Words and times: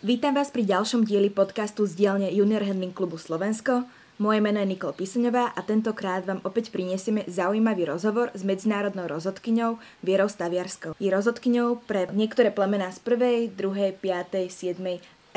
Vítam 0.00 0.32
vás 0.32 0.48
pri 0.48 0.64
ďalšom 0.64 1.04
dieli 1.04 1.28
podcastu 1.28 1.84
z 1.84 1.92
dielne 1.92 2.32
Junior 2.32 2.64
Handling 2.64 2.96
klubu 2.96 3.20
Slovensko. 3.20 3.84
Moje 4.16 4.40
meno 4.40 4.56
je 4.64 4.72
Nikol 4.72 4.96
Piseňová 4.96 5.52
a 5.52 5.60
tentokrát 5.60 6.24
vám 6.24 6.40
opäť 6.40 6.72
prinesieme 6.72 7.28
zaujímavý 7.28 7.84
rozhovor 7.84 8.32
s 8.32 8.40
medzinárodnou 8.40 9.04
rozhodkyňou 9.04 9.76
Vierou 10.00 10.24
Staviarskou. 10.24 10.96
Je 10.96 11.12
rozhodkyňou 11.12 11.84
pre 11.84 12.08
niektoré 12.16 12.48
plemená 12.48 12.88
z 12.96 13.04
1., 13.52 13.52
2., 13.52 14.00
5., 14.00 14.48
7. 14.48 14.80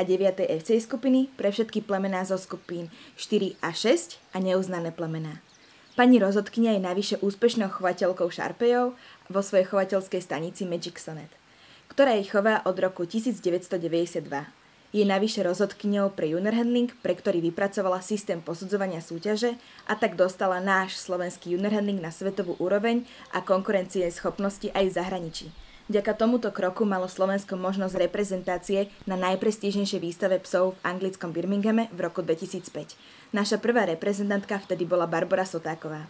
9. 0.00 0.48
FC 0.56 0.80
skupiny, 0.80 1.28
pre 1.36 1.52
všetky 1.52 1.84
plemená 1.84 2.24
zo 2.24 2.40
skupín 2.40 2.88
4 3.20 3.60
a 3.60 3.68
6 3.68 4.16
a 4.32 4.40
neuznané 4.40 4.96
plemená. 4.96 5.44
Pani 5.92 6.16
rozhodkynia 6.16 6.72
je 6.72 6.80
navyše 6.80 7.16
úspešnou 7.20 7.68
chovateľkou 7.68 8.32
šarpejov 8.32 8.96
vo 9.28 9.40
svojej 9.44 9.68
chovateľskej 9.68 10.24
stanici 10.24 10.64
Magic 10.64 10.96
Sonnet 10.96 11.43
ktorá 11.88 12.16
ich 12.16 12.32
chová 12.32 12.62
od 12.64 12.76
roku 12.78 13.04
1992. 13.08 14.64
Je 14.94 15.02
navyše 15.02 15.42
rozhodkyňou 15.42 16.14
pre 16.14 16.30
junior 16.30 16.54
handling, 16.54 16.94
pre 17.02 17.18
ktorý 17.18 17.42
vypracovala 17.50 17.98
systém 17.98 18.38
posudzovania 18.38 19.02
súťaže 19.02 19.58
a 19.90 19.98
tak 19.98 20.14
dostala 20.14 20.62
náš 20.62 21.02
slovenský 21.02 21.58
junior 21.58 21.74
handling 21.74 21.98
na 21.98 22.14
svetovú 22.14 22.54
úroveň 22.62 23.02
a 23.34 23.42
konkurencie 23.42 24.06
schopnosti 24.14 24.70
aj 24.70 24.84
v 24.86 24.94
zahraničí. 24.94 25.46
Vďaka 25.84 26.16
tomuto 26.16 26.48
kroku 26.48 26.88
malo 26.88 27.10
Slovensko 27.10 27.60
možnosť 27.60 28.08
reprezentácie 28.08 28.88
na 29.04 29.20
najprestížnejšej 29.20 30.00
výstave 30.00 30.40
psov 30.40 30.78
v 30.78 30.82
anglickom 30.86 31.28
Birminghame 31.28 31.92
v 31.92 31.98
roku 31.98 32.24
2005. 32.24 32.96
Naša 33.36 33.60
prvá 33.60 33.84
reprezentantka 33.84 34.62
vtedy 34.62 34.88
bola 34.88 35.04
Barbara 35.04 35.44
Sotáková. 35.44 36.08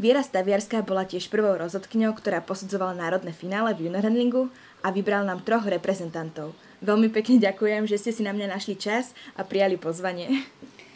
Viera 0.00 0.24
Staviarská 0.24 0.80
bola 0.80 1.04
tiež 1.04 1.28
prvou 1.28 1.52
rozhodkyňou, 1.60 2.16
ktorá 2.16 2.40
posudzovala 2.40 2.96
národné 2.96 3.36
finále 3.36 3.76
v 3.76 3.86
junior 3.86 4.02
handlingu 4.02 4.48
a 4.82 4.90
vybral 4.90 5.22
nám 5.22 5.46
troch 5.46 5.64
reprezentantov. 5.64 6.52
Veľmi 6.82 7.14
pekne 7.14 7.38
ďakujem, 7.38 7.86
že 7.86 7.96
ste 7.98 8.10
si 8.10 8.22
na 8.26 8.34
mňa 8.34 8.50
našli 8.50 8.74
čas 8.74 9.14
a 9.38 9.46
prijali 9.46 9.78
pozvanie. 9.78 10.42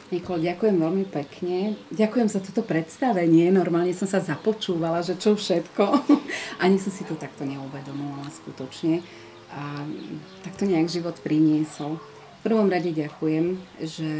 Nikol, 0.06 0.38
ďakujem 0.38 0.76
veľmi 0.78 1.06
pekne. 1.10 1.74
Ďakujem 1.90 2.28
za 2.30 2.38
toto 2.38 2.62
predstavenie. 2.62 3.50
Normálne 3.50 3.90
som 3.90 4.06
sa 4.06 4.22
započúvala, 4.22 5.02
že 5.02 5.18
čo 5.18 5.34
všetko. 5.34 5.82
Ani 6.62 6.78
som 6.78 6.94
si 6.94 7.02
to 7.02 7.18
takto 7.18 7.42
neuvedomovala 7.42 8.30
skutočne. 8.30 9.02
A 9.50 9.82
takto 10.46 10.66
nejak 10.66 10.86
život 10.90 11.18
priniesol. 11.22 11.98
V 11.98 12.40
prvom 12.42 12.70
rade 12.70 12.94
ďakujem, 12.94 13.58
že 13.82 14.10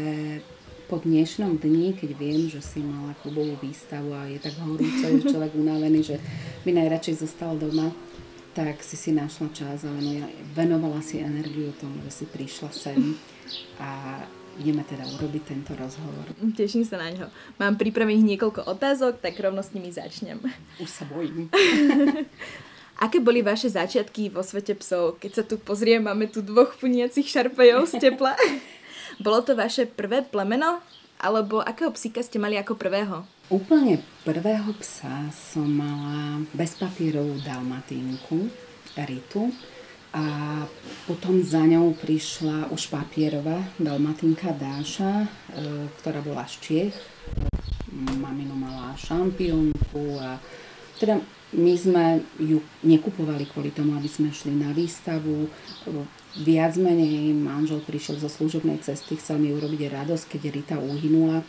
po 0.87 1.03
dnešnom 1.03 1.59
dni, 1.59 1.95
keď 1.99 2.09
viem, 2.15 2.47
že 2.47 2.63
si 2.63 2.79
mala 2.79 3.11
klubovú 3.19 3.59
výstavu 3.59 4.11
a 4.15 4.27
je 4.31 4.39
tak 4.39 4.55
horúco, 4.63 5.03
je 5.07 5.23
človek 5.23 5.51
unavený, 5.55 5.99
že 5.99 6.15
by 6.63 6.71
najradšej 6.71 7.27
zostal 7.27 7.59
doma, 7.59 7.91
tak 8.57 8.81
si 8.81 8.97
si 8.97 9.13
našla 9.13 9.53
čas 9.53 9.85
a 9.85 9.93
venovala 10.57 10.97
si 11.05 11.21
energiu 11.21 11.69
tomu, 11.77 12.01
že 12.09 12.09
si 12.09 12.25
prišla 12.25 12.73
sem 12.73 13.13
a 13.77 14.17
ideme 14.57 14.81
teda 14.81 15.05
urobiť 15.13 15.43
tento 15.45 15.77
rozhovor. 15.77 16.25
Teším 16.57 16.81
sa 16.81 16.97
na 16.97 17.13
ňo. 17.13 17.29
Mám 17.61 17.77
pripravených 17.77 18.25
niekoľko 18.33 18.65
otázok, 18.65 19.21
tak 19.21 19.37
rovno 19.37 19.61
s 19.61 19.77
nimi 19.77 19.93
začnem. 19.93 20.41
Už 20.81 20.89
sa 20.89 21.05
bojím. 21.05 21.53
Aké 23.05 23.21
boli 23.21 23.45
vaše 23.45 23.69
začiatky 23.69 24.33
vo 24.33 24.41
svete 24.41 24.73
psov? 24.73 25.21
Keď 25.21 25.31
sa 25.37 25.43
tu 25.45 25.61
pozriem, 25.61 26.01
máme 26.01 26.25
tu 26.25 26.41
dvoch 26.41 26.73
puniacich 26.81 27.29
šarpejov 27.29 27.85
z 27.85 28.09
tepla. 28.09 28.33
Bolo 29.23 29.45
to 29.45 29.53
vaše 29.53 29.85
prvé 29.85 30.25
plemeno? 30.25 30.81
Alebo 31.17 31.65
akého 31.65 31.89
psíka 31.97 32.21
ste 32.21 32.37
mali 32.37 32.61
ako 32.61 32.77
prvého? 32.77 33.25
Úplne 33.49 34.05
prvého 34.21 34.69
psa 34.77 35.33
som 35.33 35.65
mala 35.65 36.45
bezpapierovú 36.53 37.41
dalmatínku, 37.41 38.49
Ritu, 38.97 39.53
a 40.17 40.25
potom 41.05 41.43
za 41.45 41.61
ňou 41.61 41.93
prišla 41.93 42.73
už 42.73 42.89
papierová 42.89 43.59
dalmatínka 43.77 44.49
Dáša, 44.55 45.25
e, 45.25 45.27
ktorá 46.01 46.25
bola 46.25 46.47
z 46.49 46.55
Čiech. 46.63 46.97
Mamino 48.17 48.57
mala 48.57 48.97
šampiónku 48.97 50.17
a 50.17 50.41
teda 50.97 51.21
my 51.53 51.73
sme 51.77 52.05
ju 52.41 52.59
nekupovali 52.83 53.45
kvôli 53.47 53.71
tomu, 53.71 53.93
aby 53.93 54.09
sme 54.09 54.33
šli 54.33 54.57
na 54.57 54.73
výstavu. 54.73 55.47
Viac 56.37 56.77
menej 56.77 57.33
manžel 57.33 57.81
prišiel 57.81 58.21
zo 58.21 58.29
služobnej 58.29 58.77
cesty, 58.85 59.17
chcel 59.17 59.41
mi 59.41 59.49
urobiť 59.49 59.89
radosť, 59.89 60.25
keď 60.37 60.41
Rita 60.53 60.77
uhynula 60.77 61.41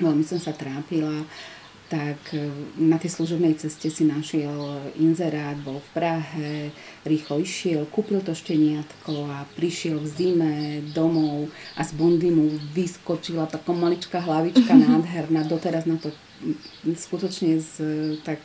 veľmi 0.00 0.24
som 0.26 0.42
sa 0.42 0.52
trápila, 0.52 1.24
tak 1.86 2.18
e, 2.34 2.50
na 2.82 2.98
tej 2.98 3.14
služobnej 3.14 3.54
ceste 3.54 3.86
si 3.86 4.02
našiel 4.02 4.90
inzerát, 4.98 5.54
bol 5.62 5.78
v 5.78 5.88
Prahe, 5.94 6.50
rýchlo 7.06 7.38
išiel, 7.38 7.86
kúpil 7.86 8.18
to 8.26 8.34
šteniatko 8.34 9.30
a 9.30 9.46
prišiel 9.54 10.02
v 10.02 10.08
zime 10.10 10.54
domov 10.90 11.46
a 11.78 11.86
z 11.86 11.94
bundy 11.94 12.34
mu 12.34 12.50
vyskočila 12.74 13.46
taká 13.46 13.70
maličká 13.70 14.18
hlavička 14.18 14.74
nádherná. 14.74 15.46
Doteraz 15.46 15.86
na 15.86 15.94
to 16.02 16.10
skutočne 16.82 17.62
s, 17.62 17.78
tak 18.26 18.42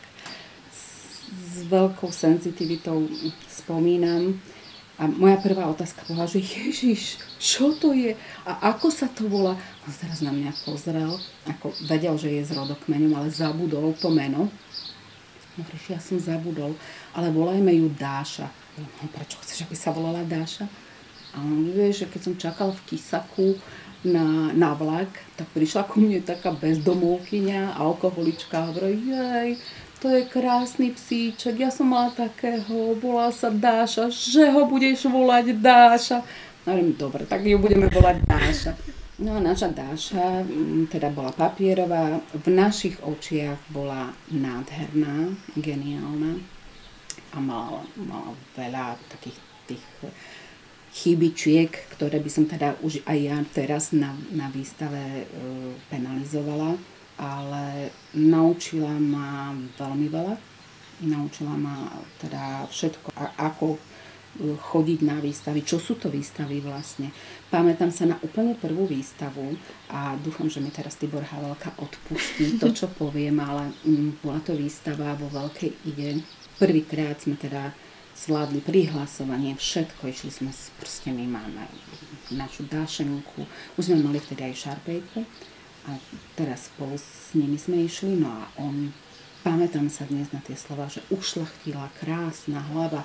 s 1.41 1.65
veľkou 1.65 2.13
senzitivitou 2.13 3.09
spomínam. 3.49 4.37
A 4.99 5.07
moja 5.07 5.39
prvá 5.39 5.65
otázka 5.71 6.03
bola, 6.05 6.27
že 6.27 6.43
Ježiš, 6.43 7.17
čo 7.39 7.73
to 7.79 7.95
je 7.95 8.13
a 8.45 8.71
ako 8.75 8.91
sa 8.91 9.07
to 9.09 9.25
volá? 9.25 9.57
A 9.83 9.87
teraz 9.89 10.19
na 10.19 10.29
mňa 10.29 10.51
pozrel, 10.67 11.17
ako 11.47 11.73
vedel, 11.87 12.13
že 12.19 12.29
je 12.29 12.43
z 12.45 12.51
rodokmeňom, 12.53 13.15
ale 13.15 13.33
zabudol 13.33 13.95
to 13.97 14.11
meno. 14.11 14.51
Hovoríš, 15.57 15.85
ja 15.91 15.99
som 15.99 16.21
zabudol, 16.21 16.77
ale 17.17 17.33
volajme 17.33 17.71
ju 17.75 17.87
Dáša. 17.91 18.47
No, 18.77 19.05
prečo 19.11 19.41
chceš, 19.43 19.67
aby 19.67 19.75
sa 19.75 19.91
volala 19.91 20.23
Dáša? 20.23 20.69
A 21.31 21.39
on 21.39 21.71
vie, 21.71 21.91
že 21.95 22.07
keď 22.11 22.21
som 22.21 22.35
čakal 22.35 22.69
v 22.75 22.85
Kisaku 22.91 23.55
na, 24.03 24.51
na 24.51 24.73
vlak, 24.73 25.11
tak 25.37 25.47
prišla 25.53 25.85
ku 25.85 26.01
mne 26.01 26.19
taká 26.25 26.51
bezdomovkyňa, 26.51 27.77
alkoholička 27.77 28.57
a 28.57 28.67
hovorí, 28.73 28.97
jej, 28.97 29.49
to 30.01 30.09
je 30.09 30.25
krásny 30.25 30.97
psíček, 30.97 31.61
ja 31.61 31.69
som 31.69 31.93
mala 31.93 32.09
takého, 32.09 32.97
volá 32.97 33.29
sa 33.29 33.53
Dáša, 33.53 34.09
že 34.09 34.49
ho 34.49 34.65
budeš 34.65 35.05
volať 35.05 35.53
Dáša. 35.61 36.25
Hovorím, 36.65 36.97
dobre, 36.97 37.29
tak 37.29 37.45
ju 37.45 37.61
budeme 37.61 37.85
volať 37.85 38.17
Dáša. 38.25 38.73
No 39.21 39.37
a 39.37 39.39
naša 39.39 39.69
Dáša 39.69 40.41
mm, 40.41 40.89
teda 40.89 41.13
bola 41.13 41.29
papierová, 41.29 42.17
v 42.33 42.47
našich 42.49 42.97
očiach 43.05 43.61
bola 43.69 44.09
nádherná, 44.33 45.37
geniálna 45.53 46.41
a 47.31 47.37
mala, 47.37 47.85
mala 47.93 48.33
veľa 48.57 48.97
takých 49.13 49.37
tých 49.69 49.85
chybičiek, 50.91 51.69
ktoré 51.93 52.17
by 52.17 52.29
som 52.33 52.49
teda 52.49 52.73
už 52.81 53.05
aj 53.05 53.17
ja 53.21 53.37
teraz 53.53 53.93
na, 53.93 54.17
na 54.33 54.49
výstave 54.49 54.99
e, 54.99 55.25
penalizovala 55.87 56.75
ale 57.21 57.93
naučila 58.17 58.97
ma 58.97 59.53
veľmi 59.77 60.07
veľa. 60.09 60.35
Naučila 61.05 61.53
ma 61.53 61.85
teda 62.17 62.65
všetko, 62.65 63.13
ako 63.37 63.77
e, 63.77 63.79
chodiť 64.57 64.99
na 65.05 65.21
výstavy, 65.21 65.61
čo 65.61 65.77
sú 65.77 66.01
to 66.01 66.09
výstavy 66.09 66.61
vlastne. 66.61 67.13
Pamätám 67.53 67.93
sa 67.93 68.09
na 68.09 68.17
úplne 68.25 68.57
prvú 68.57 68.89
výstavu 68.89 69.53
a 69.93 70.17
dúfam, 70.17 70.49
že 70.49 70.61
mi 70.61 70.73
teraz 70.73 70.97
Tibor 70.97 71.25
Havelka 71.25 71.77
odpustí 71.77 72.57
to, 72.57 72.73
čo 72.73 72.89
poviem, 73.01 73.37
ale 73.37 73.69
mm, 73.85 74.21
bola 74.21 74.41
to 74.41 74.57
výstava 74.57 75.13
vo 75.13 75.29
Veľkej 75.29 75.71
ide. 75.93 76.25
Prvýkrát 76.57 77.21
sme 77.21 77.37
teda 77.37 77.73
zvládli 78.13 78.61
prihlasovanie, 78.61 79.57
všetko, 79.57 80.05
išli 80.09 80.29
sme, 80.29 80.53
proste 80.77 81.09
my 81.09 81.25
máme 81.25 81.65
našu 82.37 82.69
dášenku, 82.69 83.45
už 83.81 83.83
sme 83.89 84.05
mali 84.05 84.21
vtedy 84.21 84.45
aj 84.45 84.69
šarpejku 84.69 85.25
a 85.87 85.97
teraz 86.37 86.69
spolu 86.69 86.97
s 86.97 87.33
nimi 87.33 87.57
sme 87.57 87.85
išli, 87.85 88.19
no 88.21 88.29
a 88.29 88.43
on, 88.61 88.93
pamätám 89.41 89.89
sa 89.89 90.05
dnes 90.05 90.29
na 90.29 90.41
tie 90.45 90.53
slova, 90.53 90.85
že 90.91 91.01
ušlachtila 91.09 91.89
krásna 91.97 92.61
hlava, 92.69 93.01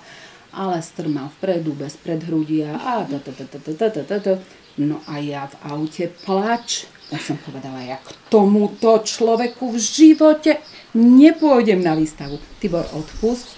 ale 0.53 0.81
strmal 0.81 1.33
vpredu, 1.41 1.77
bez 1.77 1.97
predhrudia 2.01 2.77
a 2.77 3.05
da, 3.05 3.21
da, 3.21 3.33
da, 3.33 3.45
da, 3.45 3.59
da, 3.61 3.89
da, 3.89 4.03
da, 4.03 4.19
da. 4.19 4.35
No 4.77 5.01
a 5.09 5.17
ja 5.21 5.49
v 5.49 5.57
aute 5.73 6.13
plač. 6.25 6.85
Ja 7.09 7.17
som 7.23 7.39
povedala, 7.41 7.81
ja 7.87 7.97
k 8.03 8.13
tomuto 8.29 9.01
človeku 9.01 9.73
v 9.73 9.79
živote 9.79 10.61
nepôjdem 10.93 11.81
na 11.81 11.97
výstavu. 11.97 12.37
Tibor, 12.61 12.85
odpust. 12.93 13.57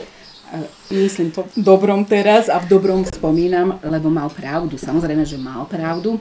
Myslím 0.92 1.32
to 1.32 1.48
v 1.48 1.64
dobrom 1.64 2.04
teraz 2.04 2.52
a 2.52 2.60
v 2.60 2.70
dobrom 2.70 3.02
spomínam, 3.08 3.80
lebo 3.82 4.12
mal 4.12 4.30
pravdu. 4.30 4.78
Samozrejme, 4.78 5.24
že 5.24 5.40
mal 5.40 5.64
pravdu 5.64 6.20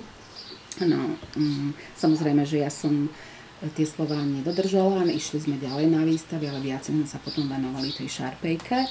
No, 0.86 1.18
um, 1.38 1.74
samozrejme, 1.98 2.46
že 2.46 2.62
ja 2.62 2.70
som 2.70 3.10
tie 3.74 3.90
slova 3.90 4.22
nedodržala, 4.22 5.10
išli 5.10 5.42
sme 5.42 5.58
ďalej 5.58 5.90
na 5.90 6.06
výstavy, 6.06 6.46
ale 6.46 6.62
viac 6.62 6.86
sme 6.86 7.10
sa 7.10 7.18
potom 7.18 7.50
venovali 7.50 7.90
tej 7.90 8.22
šarpejke. 8.22 8.86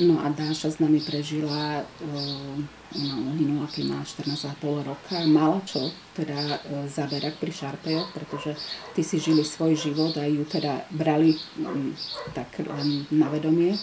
No 0.00 0.18
a 0.18 0.32
Dáša 0.32 0.74
s 0.74 0.78
nami 0.82 0.98
prežila, 0.98 1.84
uh, 1.84 2.56
ona 2.90 3.14
uhynula, 3.30 3.70
keď 3.70 3.84
má 3.86 3.98
14,5 4.02 4.88
roka, 4.88 5.14
mala 5.28 5.62
čo 5.62 5.92
teda 6.18 6.34
uh, 6.34 6.88
zaberať 6.90 7.38
pri 7.38 7.52
šarpejoch, 7.54 8.08
pretože 8.10 8.56
ty 8.96 9.06
si 9.06 9.22
žili 9.22 9.46
svoj 9.46 9.78
život 9.78 10.16
a 10.18 10.26
ju 10.26 10.42
teda 10.48 10.88
brali 10.90 11.36
um, 11.62 11.94
tak 12.34 12.48
len 12.64 13.06
na 13.14 13.30
vedomie. 13.30 13.78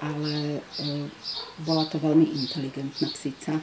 Ale 0.00 0.58
uh, 0.58 1.06
bola 1.62 1.84
to 1.86 2.00
veľmi 2.00 2.24
inteligentná 2.24 3.06
psíca 3.12 3.60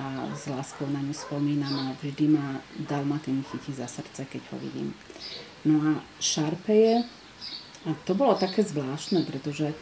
a 0.00 0.32
s 0.32 0.48
láskou 0.48 0.88
na 0.88 1.04
ňu 1.04 1.12
spomínam 1.12 1.76
a 1.76 1.92
vždy 2.00 2.32
ma 2.32 2.56
Dalmatín 2.88 3.44
chytí 3.44 3.76
za 3.76 3.84
srdce, 3.84 4.24
keď 4.24 4.42
ho 4.52 4.56
vidím. 4.56 4.96
No 5.68 5.76
a 5.76 6.00
Šarpeje, 6.16 7.04
a 7.84 7.90
to 8.08 8.16
bolo 8.16 8.32
také 8.40 8.64
zvláštne, 8.64 9.28
pretože 9.28 9.76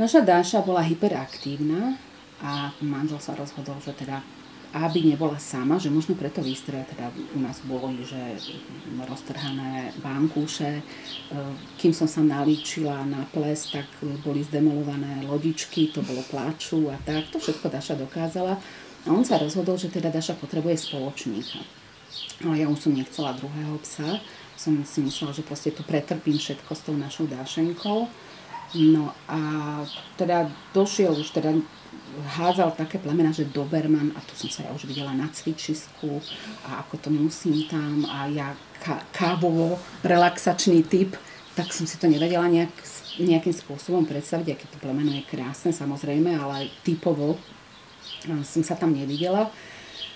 naša 0.00 0.24
Dáša 0.24 0.64
bola 0.64 0.80
hyperaktívna 0.80 2.00
a 2.40 2.72
manžel 2.80 3.20
sa 3.20 3.36
rozhodol, 3.36 3.76
že 3.84 3.92
teda 3.92 4.24
aby 4.72 5.04
nebola 5.04 5.36
sama, 5.36 5.76
že 5.76 5.92
možno 5.92 6.16
preto 6.16 6.40
výstroje 6.40 6.80
teda 6.96 7.12
u 7.36 7.38
nás 7.44 7.60
boli, 7.68 8.00
že 8.08 8.40
roztrhané 9.04 9.92
bankúše, 10.00 10.80
e, 10.80 10.82
kým 11.76 11.92
som 11.92 12.08
sa 12.08 12.24
nalíčila 12.24 13.04
na 13.04 13.28
ples, 13.36 13.68
tak 13.68 13.84
boli 14.24 14.40
zdemolované 14.40 15.28
lodičky, 15.28 15.92
to 15.92 16.00
bolo 16.00 16.24
pláču 16.24 16.88
a 16.88 16.96
tak, 17.04 17.28
to 17.28 17.36
všetko 17.36 17.68
Daša 17.68 18.00
dokázala. 18.00 18.56
A 19.06 19.10
on 19.10 19.26
sa 19.26 19.38
rozhodol, 19.38 19.74
že 19.74 19.90
teda 19.90 20.14
Daša 20.14 20.38
potrebuje 20.38 20.78
spoločníka. 20.78 21.58
Ale 22.46 22.62
ja 22.62 22.66
už 22.70 22.86
som 22.86 22.92
nechcela 22.94 23.34
druhého 23.34 23.78
psa, 23.82 24.22
som 24.54 24.78
si 24.86 25.02
myslela, 25.02 25.34
že 25.34 25.42
proste 25.42 25.74
tu 25.74 25.82
pretrpím 25.82 26.38
všetko 26.38 26.70
s 26.70 26.84
tou 26.86 26.94
našou 26.94 27.26
Dášenkou. 27.26 28.06
No 28.72 29.12
a 29.26 29.40
teda 30.16 30.48
došiel 30.72 31.12
už 31.12 31.34
teda 31.34 31.52
hádzal 32.36 32.76
také 32.76 33.00
plemena, 33.00 33.32
že 33.32 33.48
Doberman, 33.48 34.12
a 34.16 34.20
tu 34.24 34.36
som 34.36 34.48
sa 34.48 34.64
ja 34.64 34.70
už 34.72 34.84
videla 34.84 35.12
na 35.16 35.28
cvičisku 35.28 36.20
a 36.68 36.84
ako 36.84 36.94
to 37.00 37.08
musím 37.08 37.68
tam 37.68 38.04
a 38.08 38.28
ja 38.28 38.52
kávovo 39.12 39.80
relaxačný 40.04 40.84
typ, 40.88 41.16
tak 41.52 41.72
som 41.72 41.84
si 41.84 42.00
to 42.00 42.08
nevedela 42.08 42.48
nejak, 42.48 42.72
nejakým 43.20 43.52
spôsobom 43.52 44.08
predstaviť, 44.08 44.56
aké 44.56 44.64
to 44.72 44.78
plemeno 44.80 45.12
je 45.12 45.24
krásne 45.28 45.72
samozrejme, 45.72 46.32
ale 46.32 46.72
typovo 46.80 47.36
som 48.24 48.62
sa 48.62 48.78
tam 48.78 48.94
nevidela 48.94 49.50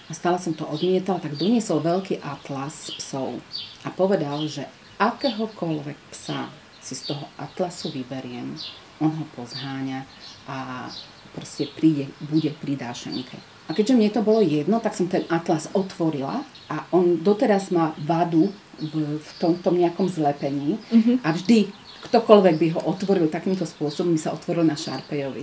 a 0.07 0.13
stále 0.15 0.39
som 0.39 0.55
to 0.55 0.63
odmietala, 0.67 1.19
tak 1.19 1.35
doniesol 1.35 1.83
veľký 1.83 2.23
atlas 2.23 2.95
psov 2.95 3.43
a 3.83 3.89
povedal, 3.91 4.47
že 4.47 4.67
akéhokoľvek 5.03 5.99
psa 6.15 6.49
si 6.79 6.95
z 6.95 7.11
toho 7.11 7.27
atlasu 7.37 7.91
vyberiem, 7.91 8.55
on 9.03 9.11
ho 9.11 9.25
pozháňa 9.35 10.07
a 10.47 10.87
proste 11.35 11.67
príde, 11.75 12.09
bude 12.23 12.55
pri 12.55 12.79
dášenke. 12.79 13.37
A 13.67 13.75
keďže 13.75 13.99
mne 13.99 14.11
to 14.15 14.23
bolo 14.23 14.39
jedno, 14.41 14.79
tak 14.79 14.95
som 14.95 15.11
ten 15.11 15.27
atlas 15.27 15.67
otvorila 15.75 16.47
a 16.71 16.87
on 16.95 17.19
doteraz 17.19 17.75
má 17.75 17.93
vadu 17.99 18.55
v, 18.79 19.19
v 19.19 19.31
tom, 19.43 19.59
tom 19.59 19.75
nejakom 19.75 20.07
zlepení 20.07 20.79
mm-hmm. 20.79 21.17
a 21.27 21.29
vždy 21.35 21.75
ktokoľvek 22.07 22.55
by 22.63 22.69
ho 22.79 22.81
otvoril 22.87 23.27
takýmto 23.27 23.67
spôsobom, 23.67 24.15
by 24.15 24.21
sa 24.23 24.31
otvoril 24.31 24.63
na 24.63 24.79
Šarpejovi. 24.79 25.43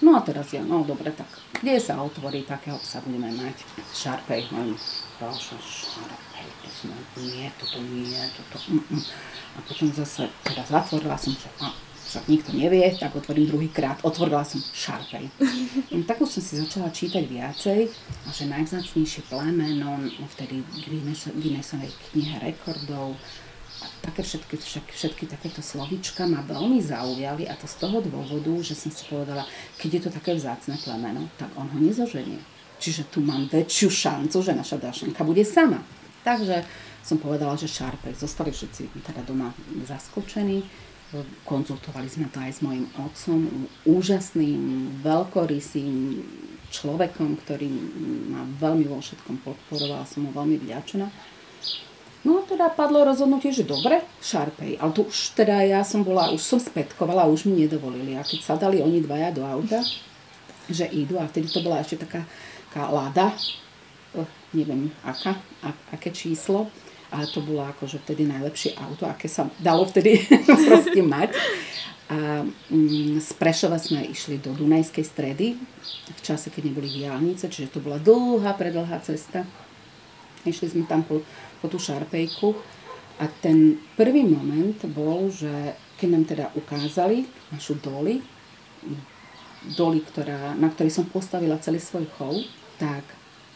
No 0.00 0.16
a 0.16 0.20
teraz 0.24 0.48
ja, 0.56 0.64
no 0.64 0.80
dobre, 0.80 1.12
tak 1.12 1.28
kde 1.60 1.76
sa 1.76 2.00
otvorí, 2.00 2.48
takého 2.48 2.80
sa 2.80 3.04
budeme 3.04 3.28
mať. 3.36 3.56
Šarpej, 3.92 4.48
len 4.48 4.72
Bože, 5.20 5.56
Šarpej, 5.60 6.48
to 6.64 6.68
sme, 6.72 6.96
nie, 7.20 7.46
toto 7.60 7.78
nie, 7.84 8.22
toto, 8.32 8.56
mm, 8.72 8.84
mm. 8.88 9.04
A 9.54 9.58
potom 9.68 9.92
zase, 9.92 10.32
teda 10.40 10.64
zatvorila 10.64 11.20
som, 11.20 11.36
že 11.36 11.52
a, 11.60 11.68
však 12.10 12.26
nikto 12.26 12.50
nevie, 12.56 12.90
tak 12.98 13.14
otvorím 13.14 13.46
druhýkrát. 13.46 14.02
Otvorila 14.02 14.42
som. 14.42 14.58
No, 15.94 16.02
tak 16.02 16.18
už 16.18 16.38
som 16.38 16.42
si 16.42 16.58
začala 16.58 16.90
čítať 16.90 17.22
viacej 17.22 17.86
a 18.26 18.28
že 18.34 18.50
najvzácnejšie 18.50 19.30
plemeno 19.30 20.02
vtedy 20.34 20.62
v 20.66 21.02
Guinnessovej 21.38 21.90
knihe 22.10 22.42
rekordov 22.42 23.14
také 24.00 24.20
všetky, 24.24 24.54
všetky, 24.56 24.92
všetky 24.92 25.24
takéto 25.30 25.60
slovička 25.64 26.28
ma 26.28 26.44
veľmi 26.44 26.80
zaujali 26.80 27.48
a 27.48 27.54
to 27.56 27.64
z 27.64 27.76
toho 27.80 28.00
dôvodu, 28.04 28.52
že 28.60 28.76
som 28.76 28.92
si 28.92 29.04
povedala, 29.08 29.44
keď 29.80 29.90
je 29.90 30.00
to 30.06 30.10
také 30.10 30.36
vzácne 30.36 30.76
plemeno, 30.80 31.28
tak 31.40 31.48
on 31.56 31.68
ho 31.68 31.78
nezoženie. 31.80 32.40
Čiže 32.80 33.12
tu 33.12 33.20
mám 33.20 33.48
väčšiu 33.48 33.88
šancu, 33.92 34.40
že 34.40 34.56
naša 34.56 34.80
Dašenka 34.80 35.20
bude 35.20 35.44
sama. 35.44 35.84
Takže 36.24 36.64
som 37.04 37.20
povedala, 37.20 37.56
že 37.56 37.68
Sharpei. 37.68 38.16
Zostali 38.16 38.52
všetci 38.52 39.04
teda 39.04 39.24
doma 39.24 39.52
zaskočení 39.84 40.64
Konzultovali 41.42 42.06
sme 42.06 42.30
to 42.30 42.38
aj 42.38 42.52
s 42.54 42.60
mojim 42.62 42.86
otcom, 42.94 43.66
úžasným, 43.82 44.94
veľkorysým 45.02 46.22
človekom, 46.70 47.34
ktorý 47.42 47.66
ma 48.30 48.46
veľmi 48.62 48.86
vo 48.86 49.02
všetkom 49.02 49.42
podporoval, 49.42 50.06
som 50.06 50.22
mu 50.22 50.30
veľmi 50.30 50.62
vďačná. 50.62 51.10
No 52.20 52.44
teda 52.44 52.68
padlo 52.68 53.00
rozhodnutie, 53.00 53.48
že 53.48 53.64
dobre, 53.64 54.04
šarpej. 54.20 54.76
Ale 54.76 54.92
tu 54.92 55.08
už 55.08 55.32
teda 55.32 55.64
ja 55.64 55.80
som 55.80 56.04
bola, 56.04 56.28
už 56.28 56.42
som 56.44 56.60
spätkovala, 56.60 57.24
už 57.24 57.48
mi 57.48 57.64
nedovolili. 57.64 58.12
A 58.12 58.20
keď 58.20 58.40
sa 58.44 58.54
dali 58.60 58.84
oni 58.84 59.00
dvaja 59.00 59.32
do 59.32 59.40
auta, 59.40 59.80
že 60.68 60.84
idú, 60.92 61.16
a 61.16 61.24
vtedy 61.24 61.48
to 61.48 61.64
bola 61.64 61.80
ešte 61.80 62.04
taká, 62.04 62.28
taká 62.70 62.92
lada, 62.92 63.32
eh, 64.20 64.28
neviem 64.52 64.92
aká, 65.00 65.40
a, 65.64 65.72
aké 65.96 66.12
číslo, 66.12 66.68
ale 67.08 67.24
to 67.26 67.40
bolo 67.40 67.64
akože 67.66 68.04
vtedy 68.04 68.28
najlepšie 68.28 68.76
auto, 68.78 69.08
aké 69.08 69.26
sa 69.26 69.48
dalo 69.56 69.88
vtedy 69.88 70.20
proste 70.68 71.00
mať. 71.00 71.32
A 72.10 72.42
mm, 72.44 73.22
z 73.22 73.30
Prešova 73.38 73.78
sme 73.78 74.02
išli 74.02 74.42
do 74.42 74.50
Dunajskej 74.52 75.06
stredy 75.06 75.54
v 76.10 76.20
čase, 76.20 76.50
keď 76.50 76.68
neboli 76.68 76.90
diálnice, 76.90 77.46
čiže 77.46 77.78
to 77.78 77.80
bola 77.80 78.02
dlhá, 78.02 78.58
predlhá 78.58 78.98
cesta. 79.00 79.46
Išli 80.42 80.74
sme 80.74 80.84
tam 80.90 81.06
po, 81.06 81.22
po 81.60 81.68
tú 81.68 81.78
šarpejku 81.78 82.56
a 83.20 83.28
ten 83.44 83.78
prvý 83.94 84.24
moment 84.24 84.76
bol, 84.90 85.28
že 85.28 85.76
keď 86.00 86.08
nám 86.08 86.24
teda 86.24 86.46
ukázali 86.56 87.28
našu 87.52 87.76
doli, 87.78 88.24
doli, 89.76 90.00
ktorá, 90.00 90.56
na 90.56 90.72
ktorej 90.72 90.96
som 90.96 91.04
postavila 91.06 91.60
celý 91.60 91.78
svoj 91.78 92.08
chov, 92.16 92.40
tak 92.80 93.04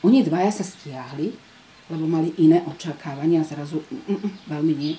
oni 0.05 0.21
dvaja 0.21 0.61
sa 0.61 0.65
stiahli 0.65 1.55
lebo 1.91 2.09
mali 2.09 2.33
iné 2.41 2.65
očakávania 2.65 3.45
a 3.45 3.49
zrazu 3.49 3.85
mm, 3.85 4.03
mm, 4.09 4.19
mm, 4.21 4.33
veľmi 4.49 4.75
nie. 4.77 4.95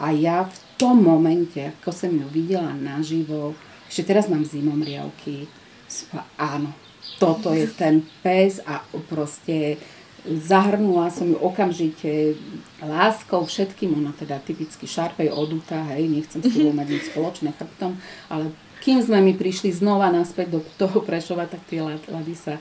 A 0.00 0.16
ja 0.16 0.48
v 0.48 0.56
tom 0.80 1.04
momente, 1.04 1.60
ako 1.60 1.92
som 1.92 2.08
ju 2.08 2.24
videla 2.32 2.72
naživo, 2.72 3.52
ešte 3.84 4.08
teraz 4.08 4.32
mám 4.32 4.48
zimom 4.48 4.80
riavky, 4.80 5.44
áno, 6.40 6.72
toto 7.20 7.52
je 7.52 7.68
ten 7.68 8.00
pes 8.24 8.64
a 8.64 8.80
proste 9.12 9.76
zahrnula 10.26 11.08
som 11.08 11.28
ju 11.28 11.38
okamžite 11.40 12.36
láskou 12.80 13.44
všetkým, 13.44 13.96
ona 13.96 14.12
teda 14.16 14.40
typicky 14.40 14.84
šarpej 14.84 15.32
odutá, 15.32 15.80
hej, 15.96 16.08
nechcem 16.08 16.44
s 16.44 16.52
tebou 16.52 16.76
mať 16.76 16.88
nič 16.92 17.04
spoločné 17.12 17.56
chrbtom, 17.56 17.96
ale 18.28 18.52
kým 18.80 19.00
sme 19.04 19.20
mi 19.20 19.36
prišli 19.36 19.72
znova 19.76 20.08
naspäť 20.08 20.56
do 20.56 20.60
toho 20.80 21.04
Prešova, 21.04 21.44
tak 21.44 21.60
tie 21.68 21.84
lady 21.84 22.32
sa 22.32 22.56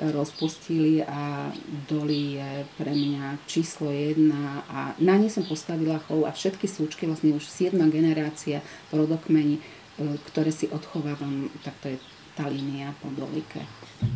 rozpustili 0.00 1.04
a 1.04 1.52
Dolly 1.84 2.40
je 2.40 2.50
pre 2.80 2.92
mňa 2.96 3.44
číslo 3.44 3.92
jedna 3.92 4.64
a 4.72 4.96
na 4.96 5.20
ne 5.20 5.28
som 5.28 5.44
postavila 5.44 6.00
chov 6.08 6.24
a 6.24 6.32
všetky 6.32 6.64
súčky, 6.64 7.04
vlastne 7.04 7.36
už 7.36 7.44
7 7.44 7.76
generácia 7.92 8.64
rodokmeni, 8.96 9.60
e, 9.60 9.62
ktoré 10.32 10.48
si 10.56 10.72
odchovávam, 10.72 11.52
tak 11.60 11.76
to 11.84 11.86
je 11.92 11.96
tá 12.40 12.48
línia 12.48 12.96
po 13.04 13.12
Dolike. 13.12 13.60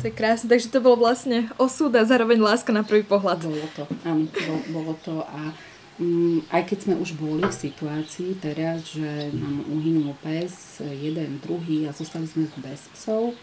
To 0.01 0.09
je 0.09 0.17
krásne, 0.17 0.49
takže 0.49 0.73
to 0.73 0.81
bolo 0.81 1.05
vlastne 1.05 1.53
osud 1.61 1.93
a 1.93 2.01
zároveň 2.01 2.41
láska 2.41 2.73
na 2.73 2.81
prvý 2.81 3.05
pohľad. 3.05 3.45
Bolo 3.45 3.69
to, 3.77 3.85
áno, 4.01 4.25
bolo, 4.25 4.57
bolo 4.73 4.93
to 5.05 5.21
a 5.21 5.53
um, 6.01 6.41
aj 6.49 6.65
keď 6.65 6.77
sme 6.89 6.95
už 6.97 7.13
boli 7.13 7.45
v 7.45 7.53
situácii 7.53 8.41
teraz, 8.41 8.97
že 8.97 9.29
nám 9.29 9.61
uhynul 9.69 10.17
pes, 10.25 10.81
jeden, 10.81 11.37
druhý 11.45 11.85
a 11.85 11.93
zostali 11.93 12.25
sme 12.25 12.49
bez 12.65 12.89
psov, 12.97 13.37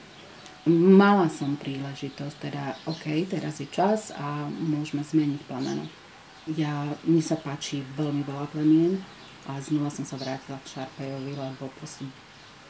mala 0.67 1.31
som 1.31 1.55
príležitosť, 1.55 2.37
teda 2.43 2.75
OK, 2.91 3.07
teraz 3.31 3.63
je 3.63 3.71
čas 3.71 4.11
a 4.19 4.51
môžeme 4.51 5.07
zmeniť 5.07 5.41
plemeno. 5.47 5.87
Ja, 6.59 6.91
mne 7.07 7.23
sa 7.23 7.39
páči 7.39 7.87
veľmi 7.95 8.27
veľa 8.27 8.51
plemien 8.51 8.99
a 9.47 9.63
znova 9.63 9.95
som 9.95 10.03
sa 10.03 10.19
vrátila 10.19 10.59
k 10.67 10.75
Šarpejovi, 10.75 11.39
lebo 11.39 11.71
proste 11.79 12.03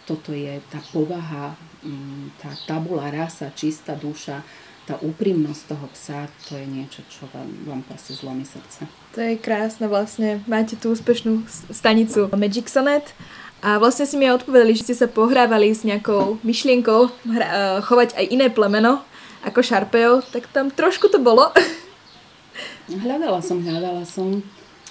toto 0.07 0.35
je 0.35 0.59
tá 0.71 0.83
povaha, 0.91 1.55
mm, 1.87 2.43
tá 2.43 2.51
tabula 2.67 3.11
rasa, 3.11 3.55
čistá 3.55 3.95
duša, 3.95 4.43
tá 4.83 4.99
úprimnosť 4.99 5.63
toho 5.71 5.87
psa, 5.95 6.27
to 6.51 6.59
je 6.59 6.67
niečo, 6.67 7.07
čo 7.07 7.31
vám, 7.31 7.47
vám 7.63 7.83
proste 7.87 8.19
zlomí 8.19 8.43
srdce. 8.43 8.91
To 9.15 9.21
je 9.23 9.39
krásne 9.39 9.87
vlastne. 9.87 10.43
Máte 10.51 10.75
tú 10.75 10.91
úspešnú 10.91 11.47
stanicu 11.71 12.27
Magic 12.35 12.67
Sonnet 12.67 13.15
a 13.63 13.79
vlastne 13.79 14.11
si 14.11 14.19
mi 14.19 14.27
aj 14.27 14.43
odpovedali, 14.43 14.75
že 14.75 14.91
ste 14.91 14.95
sa 14.99 15.07
pohrávali 15.07 15.71
s 15.71 15.87
nejakou 15.87 16.43
myšlienkou 16.43 17.15
hra, 17.31 17.47
uh, 17.47 17.79
chovať 17.87 18.19
aj 18.19 18.25
iné 18.35 18.51
plemeno 18.51 19.07
ako 19.47 19.63
Šarpejo, 19.63 20.23
tak 20.35 20.51
tam 20.51 20.71
trošku 20.71 21.07
to 21.11 21.23
bolo. 21.23 21.55
Hľadala 23.07 23.39
som, 23.39 23.63
hľadala 23.63 24.03
som. 24.03 24.43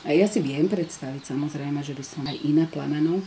Ja 0.07 0.25
si 0.25 0.41
viem 0.41 0.65
predstaviť 0.65 1.35
samozrejme, 1.35 1.83
že 1.83 1.93
by 1.93 2.03
som 2.03 2.23
aj 2.25 2.37
iné 2.41 2.65
plemeno, 2.65 3.21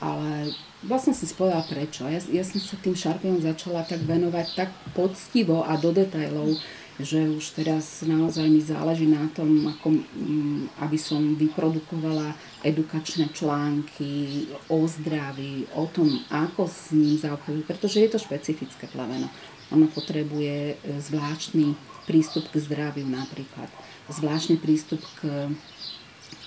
ale 0.00 0.56
vlastne 0.82 1.12
som 1.12 1.28
si 1.28 1.36
povedala 1.36 1.64
prečo. 1.68 2.08
Ja, 2.08 2.18
ja 2.32 2.44
som 2.44 2.56
sa 2.56 2.76
tým 2.80 2.96
Šarpejom 2.96 3.44
začala 3.44 3.84
tak 3.84 4.00
venovať 4.08 4.46
tak 4.56 4.70
poctivo 4.96 5.62
a 5.62 5.76
do 5.76 5.92
detajlov. 5.92 6.56
že 7.00 7.32
už 7.32 7.56
teraz 7.56 8.04
naozaj 8.04 8.44
mi 8.44 8.60
záleží 8.60 9.08
na 9.08 9.24
tom, 9.32 9.72
ako, 9.72 10.04
mm, 10.04 10.84
aby 10.84 11.00
som 11.00 11.32
vyprodukovala 11.32 12.36
edukačné 12.60 13.32
články 13.32 14.44
o 14.68 14.84
zdraví, 14.84 15.64
o 15.72 15.88
tom, 15.88 16.20
ako 16.28 16.68
s 16.68 16.92
ním 16.92 17.16
zaobchádzať, 17.16 17.64
pretože 17.64 18.04
je 18.04 18.10
to 18.12 18.20
špecifické 18.20 18.84
plemeno. 18.92 19.32
Ono 19.72 19.88
potrebuje 19.88 20.76
e, 20.76 21.00
zvláštny 21.00 21.72
prístup 22.04 22.52
k 22.52 22.60
zdraviu 22.68 23.08
napríklad, 23.08 23.72
zvláštny 24.12 24.60
prístup 24.60 25.00
k 25.24 25.48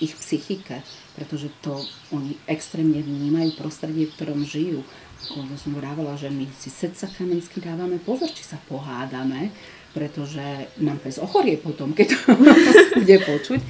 ich 0.02 0.14
psychike, 0.18 0.82
pretože 1.14 1.48
to 1.62 1.78
oni 2.10 2.34
extrémne 2.50 2.98
vnímajú 2.98 3.54
prostredie, 3.54 4.10
v 4.10 4.14
ktorom 4.18 4.40
žijú. 4.42 4.82
Ako 5.24 5.56
som 5.56 5.72
vravela, 5.78 6.18
že 6.20 6.28
my 6.28 6.44
si 6.58 6.68
sedca 6.68 7.08
kamensky 7.08 7.62
dávame 7.62 7.96
pozor, 7.96 8.28
či 8.28 8.44
sa 8.44 8.60
pohádame, 8.68 9.54
pretože 9.96 10.68
nám 10.82 11.00
pes 11.00 11.16
ochorie 11.22 11.56
potom, 11.56 11.94
keď 11.96 12.12
to 12.12 12.18
bude 13.00 13.16
počuť. 13.24 13.60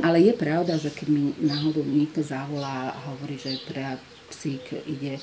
Ale 0.00 0.22
je 0.24 0.32
pravda, 0.32 0.80
že 0.80 0.88
keď 0.88 1.08
mi 1.12 1.36
náhodou 1.42 1.84
niekto 1.84 2.24
zavolá 2.24 2.96
a 2.96 2.98
hovorí, 3.12 3.36
že 3.36 3.60
pre 3.68 4.00
psík 4.32 4.72
ide 4.88 5.20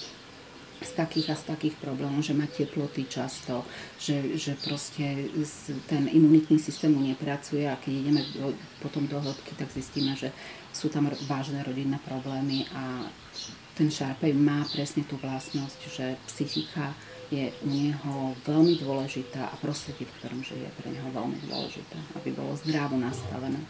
z 0.79 0.91
takých 0.95 1.31
a 1.31 1.35
z 1.35 1.43
takých 1.51 1.75
problémov, 1.83 2.23
že 2.23 2.31
má 2.31 2.47
teploty 2.47 3.05
často, 3.11 3.67
že, 3.99 4.39
že 4.39 4.55
proste 4.55 5.27
ten 5.91 6.07
imunitný 6.07 6.55
systém 6.55 6.91
mu 6.91 7.03
nepracuje 7.03 7.67
a 7.67 7.75
keď 7.75 7.93
ideme 7.93 8.21
do, 8.31 8.55
potom 8.79 9.03
do 9.07 9.19
hĺbky, 9.19 9.59
tak 9.59 9.67
zistíme, 9.75 10.15
že 10.15 10.31
sú 10.71 10.87
tam 10.87 11.11
vážne 11.27 11.59
rodinné 11.67 11.99
problémy 12.07 12.63
a 12.71 13.11
ten 13.75 13.91
šarpej 13.91 14.35
má 14.35 14.63
presne 14.71 15.07
tú 15.07 15.15
vlastnosť, 15.19 15.79
že 15.87 16.05
psychika 16.27 16.95
je 17.29 17.53
u 17.63 17.69
neho 17.69 18.33
veľmi 18.43 18.81
dôležitá 18.81 19.53
a 19.53 19.55
prostredie, 19.61 20.09
v 20.09 20.15
ktorom 20.19 20.41
žije, 20.41 20.65
je 20.65 20.77
pre 20.81 20.89
neho 20.89 21.09
veľmi 21.13 21.37
dôležité, 21.45 21.95
aby 22.17 22.33
bolo 22.33 22.57
zdravo 22.57 22.97
nastavené. 22.97 23.61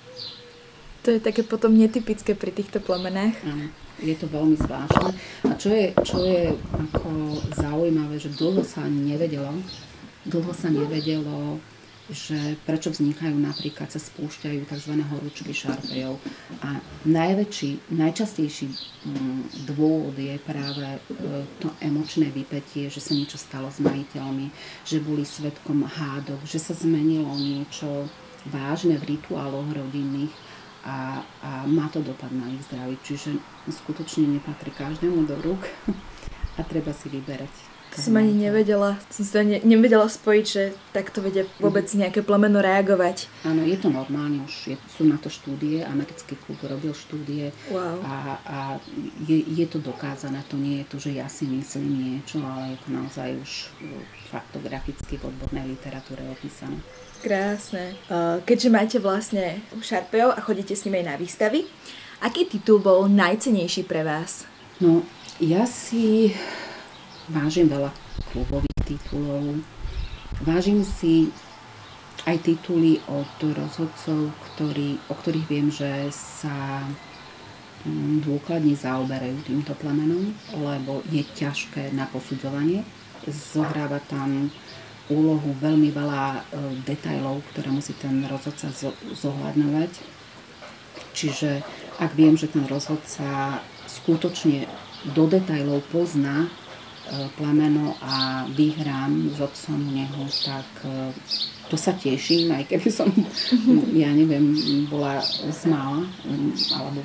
To 1.03 1.15
je 1.15 1.19
také 1.23 1.47
potom 1.47 1.71
netypické 1.71 2.35
pri 2.35 2.51
týchto 2.51 2.83
plemenách. 2.83 3.35
Áno, 3.47 3.71
je 4.03 4.15
to 4.19 4.27
veľmi 4.27 4.59
zvláštne. 4.59 5.11
A 5.47 5.51
čo 5.55 5.69
je, 5.71 5.95
čo 6.03 6.17
je 6.27 6.51
ako 6.75 7.39
zaujímavé, 7.55 8.19
že 8.19 8.35
dlho 8.35 8.63
sa 8.67 8.83
nevedelo, 8.83 9.55
dlho 10.27 10.51
sa 10.51 10.67
nevedelo 10.67 11.63
že 12.09 12.57
prečo 12.65 12.89
vznikajú 12.89 13.37
napríklad, 13.37 13.93
sa 13.93 14.01
spúšťajú 14.01 14.65
tzv. 14.65 14.93
horúčky 15.13 15.53
šarpejov. 15.53 16.17
A 16.65 16.81
najväčší, 17.05 17.93
najčastejší 17.93 18.65
mm, 18.65 19.69
dôvod 19.69 20.17
je 20.17 20.41
práve 20.41 20.85
e, 20.89 20.99
to 21.61 21.69
emočné 21.77 22.33
vypetie, 22.33 22.89
že 22.89 22.97
sa 22.97 23.13
niečo 23.13 23.37
stalo 23.37 23.69
s 23.69 23.77
majiteľmi, 23.77 24.49
že 24.89 25.05
boli 25.05 25.21
svetkom 25.21 25.85
hádok, 25.85 26.41
že 26.49 26.57
sa 26.57 26.73
zmenilo 26.73 27.29
niečo 27.37 28.09
vážne 28.49 28.97
v 28.97 29.13
rituáloch 29.13 29.69
rodinných 29.69 30.33
a, 30.85 31.23
a 31.43 31.49
má 31.67 31.89
to 31.91 31.99
dopad 31.99 32.31
na 32.31 32.47
ich 32.51 32.63
zdravie. 32.67 32.95
Čiže 33.03 33.35
skutočne 33.67 34.39
nepatrí 34.39 34.71
každému 34.71 35.27
do 35.27 35.35
rúk 35.43 35.67
a 36.57 36.61
treba 36.63 36.95
si 36.95 37.11
vyberať 37.11 37.78
som 37.95 38.13
ani 38.15 38.31
nevedela, 38.35 38.99
som 39.09 39.21
si 39.25 39.31
to 39.33 39.41
ne, 39.41 39.57
nevedela 39.65 40.05
spojiť, 40.05 40.45
že 40.45 40.63
takto 40.93 41.25
vedia 41.25 41.47
vôbec 41.57 41.89
nejaké 41.89 42.21
plemeno 42.21 42.61
reagovať. 42.61 43.25
Áno, 43.47 43.65
je 43.65 43.77
to 43.79 43.89
normálne, 43.89 44.45
už 44.45 44.73
je, 44.73 44.75
sú 44.93 45.09
na 45.09 45.17
to 45.17 45.27
štúdie, 45.31 45.81
americký 45.81 46.37
klub 46.37 46.61
robil 46.61 46.93
štúdie 46.93 47.49
wow. 47.73 47.97
a, 48.05 48.15
a 48.45 48.57
je, 49.25 49.41
je 49.41 49.65
to 49.65 49.81
dokázané, 49.81 50.45
to 50.45 50.55
nie 50.61 50.83
je 50.83 50.85
to, 50.91 50.97
že 51.01 51.11
ja 51.17 51.27
si 51.27 51.49
myslím 51.49 51.89
niečo, 51.97 52.39
ale 52.45 52.75
je 52.75 52.77
to 52.85 52.89
naozaj 52.93 53.29
už 53.41 53.51
faktograficky 54.29 55.17
v 55.17 55.27
odbornej 55.33 55.65
literatúre 55.73 56.21
opísané. 56.29 56.77
Krásne. 57.19 57.99
Keďže 58.47 58.69
máte 58.71 58.97
vlastne 59.03 59.59
šarpejov 59.75 60.37
a 60.37 60.39
chodíte 60.39 60.71
s 60.71 60.87
nimi 60.87 61.03
aj 61.03 61.07
na 61.09 61.15
výstavy, 61.19 61.67
aký 62.23 62.47
titul 62.47 62.79
bol 62.79 63.11
najcenejší 63.11 63.83
pre 63.83 64.07
vás? 64.07 64.47
No, 64.79 65.03
ja 65.43 65.67
si 65.67 66.31
vážim 67.29 67.69
veľa 67.69 67.93
klubových 68.33 68.81
titulov. 68.85 69.61
Vážim 70.45 70.85
si 70.85 71.29
aj 72.27 72.45
tituly 72.45 72.99
od 73.07 73.31
rozhodcov, 73.41 74.33
ktorý, 74.51 74.99
o 75.07 75.13
ktorých 75.15 75.47
viem, 75.47 75.67
že 75.71 76.11
sa 76.11 76.83
mm, 77.87 78.21
dôkladne 78.27 78.75
zaoberajú 78.75 79.39
týmto 79.47 79.73
plemenom, 79.79 80.35
lebo 80.53 81.01
je 81.09 81.23
ťažké 81.23 81.95
na 81.95 82.05
posudzovanie. 82.11 82.83
Zohráva 83.25 84.03
tam 84.05 84.51
úlohu 85.09 85.49
veľmi 85.57 85.89
veľa 85.89 86.23
e, 86.37 86.41
detajlov, 86.85 87.41
ktoré 87.51 87.73
musí 87.73 87.97
ten 87.97 88.21
rozhodca 88.29 88.69
zohľadňovať. 89.17 89.91
Čiže 91.17 91.65
ak 91.97 92.13
viem, 92.13 92.37
že 92.37 92.47
ten 92.47 92.63
rozhodca 92.69 93.59
skutočne 93.89 94.69
do 95.17 95.25
detajlov 95.25 95.81
pozná 95.89 96.45
plemeno 97.37 97.97
a 98.01 98.45
vyhrám 98.53 99.33
s 99.33 99.41
otcom 99.41 99.79
neho, 99.93 100.25
tak 100.45 100.69
e, 100.85 101.13
to 101.69 101.77
sa 101.77 101.93
teším, 101.93 102.49
aj 102.53 102.65
keby 102.65 102.89
som, 102.89 103.09
ja 103.93 104.09
neviem, 104.09 104.57
bola 104.89 105.21
z 105.49 105.69
mála, 105.69 106.05
alebo 106.73 106.99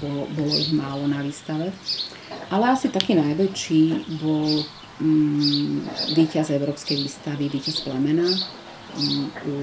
bolo, 0.00 0.22
bolo 0.36 0.52
ich 0.52 0.72
málo 0.76 1.08
na 1.08 1.24
výstave. 1.24 1.72
Ale 2.52 2.72
asi 2.72 2.92
taký 2.92 3.16
najväčší 3.16 3.82
bol 4.20 4.64
um, 5.00 5.80
víťaz 6.12 6.52
Európskej 6.52 7.00
výstavy, 7.00 7.48
víťaz 7.48 7.80
plemena 7.86 8.28
um, 8.28 9.32
u 9.48 9.54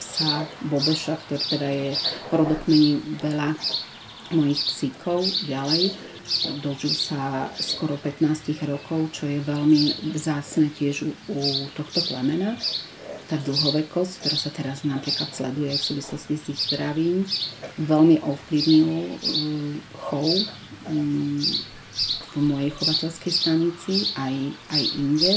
psa 0.00 0.48
Bobeša, 0.72 1.20
ktorý 1.28 1.44
teda 1.52 1.68
je 1.68 1.88
rodokmení 2.32 3.00
veľa 3.20 3.54
mojich 4.32 4.60
psíkov 4.64 5.24
ďalej 5.44 6.11
dožil 6.62 6.94
sa 6.94 7.50
skoro 7.58 7.98
15 7.98 8.54
rokov, 8.66 9.10
čo 9.10 9.26
je 9.26 9.42
veľmi 9.42 10.12
vzácne 10.14 10.70
tiež 10.70 11.06
u, 11.06 11.40
tohto 11.74 12.00
plemena. 12.06 12.54
Tá 13.26 13.40
dlhovekosť, 13.40 14.12
ktorá 14.22 14.36
sa 14.36 14.50
teraz 14.52 14.84
napríklad 14.84 15.30
sleduje 15.32 15.72
v 15.72 15.82
súvislosti 15.82 16.34
s 16.36 16.44
ich 16.52 16.60
zdravím, 16.68 17.24
veľmi 17.80 18.20
ovplyvnil 18.22 18.88
um, 18.88 19.80
chov 19.96 20.28
um, 20.90 21.40
v 22.32 22.40
mojej 22.40 22.70
chovateľskej 22.76 23.32
stanici 23.32 23.94
aj, 24.16 24.34
aj 24.72 24.82
inde. 24.96 25.32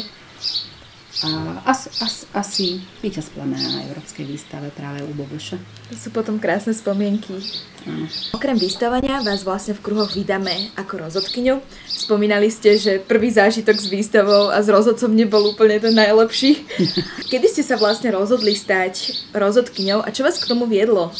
A 1.23 1.71
asi, 1.71 1.87
asi, 2.35 2.67
víťaz 2.99 3.31
plemena 3.31 3.63
na 3.63 3.87
Európskej 3.87 4.27
výstave 4.27 4.67
práve 4.75 4.99
u 4.99 5.15
Bobeša. 5.15 5.55
To 5.87 5.95
sú 5.95 6.11
potom 6.11 6.35
krásne 6.43 6.75
spomienky. 6.75 7.39
Áno. 7.87 8.11
Okrem 8.35 8.59
vystavania 8.59 9.23
vás 9.23 9.47
vlastne 9.47 9.79
v 9.79 9.83
kruhoch 9.85 10.11
vydáme 10.11 10.75
ako 10.75 11.07
rozhodkyňu. 11.07 11.63
Spomínali 11.87 12.51
ste, 12.51 12.75
že 12.75 12.99
prvý 12.99 13.31
zážitok 13.31 13.79
s 13.79 13.87
výstavou 13.87 14.51
a 14.51 14.59
s 14.59 14.67
rozhodcom 14.67 15.15
nebol 15.15 15.55
úplne 15.55 15.79
ten 15.79 15.95
najlepší. 15.95 16.67
Kedy 17.31 17.47
ste 17.47 17.63
sa 17.63 17.79
vlastne 17.79 18.11
rozhodli 18.11 18.51
stať 18.51 19.31
rozhodkyňou 19.31 20.03
a 20.03 20.11
čo 20.11 20.27
vás 20.27 20.35
k 20.35 20.51
tomu 20.51 20.67
viedlo? 20.67 21.15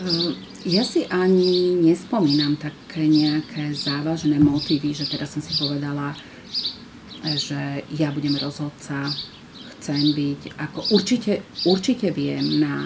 Ehm, 0.00 0.32
ja 0.64 0.80
si 0.80 1.04
ani 1.12 1.76
nespomínam 1.76 2.56
také 2.56 3.04
nejaké 3.04 3.76
závažné 3.76 4.40
motívy, 4.40 4.96
že 4.96 5.04
teraz 5.04 5.36
som 5.36 5.44
si 5.44 5.52
povedala, 5.60 6.16
že 7.24 7.84
ja 7.92 8.08
budem 8.12 8.36
rozhodca, 8.40 9.12
chcem 9.80 10.12
byť, 10.12 10.40
ako 10.60 10.80
určite, 10.92 11.40
určite 11.64 12.12
viem 12.12 12.60
na... 12.60 12.84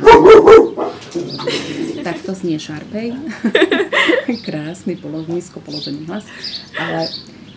Takto 2.07 2.35
znie 2.39 2.59
Šarpej. 2.59 3.15
Krásny, 4.47 4.95
polo, 4.95 5.27
nízko 5.27 5.59
položený 5.59 6.07
hlas. 6.07 6.27
Ale 6.79 7.11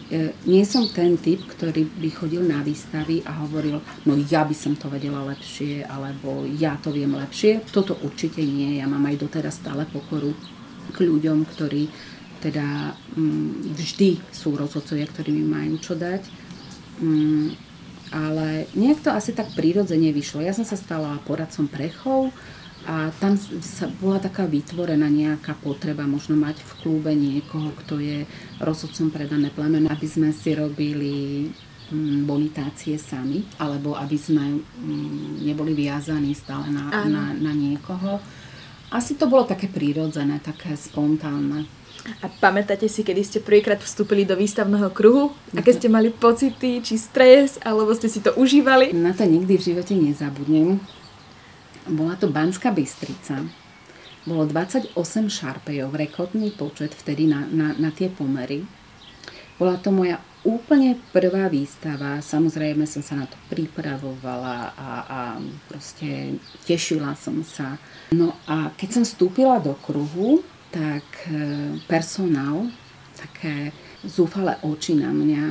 e, 0.10 0.34
nie 0.50 0.66
som 0.66 0.90
ten 0.90 1.22
typ, 1.22 1.46
ktorý 1.54 1.86
by 1.86 2.10
chodil 2.14 2.42
na 2.46 2.66
výstavy 2.66 3.22
a 3.30 3.46
hovoril, 3.46 3.78
no 4.10 4.14
ja 4.26 4.42
by 4.42 4.58
som 4.58 4.74
to 4.74 4.90
vedela 4.90 5.22
lepšie, 5.30 5.86
alebo 5.86 6.50
ja 6.58 6.78
to 6.82 6.90
viem 6.90 7.14
lepšie. 7.14 7.62
Toto 7.70 7.94
určite 8.02 8.42
nie. 8.42 8.82
Ja 8.82 8.90
mám 8.90 9.06
aj 9.06 9.22
doteraz 9.22 9.62
stále 9.62 9.86
pokoru 9.86 10.34
k 10.94 10.98
ľuďom, 11.06 11.46
ktorí 11.46 11.90
teda 12.42 12.94
mm, 13.18 13.74
vždy 13.78 14.22
sú 14.34 14.54
rozhodcovia, 14.58 15.06
ktorí 15.10 15.30
mi 15.34 15.46
majú 15.46 15.78
čo 15.82 15.94
dať 15.98 16.47
Mm, 16.98 17.54
ale 18.12 18.72
nejak 18.72 19.04
to 19.04 19.10
asi 19.12 19.36
tak 19.36 19.52
prírodzene 19.52 20.16
vyšlo. 20.16 20.40
Ja 20.40 20.56
som 20.56 20.64
sa 20.64 20.80
stala 20.80 21.20
poradcom 21.28 21.68
prechov 21.68 22.32
a 22.88 23.12
tam 23.20 23.36
sa 23.60 23.92
bola 24.00 24.16
taká 24.24 24.48
vytvorená 24.48 25.12
nejaká 25.12 25.60
potreba 25.60 26.08
možno 26.08 26.40
mať 26.40 26.64
v 26.64 26.72
klube 26.80 27.12
niekoho, 27.12 27.76
kto 27.84 28.00
je 28.00 28.24
rozhodcom 28.64 29.12
predané 29.12 29.52
plemeno, 29.52 29.92
aby 29.92 30.08
sme 30.08 30.32
si 30.32 30.56
robili 30.56 31.48
mm, 31.92 32.24
bonitácie 32.24 32.96
sami, 32.96 33.44
alebo 33.60 34.00
aby 34.00 34.16
sme 34.16 34.56
mm, 34.56 35.44
neboli 35.44 35.76
viazaní 35.76 36.32
stále 36.32 36.72
na, 36.72 36.88
na, 37.04 37.36
na 37.36 37.52
niekoho. 37.52 38.24
Asi 38.88 39.20
to 39.20 39.28
bolo 39.28 39.44
také 39.44 39.68
prírodzené, 39.68 40.40
také 40.40 40.80
spontánne. 40.80 41.68
A 42.24 42.32
pamätáte 42.32 42.88
si, 42.88 43.04
kedy 43.04 43.22
ste 43.22 43.40
prvýkrát 43.44 43.78
vstúpili 43.84 44.24
do 44.24 44.34
výstavného 44.34 44.90
kruhu? 44.96 45.36
Aké 45.54 45.76
ste 45.76 45.92
mali 45.92 46.10
pocity, 46.10 46.80
či 46.80 46.96
stres, 46.96 47.60
alebo 47.62 47.92
ste 47.92 48.08
si 48.08 48.24
to 48.24 48.32
užívali? 48.40 48.96
Na 48.96 49.12
to 49.12 49.28
nikdy 49.28 49.60
v 49.60 49.66
živote 49.74 49.94
nezabudnem. 49.94 50.80
bola 51.88 52.16
to 52.16 52.32
Banská 52.32 52.72
Bystrica. 52.72 53.44
Bolo 54.28 54.44
28 54.44 54.92
šarpejov, 55.32 55.96
rekordný 55.96 56.52
počet 56.52 56.92
vtedy 56.92 57.32
na, 57.32 57.48
na, 57.48 57.72
na 57.80 57.96
tie 57.96 58.12
pomery. 58.12 58.68
Bola 59.56 59.80
to 59.80 59.90
moja 59.90 60.20
úplne 60.48 60.96
prvá 61.12 61.52
výstava. 61.52 62.24
Samozrejme 62.24 62.88
som 62.88 63.04
sa 63.04 63.20
na 63.20 63.26
to 63.28 63.36
pripravovala 63.52 64.76
a, 64.76 64.92
a 65.08 65.20
proste 65.68 66.40
tešila 66.64 67.16
som 67.20 67.44
sa. 67.44 67.76
No 68.16 68.36
a 68.48 68.72
keď 68.76 69.00
som 69.00 69.04
vstúpila 69.04 69.60
do 69.60 69.76
kruhu, 69.80 70.44
tak 70.78 71.06
e, 71.26 71.42
personál, 71.90 72.70
také 73.18 73.74
zúfale 74.06 74.62
oči 74.62 74.94
na 74.94 75.10
mňa 75.10 75.44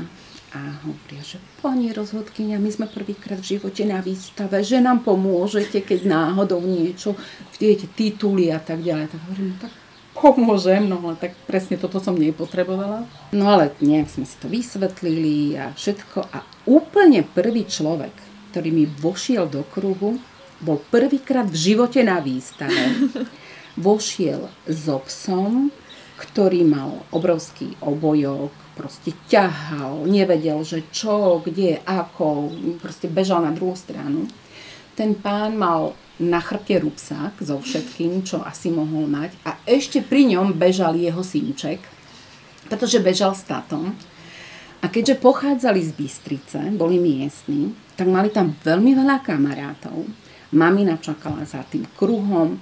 a 0.54 0.60
hovoria, 0.86 1.22
že 1.26 1.42
pani 1.58 1.90
rozhodkynia, 1.90 2.62
my 2.62 2.70
sme 2.70 2.86
prvýkrát 2.86 3.42
v 3.42 3.58
živote 3.58 3.82
na 3.82 3.98
výstave, 3.98 4.62
že 4.62 4.78
nám 4.78 5.02
pomôžete, 5.02 5.82
keď 5.82 6.06
náhodou 6.06 6.62
niečo, 6.62 7.18
viete, 7.58 7.90
tituly 7.90 8.54
a 8.54 8.62
tak 8.62 8.86
ďalej. 8.86 9.10
Tak 9.10 9.20
hovorím, 9.26 9.48
no 9.52 9.56
tak 9.58 9.72
pomôžem, 10.16 10.82
no 10.86 11.02
ale 11.02 11.18
tak 11.18 11.36
presne 11.44 11.76
toto 11.76 11.98
som 11.98 12.16
nepotrebovala. 12.16 13.04
No 13.34 13.44
ale 13.50 13.74
nejak 13.82 14.08
sme 14.08 14.24
si 14.24 14.36
to 14.38 14.46
vysvetlili 14.46 15.58
a 15.58 15.74
všetko. 15.74 16.30
A 16.30 16.38
úplne 16.70 17.26
prvý 17.26 17.66
človek, 17.66 18.14
ktorý 18.54 18.70
mi 18.70 18.84
vošiel 18.86 19.50
do 19.50 19.66
kruhu, 19.66 20.16
bol 20.62 20.80
prvýkrát 20.88 21.44
v 21.50 21.74
živote 21.74 22.00
na 22.00 22.22
výstave. 22.22 22.72
Vošiel 23.76 24.48
so 24.64 25.04
psom, 25.04 25.68
ktorý 26.16 26.64
mal 26.64 27.04
obrovský 27.12 27.76
obojok, 27.84 28.48
proste 28.72 29.12
ťahal, 29.28 30.08
nevedel, 30.08 30.64
že 30.64 30.88
čo, 30.88 31.44
kde, 31.44 31.80
ako, 31.84 32.52
proste 32.80 33.08
bežal 33.08 33.44
na 33.44 33.52
druhú 33.52 33.76
stranu. 33.76 34.24
Ten 34.96 35.12
pán 35.12 35.60
mal 35.60 35.92
na 36.16 36.40
chrbte 36.40 36.80
rúbsak 36.80 37.36
so 37.44 37.60
všetkým, 37.60 38.24
čo 38.24 38.40
asi 38.40 38.72
mohol 38.72 39.04
mať 39.04 39.36
a 39.44 39.60
ešte 39.68 40.00
pri 40.00 40.32
ňom 40.32 40.56
bežal 40.56 40.96
jeho 40.96 41.20
synček, 41.20 41.84
pretože 42.72 43.04
bežal 43.04 43.36
s 43.36 43.44
tatom. 43.44 43.92
A 44.80 44.88
keďže 44.88 45.20
pochádzali 45.20 45.80
z 45.84 45.92
Bystrice, 45.92 46.60
boli 46.72 46.96
miestni, 46.96 47.76
tak 47.96 48.08
mali 48.08 48.32
tam 48.32 48.56
veľmi 48.56 48.92
veľa 48.96 49.20
kamarátov. 49.24 50.04
Mamina 50.56 50.96
čakala 51.00 51.44
za 51.44 51.64
tým 51.68 51.84
kruhom 51.96 52.60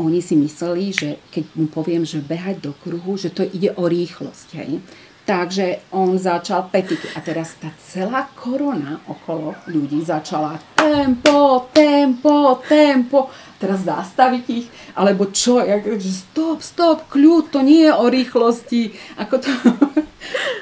oni 0.00 0.24
si 0.24 0.32
mysleli, 0.40 0.96
že 0.96 1.20
keď 1.28 1.44
mu 1.60 1.66
poviem, 1.68 2.08
že 2.08 2.24
behať 2.24 2.64
do 2.64 2.72
kruhu, 2.72 3.20
že 3.20 3.28
to 3.28 3.44
ide 3.44 3.76
o 3.76 3.84
rýchlosť. 3.84 4.48
Hej. 4.56 4.80
Takže 5.28 5.92
on 5.92 6.16
začal 6.16 6.72
petiky. 6.72 7.12
A 7.14 7.20
teraz 7.20 7.54
tá 7.60 7.70
celá 7.78 8.26
korona 8.34 8.98
okolo 9.06 9.54
ľudí 9.68 10.00
začala 10.02 10.58
tempo, 10.74 11.68
tempo, 11.70 12.58
tempo. 12.64 13.28
Teraz 13.60 13.84
zastaviť 13.84 14.44
ich, 14.48 14.66
alebo 14.96 15.28
čo, 15.28 15.60
jak, 15.60 15.84
že 16.00 16.10
stop, 16.10 16.64
stop, 16.64 16.98
kľud, 17.12 17.52
to 17.52 17.60
nie 17.60 17.84
je 17.84 17.92
o 17.92 18.06
rýchlosti. 18.08 18.96
Ako 19.20 19.34
to... 19.38 19.48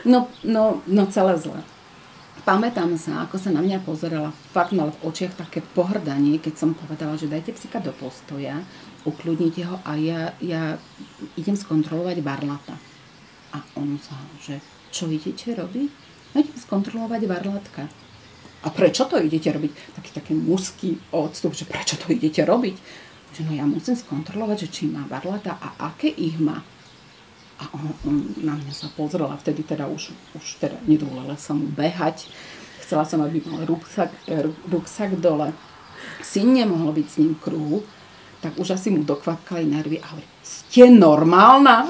No, 0.09 0.31
no, 0.41 0.81
no 0.89 1.03
celé 1.13 1.37
zle. 1.37 1.61
Pamätám 2.49 2.97
sa, 2.97 3.29
ako 3.29 3.37
sa 3.37 3.53
na 3.53 3.61
mňa 3.61 3.85
pozerala, 3.85 4.33
fakt 4.57 4.73
mal 4.73 4.89
v 4.89 5.13
očiach 5.13 5.37
také 5.37 5.61
pohrdanie, 5.61 6.41
keď 6.41 6.55
som 6.57 6.71
povedala, 6.73 7.13
že 7.21 7.29
dajte 7.29 7.53
psika 7.53 7.77
do 7.77 7.93
postoja 7.93 8.65
ukľudnite 9.09 9.63
ho 9.65 9.77
a 9.83 9.97
ja, 9.97 10.37
ja 10.45 10.77
idem 11.41 11.57
skontrolovať 11.57 12.21
barlata. 12.21 12.77
A 13.57 13.65
on 13.81 13.97
sa, 13.97 14.15
že 14.45 14.61
čo 14.93 15.09
idete 15.09 15.57
robiť? 15.57 15.89
No 16.33 16.37
idem 16.45 16.59
skontrolovať 16.61 17.23
barlatka. 17.25 17.89
A 18.63 18.69
prečo 18.75 19.07
to 19.07 19.17
idete 19.17 19.49
robiť? 19.55 19.97
Taký 19.97 20.11
taký 20.13 20.33
mužský 20.35 20.99
odstup, 21.15 21.55
že 21.55 21.65
prečo 21.65 21.95
to 21.97 22.11
idete 22.11 22.43
robiť? 22.43 22.77
Že 23.39 23.41
no 23.47 23.53
ja 23.55 23.65
musím 23.65 23.95
skontrolovať, 23.95 24.67
že 24.67 24.73
či 24.73 24.83
má 24.91 25.07
barlata 25.07 25.57
a 25.63 25.93
aké 25.95 26.11
ich 26.11 26.37
má. 26.43 26.61
A 27.59 27.65
on, 27.75 27.91
on 28.07 28.15
na 28.43 28.55
mňa 28.55 28.75
sa 28.75 28.87
pozrela, 28.95 29.39
vtedy 29.39 29.67
teda 29.67 29.91
už, 29.91 30.15
už 30.35 30.47
teda 30.63 30.79
nedovolila 30.87 31.39
som 31.39 31.59
mu 31.59 31.71
behať. 31.71 32.31
Chcela 32.83 33.05
som, 33.07 33.23
aby 33.23 33.43
mal 33.47 33.67
ruksak, 33.67 34.11
ruksak 34.71 35.19
dole. 35.19 35.55
Syn 36.23 36.55
nemohol 36.55 36.95
byť 36.95 37.07
s 37.07 37.19
ním 37.19 37.35
krúhu, 37.39 37.83
tak 38.39 38.55
už 38.59 38.79
asi 38.79 38.95
mu 38.95 39.03
dokvapkali 39.03 39.67
nervy 39.67 39.99
a 39.99 40.15
hovorí, 40.15 40.27
ste 40.43 40.91
normálna? 40.91 41.87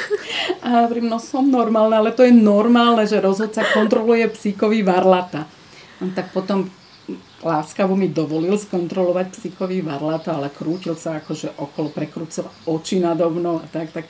a 0.66 0.86
hovorím, 0.86 1.06
no 1.06 1.22
som 1.22 1.46
normálna, 1.46 2.02
ale 2.02 2.10
to 2.10 2.26
je 2.26 2.34
normálne, 2.34 3.06
že 3.06 3.22
rozhodca 3.22 3.62
kontroluje 3.70 4.26
psíkový 4.34 4.82
varlata. 4.82 5.46
On 6.02 6.10
tak 6.10 6.34
potom 6.34 6.66
láskavo 7.44 7.92
mi 7.94 8.08
dovolil 8.08 8.56
skontrolovať 8.56 9.36
psíkový 9.36 9.84
varlata, 9.84 10.34
ale 10.34 10.48
krútil 10.48 10.96
sa 10.96 11.20
akože 11.20 11.60
okolo, 11.60 11.92
prekrúcil 11.92 12.48
oči 12.64 12.98
nado 12.98 13.28
mnou 13.28 13.60
a 13.60 13.66
tak, 13.68 13.92
tak 13.92 14.08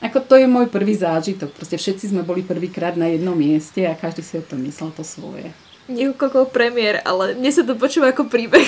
ako 0.00 0.24
to 0.24 0.34
je 0.40 0.48
môj 0.48 0.72
prvý 0.72 0.96
zážitok. 0.96 1.52
Proste 1.52 1.76
všetci 1.76 2.16
sme 2.16 2.24
boli 2.24 2.40
prvýkrát 2.40 2.96
na 2.96 3.12
jednom 3.12 3.36
mieste 3.36 3.84
a 3.84 3.92
každý 3.92 4.24
si 4.24 4.40
o 4.40 4.44
tom 4.44 4.64
myslel 4.64 4.96
to 4.96 5.04
svoje. 5.04 5.52
Niekoľko 5.92 6.48
premiér, 6.48 7.04
ale 7.04 7.36
mne 7.36 7.52
sa 7.52 7.60
to 7.60 7.76
počúva 7.76 8.16
ako 8.16 8.32
príbeh. 8.32 8.64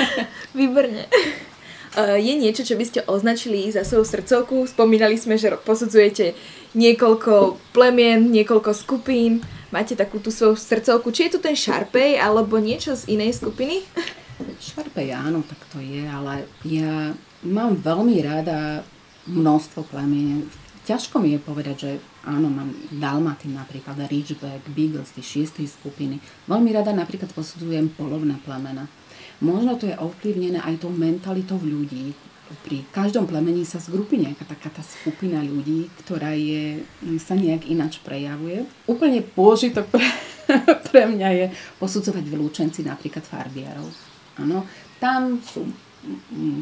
Výborne. 0.58 1.04
Eh, 1.92 2.24
je 2.24 2.32
niečo, 2.40 2.64
čo 2.64 2.80
by 2.80 2.84
ste 2.88 3.00
označili 3.04 3.68
za 3.68 3.84
svoju 3.84 4.08
srdcovku? 4.08 4.64
Spomínali 4.64 5.20
sme, 5.20 5.36
že 5.36 5.52
posudzujete 5.60 6.32
niekoľko 6.72 7.60
plemien, 7.76 8.32
niekoľko 8.32 8.72
skupín. 8.72 9.44
Máte 9.68 9.92
takú 9.92 10.16
tú 10.16 10.32
svoju 10.32 10.56
srdcovku. 10.56 11.12
Či 11.12 11.28
je 11.28 11.32
to 11.36 11.44
ten 11.44 11.52
Sharpej 11.52 12.16
alebo 12.16 12.56
niečo 12.56 12.96
z 12.96 13.12
inej 13.12 13.36
skupiny? 13.36 13.84
Sharpej 14.56 15.12
áno, 15.12 15.44
tak 15.44 15.60
to 15.68 15.84
je, 15.84 16.08
ale 16.08 16.48
ja 16.64 17.12
mám 17.44 17.76
veľmi 17.76 18.24
rada 18.24 18.88
množstvo 19.28 19.84
plemien. 19.92 20.48
Ťažko 20.88 21.20
mi 21.20 21.36
je 21.36 21.40
povedať, 21.44 21.76
že 21.76 21.90
áno, 22.24 22.48
mám 22.48 22.72
Dalmatin 22.88 23.52
napríklad, 23.52 24.00
Ridgeback, 24.08 24.64
Beagle 24.72 25.04
z 25.04 25.20
tej 25.20 25.24
šiestej 25.28 25.68
skupiny. 25.68 26.24
Veľmi 26.48 26.72
rada 26.72 26.96
napríklad 26.96 27.36
posudzujem 27.36 27.92
polovné 27.92 28.40
plemena 28.42 28.88
Možno 29.42 29.74
to 29.74 29.90
je 29.90 29.98
ovplyvnené 29.98 30.62
aj 30.62 30.86
tou 30.86 30.94
mentalitou 30.94 31.58
ľudí. 31.58 32.14
Pri 32.62 32.86
každom 32.94 33.26
plemení 33.26 33.66
sa 33.66 33.82
zgrupí 33.82 34.20
nejaká 34.20 34.46
taká 34.46 34.70
tá 34.70 34.84
skupina 34.84 35.42
ľudí, 35.42 35.90
ktorá 36.04 36.36
je, 36.36 36.84
sa 37.18 37.34
nejak 37.34 37.66
ináč 37.66 37.98
prejavuje. 38.04 38.68
Úplne 38.86 39.24
pôžitok 39.34 39.88
pre, 39.90 40.06
pre 40.92 41.10
mňa 41.10 41.28
je 41.34 41.46
posudzovať 41.82 42.22
vylúčenci 42.22 42.86
napríklad 42.86 43.26
farbiarov. 43.26 43.88
Áno, 44.38 44.68
tam 45.02 45.42
sú 45.42 45.66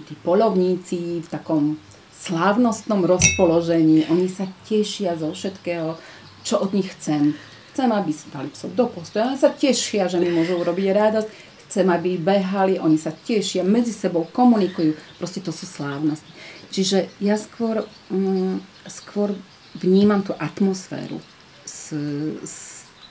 tí 0.08 0.14
polovníci 0.24 1.20
v 1.20 1.28
takom 1.28 1.76
slávnostnom 2.16 3.04
rozpoložení. 3.04 4.08
Oni 4.12 4.28
sa 4.28 4.48
tešia 4.68 5.16
zo 5.16 5.32
všetkého, 5.32 5.96
čo 6.44 6.64
od 6.64 6.70
nich 6.76 6.92
chcem. 6.96 7.32
Chcem, 7.72 7.88
aby 7.88 8.12
si 8.12 8.28
dali 8.28 8.52
psov 8.52 8.76
do 8.76 8.86
postoja. 8.90 9.32
Oni 9.32 9.40
sa 9.40 9.48
tešia, 9.52 10.10
že 10.10 10.20
mi 10.20 10.28
môžu 10.28 10.60
urobiť 10.60 10.86
radosť 10.92 11.28
chcem, 11.70 11.86
aby 11.86 12.18
behali, 12.18 12.82
oni 12.82 12.98
sa 12.98 13.14
tešia, 13.14 13.62
medzi 13.62 13.94
sebou 13.94 14.26
komunikujú, 14.26 14.98
proste 15.22 15.38
to 15.38 15.54
sú 15.54 15.70
slávnosti. 15.70 16.26
Čiže 16.74 17.06
ja 17.22 17.38
skôr, 17.38 17.86
um, 18.10 18.58
skôr 18.90 19.38
vnímam 19.78 20.26
tú 20.26 20.34
atmosféru 20.34 21.22
z, 21.62 21.94
z, 22.42 22.54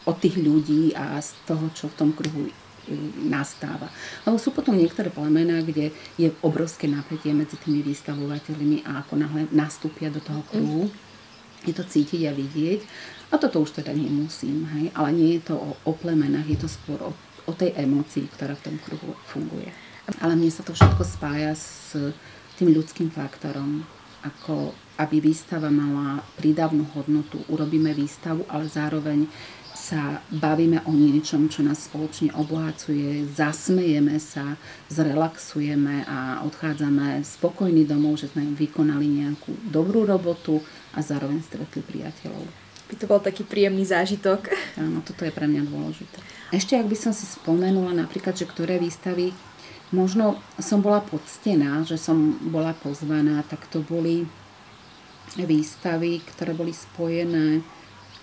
od 0.03 0.19
tých 0.19 0.35
ľudí 0.35 0.91
a 0.91 1.23
z 1.23 1.39
toho, 1.47 1.71
čo 1.71 1.87
v 1.87 1.95
tom 1.95 2.11
kruhu 2.11 2.51
mm, 2.51 3.31
nastáva. 3.31 3.87
Lebo 4.27 4.35
sú 4.35 4.51
potom 4.51 4.75
niektoré 4.75 5.07
plemená, 5.07 5.63
kde 5.63 5.95
je 6.19 6.27
obrovské 6.43 6.91
napätie 6.91 7.31
medzi 7.31 7.55
tými 7.55 7.79
vystavovateľmi 7.79 8.83
a 8.83 9.07
ako 9.07 9.13
náhle 9.15 9.47
nastúpia 9.55 10.11
do 10.11 10.19
toho 10.19 10.43
kruhu, 10.51 10.91
je 11.63 11.75
to 11.75 11.83
cítiť 11.83 12.27
a 12.27 12.35
vidieť. 12.35 12.79
A 13.31 13.39
toto 13.39 13.63
už 13.63 13.79
teda 13.79 13.95
nemusím, 13.95 14.67
hej? 14.75 14.91
ale 14.95 15.15
nie 15.15 15.39
je 15.39 15.51
to 15.51 15.55
o, 15.55 15.75
o 15.87 15.91
plemenách, 15.95 16.47
je 16.47 16.59
to 16.59 16.67
skôr 16.71 16.99
o 17.03 17.11
o 17.49 17.57
tej 17.57 17.73
emócii, 17.73 18.29
ktorá 18.29 18.53
v 18.53 18.65
tom 18.69 18.75
kruhu 18.77 19.17
funguje. 19.25 19.73
Ale 20.21 20.37
mne 20.37 20.53
sa 20.53 20.61
to 20.61 20.77
všetko 20.77 21.01
spája 21.01 21.57
s 21.57 21.97
tým 22.61 22.69
ľudským 22.73 23.09
faktorom, 23.09 23.81
ako 24.21 24.73
aby 24.99 25.23
výstava 25.23 25.71
mala 25.71 26.19
prídavnú 26.35 26.83
hodnotu. 26.91 27.39
Urobíme 27.47 27.95
výstavu, 27.95 28.43
ale 28.51 28.67
zároveň 28.67 29.31
sa 29.79 30.19
bavíme 30.27 30.83
o 30.83 30.91
niečom, 30.91 31.47
čo 31.47 31.63
nás 31.63 31.87
spoločne 31.87 32.35
obohacuje, 32.35 33.23
zasmejeme 33.31 34.19
sa, 34.19 34.59
zrelaxujeme 34.91 36.03
a 36.03 36.43
odchádzame 36.43 37.23
spokojní 37.23 37.87
domov, 37.87 38.19
že 38.19 38.27
sme 38.27 38.43
vykonali 38.59 39.23
nejakú 39.23 39.55
dobrú 39.71 40.03
robotu 40.03 40.59
a 40.91 40.99
zároveň 40.99 41.39
stretli 41.39 41.79
priateľov. 41.79 42.68
By 42.89 42.95
to 42.97 43.05
bol 43.05 43.21
taký 43.21 43.45
príjemný 43.45 43.85
zážitok. 43.85 44.49
Áno, 44.81 45.05
toto 45.05 45.21
je 45.21 45.29
pre 45.29 45.45
mňa 45.45 45.69
dôležité. 45.69 46.17
Ešte 46.49 46.73
ak 46.73 46.89
by 46.89 46.97
som 46.97 47.13
si 47.13 47.29
spomenula 47.29 47.93
napríklad, 47.93 48.33
že 48.33 48.49
ktoré 48.49 48.81
výstavy 48.81 49.29
možno 49.93 50.37
som 50.61 50.81
bola 50.81 51.01
poctená, 51.01 51.81
že 51.85 51.97
som 51.97 52.37
bola 52.49 52.73
pozvaná, 52.77 53.41
tak 53.45 53.65
to 53.69 53.81
boli 53.81 54.25
výstavy, 55.37 56.21
ktoré 56.25 56.57
boli 56.57 56.73
spojené 56.73 57.61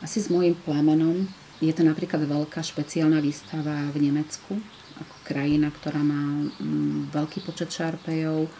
asi 0.02 0.18
s 0.22 0.30
môjim 0.30 0.54
plemenom. 0.66 1.26
Je 1.62 1.72
to 1.72 1.86
napríklad 1.86 2.26
veľká 2.26 2.60
špeciálna 2.60 3.22
výstava 3.22 3.88
v 3.94 4.10
Nemecku, 4.10 4.60
ako 5.00 5.14
krajina, 5.24 5.72
ktorá 5.72 6.02
má 6.02 6.50
mm, 6.60 7.14
veľký 7.14 7.46
počet 7.46 7.72
šarpejov. 7.72 8.50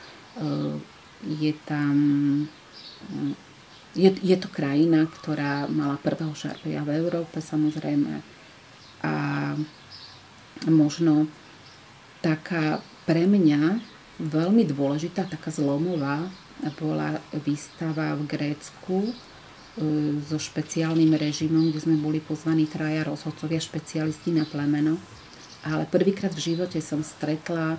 Je 1.27 1.53
tam 1.69 1.95
je, 3.96 4.12
je 4.20 4.37
to 4.37 4.52
krajina, 4.52 5.09
ktorá 5.09 5.64
mala 5.66 5.96
prvého 5.96 6.37
šarpeja 6.37 6.85
v 6.85 7.00
Európe 7.00 7.40
samozrejme 7.40 8.20
a 9.04 9.12
možno 10.68 11.28
taká 12.20 12.80
pre 13.09 13.24
mňa 13.24 13.80
veľmi 14.18 14.64
dôležitá, 14.68 15.28
taká 15.28 15.52
zlomová 15.52 16.28
bola 16.80 17.20
výstava 17.44 18.16
v 18.16 18.24
Grécku 18.24 18.96
e, 19.04 19.12
so 20.24 20.40
špeciálnym 20.40 21.12
režimom, 21.12 21.68
kde 21.68 21.85
sme 21.85 21.96
boli 22.00 22.18
pozvaní 22.24 22.64
traja 22.64 23.04
rozhodcovia, 23.04 23.61
špecialisti 23.61 24.32
na 24.32 24.48
plemeno. 24.48 24.96
Ale 25.61 25.85
prvýkrát 25.85 26.32
v 26.32 26.54
živote 26.56 26.80
som 26.80 27.04
stretla 27.04 27.76
e, 27.76 27.78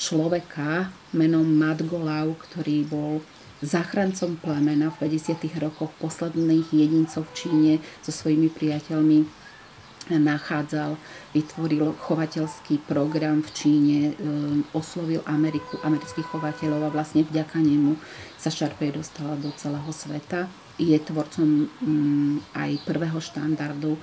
človeka 0.00 0.88
menom 1.12 1.44
Madgolau, 1.44 2.32
ktorý 2.48 2.88
bol 2.88 3.20
záchrancom 3.62 4.36
plemena 4.42 4.90
v 4.90 5.06
50. 5.06 5.38
rokoch 5.62 5.94
posledných 6.02 6.74
jedincov 6.74 7.30
v 7.30 7.36
Číne 7.38 7.72
so 8.02 8.10
svojimi 8.10 8.50
priateľmi 8.50 9.42
nachádzal, 10.10 10.98
vytvoril 11.30 11.94
chovateľský 11.94 12.82
program 12.90 13.38
v 13.46 13.50
Číne, 13.54 13.98
e, 14.10 14.14
oslovil 14.74 15.22
Ameriku, 15.30 15.78
amerických 15.86 16.26
chovateľov 16.26 16.90
a 16.90 16.94
vlastne 16.94 17.22
vďaka 17.22 17.62
nemu 17.62 17.94
sa 18.34 18.50
Šarpej 18.50 18.98
dostala 18.98 19.38
do 19.38 19.54
celého 19.54 19.92
sveta. 19.94 20.50
Je 20.80 20.98
tvorcom 20.98 21.70
mm, 21.70 22.34
aj 22.58 22.70
prvého 22.82 23.22
štandardu 23.22 23.94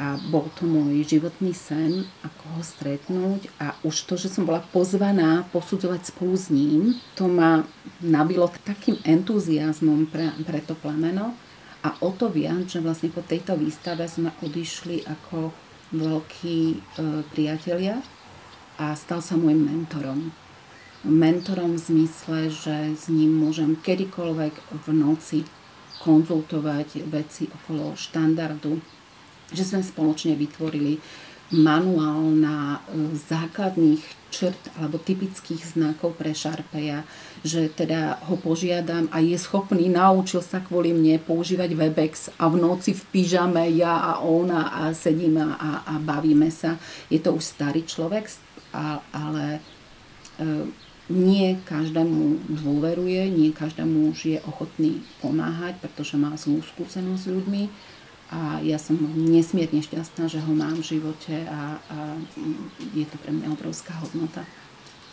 a 0.00 0.16
bol 0.32 0.48
to 0.56 0.64
môj 0.64 1.04
životný 1.04 1.52
sen, 1.52 2.08
ako 2.24 2.44
ho 2.56 2.62
stretnúť 2.64 3.52
a 3.60 3.76
už 3.84 4.08
to, 4.08 4.16
že 4.16 4.32
som 4.32 4.48
bola 4.48 4.64
pozvaná 4.72 5.44
posudzovať 5.52 6.08
spolu 6.08 6.40
s 6.40 6.48
ním, 6.48 6.96
to 7.12 7.28
ma 7.28 7.68
nabilo 8.00 8.48
takým 8.64 8.96
entuziasmom 9.04 10.08
pre, 10.08 10.32
pre 10.48 10.64
to 10.64 10.72
plemeno 10.72 11.36
a 11.84 11.92
o 12.00 12.16
to 12.16 12.32
viac, 12.32 12.64
že 12.64 12.80
vlastne 12.80 13.12
po 13.12 13.20
tejto 13.20 13.60
výstave 13.60 14.08
sme 14.08 14.32
odišli 14.40 15.04
ako 15.04 15.52
veľkí 15.92 16.58
e, 16.72 16.76
priatelia 17.28 18.00
a 18.80 18.96
stal 18.96 19.20
sa 19.20 19.36
môjim 19.36 19.68
mentorom. 19.68 20.32
Mentorom 21.04 21.76
v 21.76 21.84
zmysle, 21.84 22.48
že 22.48 22.76
s 22.96 23.12
ním 23.12 23.36
môžem 23.36 23.76
kedykoľvek 23.76 24.80
v 24.80 24.86
noci 24.96 25.44
konzultovať 26.00 27.04
veci 27.12 27.52
okolo 27.52 27.92
štandardu, 27.92 28.80
že 29.50 29.62
sme 29.66 29.82
spoločne 29.82 30.34
vytvorili 30.38 31.02
manuál 31.50 32.30
na 32.30 32.78
e, 32.86 33.10
základných 33.18 33.98
črt 34.30 34.70
alebo 34.78 35.02
typických 35.02 35.74
znakov 35.74 36.14
pre 36.14 36.30
Šarpeja, 36.30 37.02
že 37.42 37.66
teda 37.66 38.22
ho 38.30 38.38
požiadam 38.38 39.10
a 39.10 39.18
je 39.18 39.34
schopný, 39.34 39.90
naučil 39.90 40.38
sa 40.46 40.62
kvôli 40.62 40.94
mne 40.94 41.18
používať 41.18 41.74
Webex 41.74 42.30
a 42.38 42.46
v 42.46 42.62
noci 42.62 42.94
v 42.94 43.02
pyžame 43.10 43.66
ja 43.74 43.98
a 44.14 44.22
ona 44.22 44.70
a 44.70 44.82
sedíme 44.94 45.42
a, 45.42 45.82
a 45.82 45.94
bavíme 45.98 46.46
sa. 46.54 46.78
Je 47.10 47.18
to 47.18 47.34
už 47.34 47.42
starý 47.42 47.82
človek, 47.82 48.30
ale 49.10 49.58
e, 49.58 49.60
nie 51.10 51.58
každému 51.66 52.54
dôveruje, 52.62 53.26
nie 53.26 53.50
každému 53.50 54.14
už 54.14 54.18
je 54.22 54.38
ochotný 54.46 55.02
pomáhať, 55.18 55.82
pretože 55.82 56.14
má 56.14 56.30
zlú 56.38 56.62
skúsenosť 56.62 57.22
s 57.26 57.32
ľuďmi 57.34 57.62
a 58.30 58.62
ja 58.62 58.78
som 58.78 58.94
nesmierne 59.18 59.82
šťastná, 59.82 60.30
že 60.30 60.38
ho 60.38 60.52
mám 60.54 60.78
v 60.78 60.86
živote 60.96 61.34
a, 61.50 61.82
a 61.82 61.98
je 62.94 63.02
to 63.02 63.18
pre 63.18 63.34
mňa 63.34 63.50
obrovská 63.50 63.90
hodnota. 63.98 64.46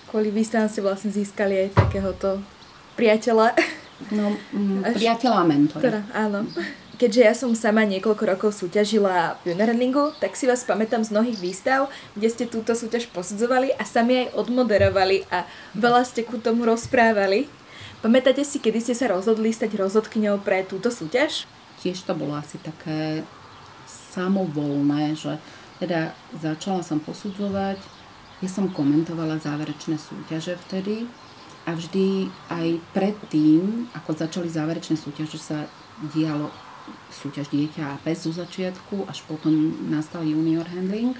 Kvôli 0.07 0.29
výstavam 0.29 0.69
ste 0.69 0.85
vlastne 0.85 1.09
získali 1.09 1.67
aj 1.67 1.69
takéhoto 1.75 2.39
priateľa. 2.93 3.57
No, 4.13 4.37
mm, 4.53 4.93
priateľa 4.93 5.37
a 5.41 5.45
mentora. 5.49 5.81
Teda, 5.81 6.01
áno. 6.13 6.45
Keďže 6.97 7.21
ja 7.21 7.33
som 7.33 7.53
sama 7.53 7.85
niekoľko 7.85 8.23
rokov 8.25 8.49
súťažila 8.57 9.37
v 9.45 9.53
Runningu, 9.53 10.17
tak 10.17 10.33
si 10.33 10.49
vás 10.49 10.65
pamätám 10.65 11.05
z 11.05 11.13
mnohých 11.13 11.37
výstav, 11.37 11.89
kde 12.17 12.29
ste 12.29 12.45
túto 12.49 12.73
súťaž 12.73 13.09
posudzovali 13.13 13.73
a 13.73 13.85
sami 13.85 14.25
aj 14.25 14.33
odmoderovali 14.33 15.25
a 15.29 15.45
veľa 15.77 16.05
ste 16.05 16.25
ku 16.25 16.41
tomu 16.41 16.65
rozprávali. 16.65 17.49
Pamätáte 18.01 18.41
si, 18.45 18.57
kedy 18.61 18.81
ste 18.81 18.93
sa 18.97 19.09
rozhodli 19.13 19.49
stať 19.49 19.77
rozhodkyňou 19.77 20.41
pre 20.41 20.65
túto 20.65 20.93
súťaž? 20.93 21.49
Tiež 21.81 22.05
to 22.05 22.13
bolo 22.17 22.33
asi 22.37 22.57
také 22.59 23.23
samovolné, 23.87 25.15
že 25.15 25.37
teda 25.77 26.13
začala 26.33 26.81
som 26.81 26.97
posudzovať, 26.97 27.77
ja 28.37 28.49
som 28.49 28.69
komentovala 28.69 29.41
záverečné 29.41 29.97
súťaže 29.97 30.57
vtedy 30.67 31.09
a 31.65 31.73
vždy 31.73 32.29
aj 32.53 32.67
predtým, 32.93 33.89
ako 33.97 34.13
začali 34.13 34.49
záverečné 34.49 34.93
súťaže, 34.93 35.41
sa 35.41 35.65
dialo 36.13 36.53
súťaž 37.09 37.49
dieťa 37.51 37.83
a 37.83 37.99
pes 37.99 38.23
zo 38.23 38.31
začiatku, 38.31 39.09
až 39.09 39.25
potom 39.25 39.51
nastal 39.91 40.23
junior 40.23 40.69
handling. 40.69 41.17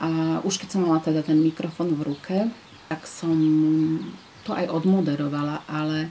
A 0.00 0.40
už 0.42 0.56
keď 0.56 0.68
som 0.74 0.88
mala 0.88 0.98
teda 1.04 1.20
ten 1.20 1.38
mikrofon 1.38 1.92
v 1.92 2.08
ruke, 2.08 2.36
tak 2.88 3.04
som 3.04 3.36
to 4.42 4.56
aj 4.56 4.66
odmoderovala, 4.72 5.62
ale 5.68 6.08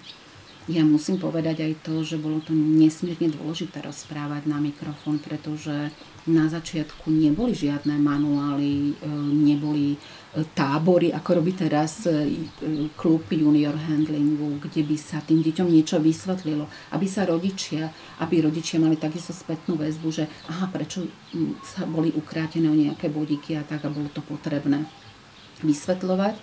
ja 0.69 0.85
musím 0.85 1.17
povedať 1.17 1.65
aj 1.65 1.73
to, 1.81 2.05
že 2.05 2.21
bolo 2.21 2.45
to 2.45 2.53
nesmierne 2.53 3.33
dôležité 3.33 3.81
rozprávať 3.81 4.45
na 4.45 4.61
mikrofón, 4.61 5.17
pretože 5.17 5.89
na 6.29 6.45
začiatku 6.45 7.09
neboli 7.09 7.57
žiadne 7.57 7.97
manuály, 7.97 8.93
e, 8.93 9.09
neboli 9.33 9.97
e, 9.97 9.97
tábory, 10.53 11.09
ako 11.09 11.41
robí 11.41 11.57
teraz 11.57 12.05
e, 12.05 12.45
klub 12.93 13.25
junior 13.33 13.73
handlingu, 13.73 14.61
kde 14.61 14.85
by 14.85 14.93
sa 14.93 15.25
tým 15.25 15.41
deťom 15.41 15.65
niečo 15.65 15.97
vysvetlilo, 15.97 16.69
aby 16.93 17.05
sa 17.09 17.25
rodičia, 17.25 17.89
aby 18.21 18.45
rodičia 18.45 18.77
mali 18.77 18.93
takisto 18.93 19.33
spätnú 19.33 19.73
väzbu, 19.73 20.07
že 20.13 20.29
aha, 20.53 20.69
prečo 20.69 21.01
sa 21.65 21.89
boli 21.89 22.13
ukrátené 22.13 22.69
o 22.69 22.77
nejaké 22.77 23.09
bodíky 23.09 23.57
a 23.57 23.65
tak 23.65 23.89
a 23.89 23.89
bolo 23.89 24.13
to 24.13 24.21
potrebné 24.21 24.85
vysvetľovať 25.63 26.35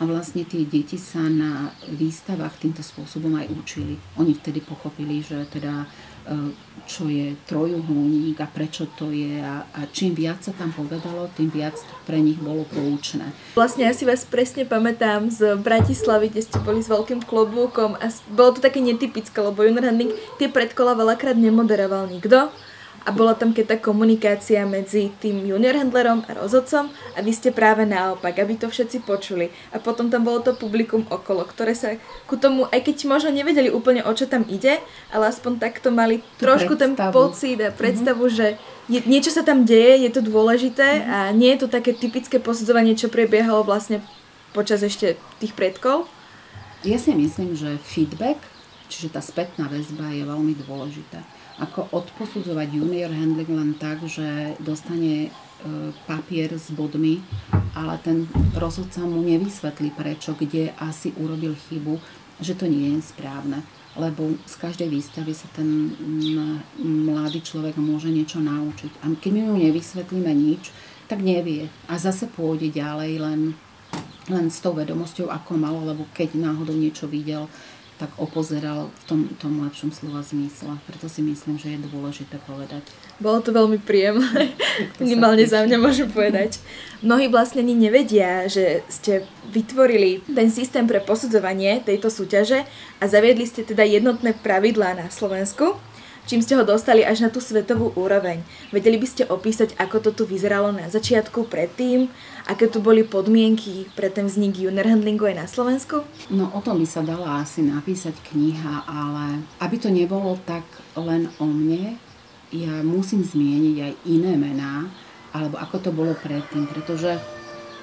a 0.00 0.02
vlastne 0.08 0.42
tie 0.42 0.66
deti 0.66 0.98
sa 0.98 1.22
na 1.22 1.70
výstavách 1.86 2.58
týmto 2.58 2.82
spôsobom 2.82 3.38
aj 3.38 3.46
učili. 3.54 3.94
Oni 4.18 4.34
vtedy 4.34 4.58
pochopili, 4.58 5.22
že 5.22 5.46
teda 5.46 5.86
e, 6.26 6.50
čo 6.90 7.06
je 7.06 7.38
trojuholník 7.46 8.40
a 8.42 8.50
prečo 8.50 8.90
to 8.98 9.14
je 9.14 9.38
a, 9.38 9.62
a 9.62 9.80
čím 9.94 10.18
viac 10.18 10.42
sa 10.42 10.50
tam 10.58 10.74
povedalo, 10.74 11.30
tým 11.38 11.54
viac 11.54 11.78
pre 12.02 12.18
nich 12.18 12.40
bolo 12.42 12.66
poučné. 12.66 13.30
Vlastne 13.54 13.86
ja 13.86 13.94
si 13.94 14.02
vás 14.02 14.26
presne 14.26 14.66
pamätám 14.66 15.30
z 15.30 15.54
Bratislavy, 15.60 16.34
kde 16.34 16.42
ste 16.50 16.58
boli 16.64 16.82
s 16.82 16.90
veľkým 16.90 17.22
klobúkom 17.22 17.94
a 18.00 18.10
bolo 18.34 18.58
to 18.58 18.60
také 18.64 18.82
netypické, 18.82 19.38
lebo 19.38 19.62
junior 19.62 19.86
handling 19.86 20.10
tie 20.42 20.50
predkola 20.50 20.98
veľakrát 20.98 21.38
nemoderoval 21.38 22.10
nikto 22.10 22.50
a 23.02 23.10
bola 23.10 23.34
tam 23.34 23.50
keď 23.50 23.74
tá 23.74 23.76
komunikácia 23.78 24.62
medzi 24.62 25.10
tým 25.18 25.42
junior 25.42 25.74
handlerom 25.74 26.22
a 26.30 26.38
rozhodcom 26.38 26.86
a 26.88 27.18
vy 27.18 27.32
ste 27.34 27.50
práve 27.50 27.82
naopak, 27.82 28.38
aby 28.38 28.54
to 28.54 28.70
všetci 28.70 29.02
počuli. 29.02 29.50
A 29.74 29.82
potom 29.82 30.06
tam 30.06 30.22
bolo 30.22 30.38
to 30.42 30.54
publikum 30.54 31.02
okolo, 31.10 31.42
ktoré 31.42 31.74
sa 31.74 31.98
ku 32.30 32.38
tomu, 32.38 32.70
aj 32.70 32.86
keď 32.86 33.10
možno 33.10 33.34
nevedeli 33.34 33.74
úplne 33.74 34.06
o 34.06 34.12
čo 34.14 34.30
tam 34.30 34.46
ide, 34.46 34.78
ale 35.10 35.30
aspoň 35.30 35.58
takto 35.58 35.90
mali 35.90 36.22
Tú 36.38 36.46
trošku 36.46 36.78
predstavu. 36.78 37.10
ten 37.10 37.10
pocit 37.10 37.58
a 37.58 37.74
predstavu, 37.74 38.24
mm-hmm. 38.30 38.38
že 38.38 38.46
je, 38.90 38.98
niečo 39.06 39.30
sa 39.34 39.42
tam 39.42 39.66
deje, 39.66 40.06
je 40.06 40.10
to 40.14 40.22
dôležité 40.22 41.02
mm-hmm. 41.02 41.10
a 41.10 41.18
nie 41.34 41.50
je 41.54 41.66
to 41.66 41.68
také 41.70 41.90
typické 41.94 42.38
posudzovanie, 42.38 42.94
čo 42.94 43.10
prebiehalo 43.10 43.66
vlastne 43.66 43.98
počas 44.54 44.82
ešte 44.86 45.18
tých 45.42 45.58
predkov. 45.58 46.06
Ja 46.82 46.98
si 46.98 47.14
myslím, 47.14 47.54
že 47.54 47.78
feedback, 47.82 48.42
čiže 48.90 49.14
tá 49.14 49.22
spätná 49.22 49.70
väzba 49.70 50.10
je 50.10 50.26
veľmi 50.26 50.54
dôležitá 50.66 51.41
ako 51.62 51.94
odposudzovať 51.94 52.68
junior 52.74 53.14
handling 53.14 53.50
len 53.54 53.70
tak, 53.78 54.02
že 54.02 54.58
dostane 54.58 55.26
e, 55.26 55.30
papier 56.10 56.50
s 56.58 56.74
bodmi, 56.74 57.22
ale 57.78 58.02
ten 58.02 58.26
rozhodca 58.58 59.06
mu 59.06 59.22
nevysvetlí 59.22 59.94
prečo, 59.94 60.34
kde 60.34 60.74
asi 60.82 61.14
urobil 61.14 61.54
chybu, 61.54 62.02
že 62.42 62.58
to 62.58 62.66
nie 62.66 62.98
je 62.98 63.00
správne. 63.14 63.62
Lebo 63.94 64.34
z 64.48 64.54
každej 64.56 64.88
výstavy 64.88 65.36
sa 65.36 65.46
ten 65.52 65.92
mladý 66.80 67.44
človek 67.44 67.76
môže 67.76 68.08
niečo 68.08 68.40
naučiť. 68.40 69.04
A 69.04 69.12
keď 69.14 69.30
my 69.36 69.42
mu 69.52 69.54
nevysvetlíme 69.60 70.32
nič, 70.32 70.72
tak 71.06 71.20
nevie. 71.20 71.68
A 71.92 72.00
zase 72.00 72.24
pôjde 72.24 72.72
ďalej 72.72 73.20
len, 73.20 73.40
len 74.32 74.46
s 74.48 74.64
tou 74.64 74.72
vedomosťou, 74.72 75.28
ako 75.28 75.60
malo, 75.60 75.84
lebo 75.84 76.08
keď 76.16 76.40
náhodou 76.40 76.72
niečo 76.72 77.04
videl, 77.04 77.52
tak 78.02 78.10
opozeral 78.18 78.90
v 78.90 79.02
tom, 79.06 79.20
tom 79.38 79.62
lepšom 79.62 79.94
slova 79.94 80.26
zmysle. 80.26 80.74
Preto 80.90 81.06
si 81.06 81.22
myslím, 81.22 81.54
že 81.54 81.78
je 81.78 81.86
dôležité 81.86 82.34
povedať. 82.50 82.82
Bolo 83.22 83.38
to 83.38 83.54
veľmi 83.54 83.78
príjemné. 83.78 84.58
Minimálne 84.98 85.46
za 85.46 85.62
mňa 85.62 85.78
môžem 85.78 86.10
povedať. 86.10 86.58
Mnohí 86.98 87.30
vlastne 87.30 87.62
ani 87.62 87.78
nevedia, 87.78 88.50
že 88.50 88.82
ste 88.90 89.22
vytvorili 89.54 90.18
ten 90.26 90.50
systém 90.50 90.82
pre 90.90 90.98
posudzovanie 90.98 91.78
tejto 91.86 92.10
súťaže 92.10 92.66
a 92.98 93.04
zaviedli 93.06 93.46
ste 93.46 93.62
teda 93.62 93.86
jednotné 93.86 94.34
pravidlá 94.34 94.98
na 94.98 95.06
Slovensku. 95.06 95.78
Čím 96.26 96.40
ste 96.42 96.54
ho 96.54 96.64
dostali 96.64 97.02
až 97.02 97.26
na 97.26 97.30
tú 97.30 97.42
svetovú 97.42 97.90
úroveň. 97.98 98.42
Vedeli 98.70 98.98
by 98.98 99.06
ste 99.06 99.22
opísať, 99.26 99.74
ako 99.78 99.98
to 99.98 100.10
tu 100.12 100.22
vyzeralo 100.24 100.70
na 100.70 100.86
začiatku 100.86 101.46
predtým, 101.50 102.10
aké 102.46 102.70
tu 102.70 102.78
boli 102.78 103.02
podmienky 103.02 103.90
pre 103.94 104.10
ten 104.10 104.30
vznik 104.30 104.58
junior 104.58 104.86
handlingu 104.86 105.26
aj 105.26 105.36
na 105.36 105.46
Slovensku? 105.50 106.06
No 106.30 106.50
o 106.54 106.60
tom 106.62 106.78
by 106.78 106.86
sa 106.86 107.02
dala 107.02 107.42
asi 107.42 107.62
napísať 107.66 108.14
kniha, 108.30 108.86
ale 108.86 109.42
aby 109.62 109.76
to 109.78 109.90
nebolo 109.90 110.38
tak 110.46 110.64
len 110.94 111.30
o 111.42 111.46
mne, 111.46 111.98
ja 112.52 112.84
musím 112.84 113.24
zmieniť 113.24 113.76
aj 113.80 113.92
iné 114.06 114.32
mená, 114.36 114.86
alebo 115.32 115.56
ako 115.56 115.76
to 115.80 115.90
bolo 115.90 116.12
predtým, 116.18 116.68
pretože 116.68 117.18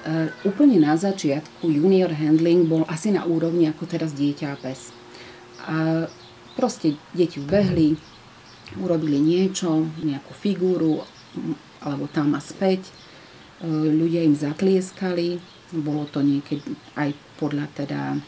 Uh, 0.00 0.32
úplne 0.48 0.80
na 0.80 0.96
začiatku 0.96 1.68
junior 1.68 2.08
handling 2.08 2.64
bol 2.64 2.88
asi 2.88 3.12
na 3.12 3.28
úrovni 3.28 3.68
ako 3.68 3.84
teraz 3.84 4.16
dieťa 4.16 4.46
a 4.48 4.56
pes. 4.56 4.96
A 5.68 6.08
proste 6.56 6.96
deti 7.12 7.36
vbehli, 7.36 8.00
urobili 8.78 9.18
niečo, 9.18 9.88
nejakú 10.04 10.32
figúru, 10.36 11.02
alebo 11.82 12.06
tam 12.12 12.36
a 12.36 12.40
späť. 12.42 12.86
Uh, 13.60 13.90
ľudia 13.90 14.24
im 14.24 14.36
zatlieskali, 14.36 15.40
bolo 15.74 16.06
to 16.08 16.22
niekedy 16.22 16.74
aj 16.98 17.14
podľa 17.38 17.66
teda 17.74 18.18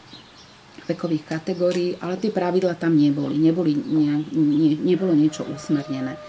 vekových 0.87 1.25
kategórií, 1.27 1.95
ale 2.03 2.19
tie 2.19 2.31
pravidla 2.31 2.75
tam 2.75 2.95
neboli, 2.99 3.39
neboli 3.39 3.71
ne, 3.75 4.19
ne, 4.35 4.71
nebolo 4.75 5.15
niečo 5.15 5.47
usmernené. 5.47 6.19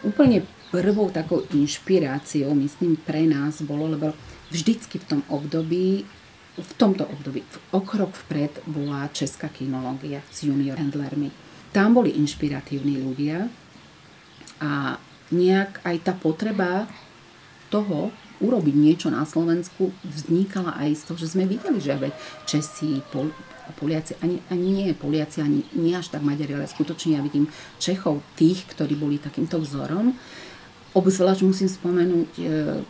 Úplne 0.00 0.44
prvou 0.72 1.12
takou 1.12 1.44
inšpiráciou, 1.52 2.52
myslím, 2.56 2.96
pre 2.96 3.28
nás 3.28 3.60
bolo, 3.64 3.88
lebo 3.88 4.12
vždycky 4.48 5.00
v 5.00 5.08
tom 5.08 5.20
období, 5.28 6.08
v 6.58 6.72
tomto 6.80 7.04
období, 7.06 7.44
v 7.44 7.56
okrok 7.70 8.16
vpred 8.26 8.64
bola 8.66 9.08
česká 9.12 9.48
kinológia 9.52 10.24
s 10.32 10.42
junior 10.48 10.80
handlermi. 10.80 11.30
Tam 11.70 11.92
boli 11.92 12.16
inšpiratívni 12.16 12.96
ľudia 13.04 13.46
a 14.58 14.96
nejak 15.34 15.82
aj 15.84 15.96
tá 16.02 16.12
potreba 16.16 16.88
toho 17.68 18.10
urobiť 18.38 18.74
niečo 18.74 19.08
na 19.10 19.26
Slovensku 19.26 19.90
vznikala 20.06 20.78
aj 20.78 20.90
z 20.94 21.02
toho, 21.10 21.18
že 21.18 21.30
sme 21.34 21.44
videli, 21.44 21.82
že 21.82 21.98
veď 21.98 22.14
Česi, 22.46 23.02
Pol, 23.10 23.34
Poliaci, 23.76 24.14
ani, 24.22 24.38
ani 24.48 24.66
nie 24.70 24.86
Poliaci, 24.94 25.42
ani 25.42 25.66
nie 25.74 25.92
až 25.92 26.14
tak 26.14 26.22
Maďari, 26.22 26.54
ale 26.54 26.70
skutočne 26.70 27.18
ja 27.18 27.20
vidím 27.20 27.50
Čechov, 27.82 28.22
tých, 28.38 28.64
ktorí 28.72 28.94
boli 28.94 29.18
takýmto 29.18 29.58
vzorom 29.58 30.14
Obzvlášť 30.96 31.44
musím 31.44 31.68
spomenúť 31.68 32.30
e, 32.40 32.42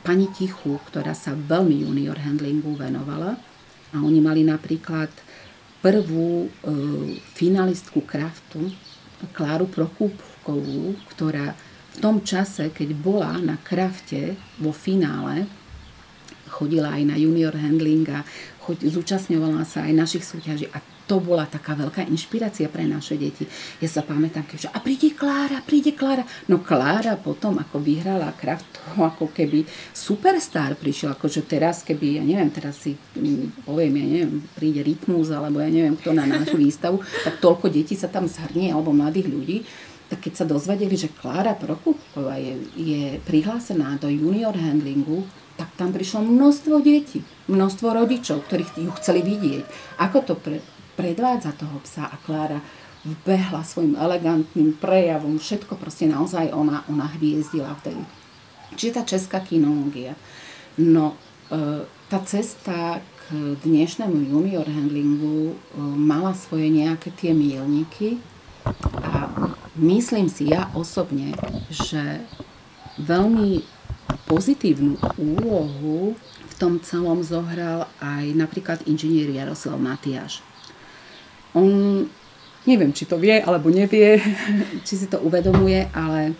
pani 0.06 0.30
Tichu, 0.30 0.78
ktorá 0.86 1.18
sa 1.18 1.34
veľmi 1.34 1.82
junior 1.82 2.14
handlingu 2.14 2.78
venovala. 2.78 3.34
A 3.90 3.96
oni 3.98 4.22
mali 4.22 4.46
napríklad 4.46 5.10
prvú 5.82 6.46
e, 6.46 6.48
finalistku 7.34 8.06
kraftu, 8.06 8.70
Kláru 9.34 9.66
Prokúpkovú, 10.48 10.96
ktorá 11.12 11.52
v 11.92 11.96
tom 12.00 12.24
čase, 12.24 12.72
keď 12.72 12.96
bola 12.96 13.36
na 13.36 13.60
krafte 13.60 14.32
vo 14.56 14.72
finále, 14.72 15.44
chodila 16.48 16.96
aj 16.96 17.04
na 17.04 17.20
junior 17.20 17.52
handling 17.52 18.08
a 18.08 18.24
zúčastňovala 18.64 19.68
sa 19.68 19.84
aj 19.84 19.92
našich 19.92 20.24
súťaží 20.24 20.72
a 20.72 20.80
to 21.08 21.24
bola 21.24 21.48
taká 21.48 21.72
veľká 21.72 22.04
inšpirácia 22.04 22.68
pre 22.68 22.84
naše 22.84 23.16
deti. 23.16 23.48
Ja 23.80 23.88
sa 23.88 24.04
pamätám, 24.04 24.44
keď 24.44 24.68
a 24.72 24.80
príde 24.80 25.16
Klára, 25.16 25.64
príde 25.64 25.96
Klára. 25.96 26.24
No 26.52 26.60
Klára 26.60 27.16
potom, 27.16 27.56
ako 27.56 27.80
vyhrala 27.80 28.36
Kraft, 28.36 28.68
ako 29.00 29.32
keby 29.32 29.64
superstar 29.96 30.76
prišiel, 30.76 31.16
akože 31.16 31.48
teraz, 31.48 31.80
keby, 31.80 32.20
ja 32.20 32.24
neviem, 32.24 32.52
teraz 32.52 32.84
si 32.84 32.92
mm, 32.92 33.64
poviem, 33.64 33.96
ja 33.96 34.06
neviem, 34.20 34.32
príde 34.52 34.84
Rytmus, 34.84 35.32
alebo 35.32 35.64
ja 35.64 35.72
neviem, 35.72 35.96
kto 35.96 36.12
na 36.12 36.28
našu 36.28 36.60
výstavu, 36.64 37.00
tak 37.24 37.40
toľko 37.40 37.72
detí 37.72 37.96
sa 37.96 38.12
tam 38.12 38.28
zhrnie, 38.28 38.68
alebo 38.76 38.92
mladých 38.92 39.32
ľudí, 39.32 39.58
tak 40.08 40.24
keď 40.24 40.32
sa 40.34 40.44
dozvedeli, 40.48 40.96
že 40.96 41.12
Klára 41.12 41.52
Prokupová 41.52 42.40
je, 42.40 42.56
je 42.74 43.02
prihlásená 43.28 44.00
do 44.00 44.08
junior 44.08 44.56
handlingu, 44.56 45.28
tak 45.60 45.68
tam 45.76 45.92
prišlo 45.92 46.24
množstvo 46.24 46.80
detí, 46.80 47.20
množstvo 47.50 47.92
rodičov, 47.92 48.46
ktorých 48.48 48.78
ju 48.78 48.92
chceli 49.02 49.20
vidieť. 49.20 49.64
Ako 50.00 50.18
to 50.24 50.34
pre, 50.38 50.64
predvádza 50.96 51.52
toho 51.58 51.82
psa 51.84 52.08
a 52.08 52.16
Klára 52.24 52.64
vbehla 53.04 53.62
svojim 53.62 53.94
elegantným 53.94 54.74
prejavom, 54.78 55.38
všetko 55.38 55.76
proste 55.76 56.08
naozaj 56.08 56.50
ona, 56.50 56.82
ona 56.88 57.06
hviezdila 57.18 57.74
vtedy. 57.82 58.02
Čiže 58.74 58.96
tá 58.96 59.02
česká 59.06 59.38
kinológia. 59.42 60.14
No, 60.78 61.18
e, 61.50 61.84
tá 62.08 62.18
cesta 62.22 63.02
k 63.28 63.58
dnešnému 63.60 64.30
junior 64.30 64.66
handlingu 64.66 65.52
e, 65.52 65.54
mala 65.80 66.32
svoje 66.38 66.70
nejaké 66.70 67.10
tie 67.18 67.34
mílniky 67.34 68.22
a 69.02 69.30
myslím 69.78 70.26
si 70.28 70.50
ja 70.50 70.68
osobne, 70.74 71.32
že 71.70 72.22
veľmi 72.98 73.62
pozitívnu 74.26 74.98
úlohu 75.16 76.18
v 76.18 76.54
tom 76.58 76.82
celom 76.82 77.22
zohral 77.22 77.86
aj 78.02 78.24
napríklad 78.34 78.82
inžinier 78.84 79.30
Jaroslav 79.30 79.78
Matiáš. 79.78 80.42
On, 81.56 82.04
neviem, 82.68 82.92
či 82.92 83.08
to 83.08 83.16
vie 83.16 83.38
alebo 83.38 83.70
nevie, 83.72 84.20
či 84.86 84.94
si 84.98 85.06
to 85.06 85.22
uvedomuje, 85.22 85.88
ale 85.94 86.34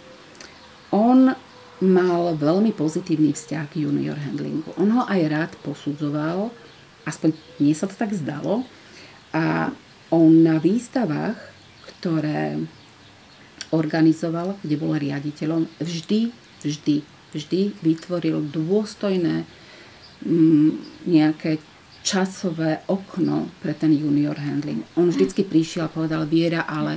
on 0.90 1.32
mal 1.78 2.34
veľmi 2.34 2.74
pozitívny 2.74 3.30
vzťah 3.30 3.64
k 3.70 3.86
junior 3.86 4.18
handlingu. 4.18 4.74
On 4.74 4.90
ho 4.98 5.06
aj 5.06 5.20
rád 5.30 5.52
posudzoval, 5.62 6.50
aspoň 7.06 7.38
mne 7.62 7.74
sa 7.78 7.86
to 7.86 7.94
tak 7.94 8.10
zdalo, 8.10 8.66
a 9.32 9.70
on 10.08 10.42
na 10.42 10.56
výstavách, 10.56 11.36
ktoré 11.84 12.56
organizoval, 13.70 14.56
kde 14.64 14.74
bol 14.80 14.96
riaditeľom, 14.96 15.68
vždy, 15.80 16.32
vždy 16.64 16.96
vždy 17.32 17.76
vytvoril 17.84 18.40
dôstojné 18.48 19.44
mm, 20.24 20.70
nejaké 21.08 21.60
časové 22.00 22.80
okno 22.88 23.52
pre 23.60 23.76
ten 23.76 23.92
junior 23.92 24.38
handling. 24.40 24.80
On 24.96 25.12
vždycky 25.12 25.44
prišiel 25.44 25.88
a 25.88 25.92
povedal, 25.92 26.24
Viera, 26.24 26.64
ale 26.64 26.96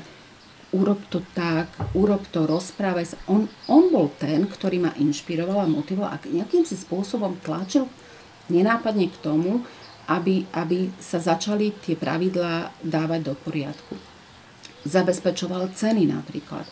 urob 0.72 1.04
to 1.12 1.20
tak, 1.36 1.68
urob 1.92 2.24
to, 2.32 2.48
rozprávaj 2.48 3.06
sa. 3.12 3.18
On, 3.28 3.44
on 3.68 3.92
bol 3.92 4.08
ten, 4.16 4.48
ktorý 4.48 4.80
ma 4.80 4.96
inšpiroval 4.96 5.68
a 5.68 5.74
motivoval 5.74 6.16
a 6.16 6.22
nejakým 6.24 6.64
si 6.64 6.80
spôsobom 6.80 7.44
tlačil 7.44 7.92
nenápadne 8.48 9.12
k 9.12 9.18
tomu, 9.20 9.68
aby, 10.08 10.48
aby 10.56 10.92
sa 11.00 11.20
začali 11.20 11.76
tie 11.84 12.00
pravidlá 12.00 12.72
dávať 12.84 13.20
do 13.32 13.34
poriadku. 13.36 14.11
Zabezpečoval 14.82 15.74
ceny 15.78 16.10
napríklad 16.10 16.66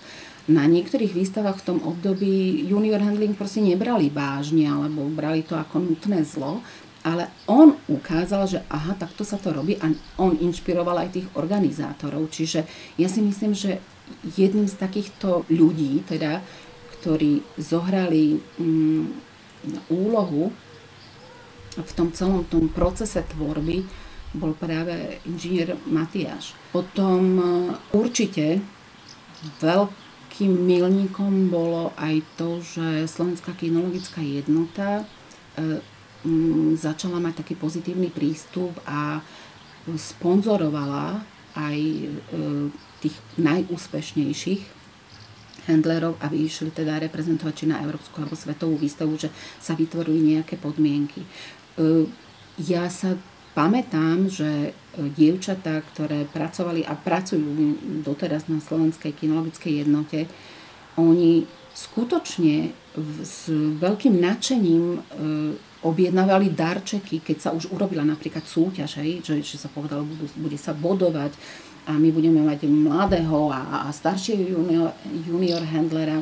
na 0.49 0.65
niektorých 0.65 1.13
výstavách 1.13 1.61
v 1.61 1.65
tom 1.65 1.79
období 1.85 2.65
junior 2.65 2.97
handling 2.97 3.37
proste 3.37 3.61
nebrali 3.61 4.09
vážne 4.09 4.65
alebo 4.65 5.05
brali 5.05 5.45
to 5.45 5.53
ako 5.53 5.77
nutné 5.77 6.25
zlo, 6.25 6.65
ale 7.05 7.29
on 7.45 7.77
ukázal, 7.85 8.49
že 8.49 8.59
aha, 8.65 8.97
takto 8.97 9.21
sa 9.21 9.37
to 9.37 9.53
robí 9.53 9.77
a 9.77 9.93
on 10.17 10.35
inšpiroval 10.41 11.05
aj 11.05 11.21
tých 11.21 11.27
organizátorov. 11.37 12.33
Čiže 12.33 12.65
ja 12.97 13.05
si 13.05 13.21
myslím, 13.21 13.53
že 13.53 13.77
jedným 14.35 14.65
z 14.65 14.75
takýchto 14.75 15.45
ľudí, 15.53 16.01
teda, 16.09 16.41
ktorí 16.99 17.45
zohrali 17.61 18.41
mm, 18.57 19.05
úlohu 19.93 20.49
v 21.77 21.91
tom 21.93 22.09
celom 22.11 22.43
tom 22.49 22.67
procese 22.73 23.21
tvorby, 23.21 23.85
bol 24.33 24.53
práve 24.53 25.17
inžinier 25.25 25.73
Matiáš. 25.89 26.53
Potom 26.69 27.21
e, 27.37 27.43
určite 27.97 28.61
veľký 29.61 30.09
takým 30.39 30.55
milníkom 30.55 31.51
bolo 31.51 31.91
aj 31.99 32.23
to, 32.39 32.63
že 32.63 33.11
Slovenská 33.11 33.59
kinologická 33.59 34.23
jednota 34.23 35.03
e, 35.03 35.83
začala 36.79 37.19
mať 37.19 37.43
taký 37.43 37.59
pozitívny 37.59 38.07
prístup 38.07 38.71
a 38.87 39.19
sponzorovala 39.83 41.27
aj 41.59 41.75
e, 41.75 42.07
tých 43.03 43.19
najúspešnejších 43.35 44.63
handlerov, 45.67 46.15
aby 46.23 46.47
išli 46.47 46.71
teda 46.71 47.03
reprezentovať 47.03 47.53
či 47.59 47.65
na 47.67 47.83
európsku 47.83 48.23
alebo 48.23 48.39
svetovú 48.39 48.79
výstavu, 48.79 49.19
že 49.19 49.27
sa 49.59 49.75
vytvorili 49.75 50.39
nejaké 50.39 50.55
podmienky. 50.55 51.27
Ja 52.63 52.87
sa 52.87 53.19
pamätám, 53.59 54.31
že 54.31 54.71
e, 54.71 54.71
dievčatá, 55.11 55.83
ktoré 55.91 56.23
pracovali 56.23 56.87
a 56.87 56.95
pracujú 56.95 57.43
doteraz 58.07 58.47
na 58.47 58.63
Slovenskej 58.63 59.11
kinologickej 59.11 59.83
jednote, 59.83 60.31
oni 60.95 61.43
skutočne 61.75 62.71
s 63.19 63.51
veľkým 63.51 64.15
nadšením 64.15 64.83
e, 64.95 64.99
objednávali 65.83 66.55
darčeky, 66.55 67.19
keď 67.19 67.37
sa 67.39 67.49
už 67.51 67.71
urobila 67.71 68.03
napríklad 68.07 68.47
súťaž, 68.47 69.03
hej, 69.03 69.23
že, 69.23 69.35
že 69.43 69.59
sa 69.59 69.67
povedalo, 69.67 70.07
budú, 70.07 70.27
bude 70.39 70.55
sa 70.59 70.71
bodovať 70.71 71.35
a 71.87 71.95
my 71.95 72.09
budeme 72.15 72.43
mať 72.43 72.67
mladého 72.67 73.51
a, 73.51 73.87
a 73.87 73.89
staršieho 73.91 74.55
junior, 74.55 74.91
junior 75.27 75.63
handlera, 75.63 76.19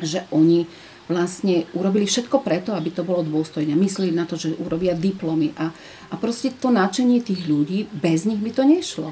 že 0.00 0.28
oni 0.32 0.68
vlastne 1.06 1.66
urobili 1.74 2.06
všetko 2.06 2.42
preto, 2.42 2.74
aby 2.74 2.90
to 2.90 3.06
bolo 3.06 3.22
dôstojné. 3.22 3.78
Mysleli 3.78 4.10
na 4.10 4.26
to, 4.26 4.34
že 4.34 4.58
urobia 4.58 4.94
diplomy 4.94 5.54
a, 5.54 5.70
a 6.10 6.14
proste 6.18 6.50
to 6.50 6.74
nadšenie 6.74 7.22
tých 7.22 7.46
ľudí, 7.46 7.86
bez 7.90 8.26
nich 8.26 8.42
by 8.42 8.50
to 8.50 8.62
nešlo. 8.66 9.08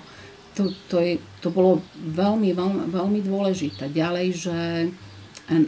to, 0.55 0.71
to, 0.87 1.03
je, 1.03 1.19
to 1.43 1.51
bolo 1.51 1.83
veľmi, 1.99 2.55
veľmi, 2.55 2.83
veľmi 2.91 3.21
dôležité. 3.27 3.91
Ďalej, 3.91 4.27
že 4.35 4.59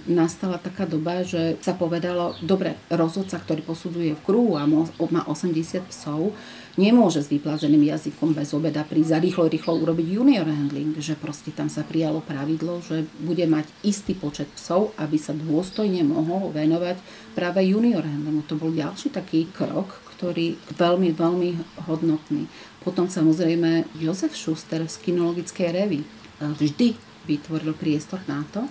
nastala 0.08 0.56
taká 0.56 0.88
doba, 0.88 1.20
že 1.20 1.60
sa 1.60 1.76
povedalo, 1.76 2.32
dobre, 2.40 2.80
rozhodca, 2.88 3.36
ktorý 3.36 3.60
posudzuje 3.60 4.16
v 4.16 4.24
kruhu 4.24 4.56
a 4.56 4.64
má 4.64 5.22
80 5.28 5.84
psov, 5.92 6.32
nemôže 6.76 7.24
s 7.24 7.32
vyplázeným 7.32 7.88
jazykom 7.88 8.36
bez 8.36 8.52
obeda 8.52 8.84
prísť 8.84 9.12
a 9.16 9.18
rýchlo, 9.18 9.48
rýchlo 9.48 9.80
urobiť 9.80 10.06
junior 10.06 10.44
handling, 10.44 10.92
že 11.00 11.16
proste 11.16 11.52
tam 11.52 11.72
sa 11.72 11.82
prijalo 11.82 12.20
pravidlo, 12.20 12.84
že 12.84 13.08
bude 13.20 13.44
mať 13.48 13.66
istý 13.82 14.12
počet 14.12 14.48
psov, 14.54 14.92
aby 15.00 15.16
sa 15.16 15.32
dôstojne 15.32 16.04
mohol 16.04 16.52
venovať 16.52 17.00
práve 17.32 17.64
junior 17.64 18.04
handlingu. 18.04 18.44
To 18.48 18.60
bol 18.60 18.72
ďalší 18.72 19.12
taký 19.12 19.48
krok, 19.52 20.04
ktorý 20.16 20.56
veľmi, 20.76 21.12
veľmi 21.12 21.50
hodnotný. 21.88 22.48
Potom 22.84 23.08
samozrejme 23.10 23.98
Jozef 23.98 24.36
Schuster 24.36 24.84
z 24.86 24.96
kinologickej 25.02 25.68
revy 25.74 26.00
vždy 26.40 26.96
vytvoril 27.26 27.74
priestor 27.74 28.22
na 28.30 28.44
to, 28.54 28.62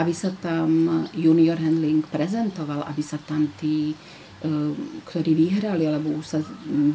aby 0.00 0.12
sa 0.16 0.32
tam 0.40 1.04
junior 1.12 1.60
handling 1.60 2.00
prezentoval, 2.08 2.88
aby 2.88 3.04
sa 3.04 3.20
tam 3.20 3.52
tí, 3.60 3.92
ktorí 5.06 5.38
vyhrali 5.38 5.86
alebo 5.86 6.18
už 6.18 6.26
sa 6.26 6.38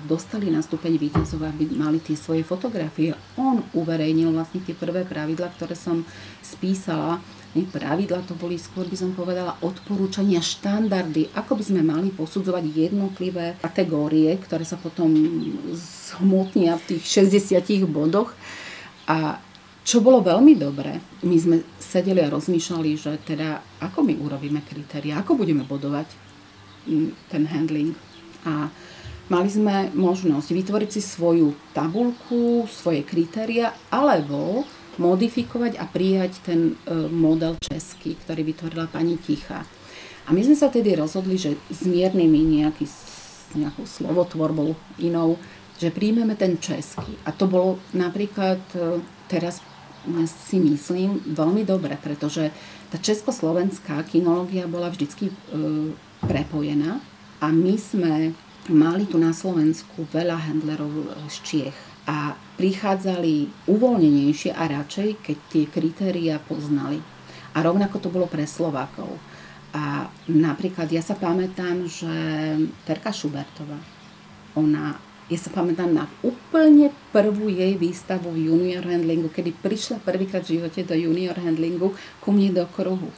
dostali 0.04 0.52
na 0.52 0.60
stupeň 0.60 1.00
víťazov, 1.00 1.48
aby 1.48 1.72
mali 1.72 2.04
tie 2.04 2.20
svoje 2.20 2.44
fotografie. 2.44 3.16
On 3.40 3.64
uverejnil 3.72 4.36
vlastne 4.36 4.60
tie 4.60 4.76
prvé 4.76 5.08
pravidla, 5.08 5.56
ktoré 5.56 5.72
som 5.72 6.04
spísala. 6.44 7.24
Pravidla 7.58 8.22
to 8.28 8.36
boli 8.38 8.60
skôr, 8.60 8.86
by 8.86 8.98
som 9.00 9.16
povedala, 9.16 9.56
odporúčania, 9.64 10.44
štandardy, 10.44 11.32
ako 11.34 11.58
by 11.58 11.64
sme 11.64 11.82
mali 11.82 12.12
posudzovať 12.12 12.70
jednotlivé 12.70 13.58
kategórie, 13.64 14.30
ktoré 14.38 14.68
sa 14.68 14.78
potom 14.78 15.10
zhmotnia 15.74 16.76
v 16.78 17.00
tých 17.00 17.26
60 17.32 17.88
bodoch. 17.88 18.36
A 19.08 19.40
čo 19.88 20.04
bolo 20.04 20.20
veľmi 20.20 20.60
dobré, 20.60 21.00
my 21.24 21.38
sme 21.40 21.58
sedeli 21.80 22.20
a 22.20 22.28
rozmýšľali, 22.28 22.92
že 23.00 23.16
teda 23.24 23.64
ako 23.80 24.04
my 24.04 24.20
urobíme 24.20 24.60
kritéria, 24.68 25.24
ako 25.24 25.40
budeme 25.40 25.64
bodovať 25.64 26.12
mm, 26.12 26.27
ten 27.28 27.44
handling. 27.48 27.94
A 28.48 28.72
mali 29.28 29.50
sme 29.52 29.92
možnosť 29.92 30.50
vytvoriť 30.56 30.90
si 30.90 31.02
svoju 31.04 31.52
tabulku, 31.76 32.66
svoje 32.72 33.04
kritéria, 33.04 33.76
alebo 33.92 34.64
modifikovať 34.98 35.78
a 35.78 35.86
prijať 35.86 36.42
ten 36.42 36.74
e, 36.74 36.94
model 37.08 37.56
český, 37.62 38.18
ktorý 38.18 38.42
vytvorila 38.42 38.90
pani 38.90 39.16
Ticha. 39.22 39.62
A 40.28 40.34
my 40.34 40.42
sme 40.44 40.58
sa 40.58 40.68
tedy 40.68 40.98
rozhodli, 40.98 41.38
že 41.40 41.56
s 41.70 41.86
miernymi 41.88 42.60
nejaký, 42.60 42.90
nejakou 43.56 43.86
slovotvorbou 43.86 44.76
inou, 45.00 45.38
že 45.78 45.94
príjmeme 45.94 46.34
ten 46.34 46.58
český. 46.58 47.16
A 47.24 47.32
to 47.32 47.46
bolo 47.46 47.78
napríklad 47.94 48.60
e, 48.74 49.00
teraz 49.30 49.62
si 50.50 50.58
myslím 50.64 51.20
veľmi 51.36 51.68
dobre, 51.68 52.00
pretože 52.00 52.50
tá 52.88 52.98
československá 52.98 54.00
kinológia 54.08 54.66
bola 54.66 54.88
vždycky 54.88 55.30
e, 55.30 55.34
prepojená 56.26 56.98
a 57.44 57.48
my 57.54 57.76
sme 57.78 58.34
mali 58.68 59.08
tu 59.08 59.22
na 59.22 59.32
Slovensku 59.32 60.10
veľa 60.12 60.50
handlerov 60.50 61.14
z 61.32 61.36
Čiech 61.46 61.78
a 62.08 62.36
prichádzali 62.56 63.68
uvoľnenejšie 63.68 64.56
a 64.56 64.64
radšej, 64.68 65.10
keď 65.24 65.38
tie 65.52 65.66
kritéria 65.68 66.36
poznali. 66.40 67.00
A 67.54 67.64
rovnako 67.64 68.00
to 68.00 68.10
bolo 68.12 68.28
pre 68.28 68.48
Slovákov. 68.48 69.20
A 69.76 70.08
napríklad 70.32 70.88
ja 70.90 71.04
sa 71.04 71.14
pamätám, 71.14 71.86
že 71.86 72.10
Terka 72.88 73.12
Šubertová, 73.12 73.78
ona 74.56 74.98
ja 75.28 75.36
sa 75.36 75.52
pamätám 75.52 75.92
na 75.92 76.08
úplne 76.24 76.88
prvú 77.12 77.52
jej 77.52 77.76
výstavu 77.76 78.32
v 78.32 78.48
junior 78.48 78.88
handlingu, 78.88 79.28
kedy 79.28 79.60
prišla 79.60 80.00
prvýkrát 80.00 80.40
v 80.48 80.56
živote 80.56 80.88
do 80.88 80.96
junior 80.96 81.36
handlingu 81.36 81.92
ku 82.24 82.32
mne 82.32 82.56
do 82.56 82.66
kruhu. 82.72 83.12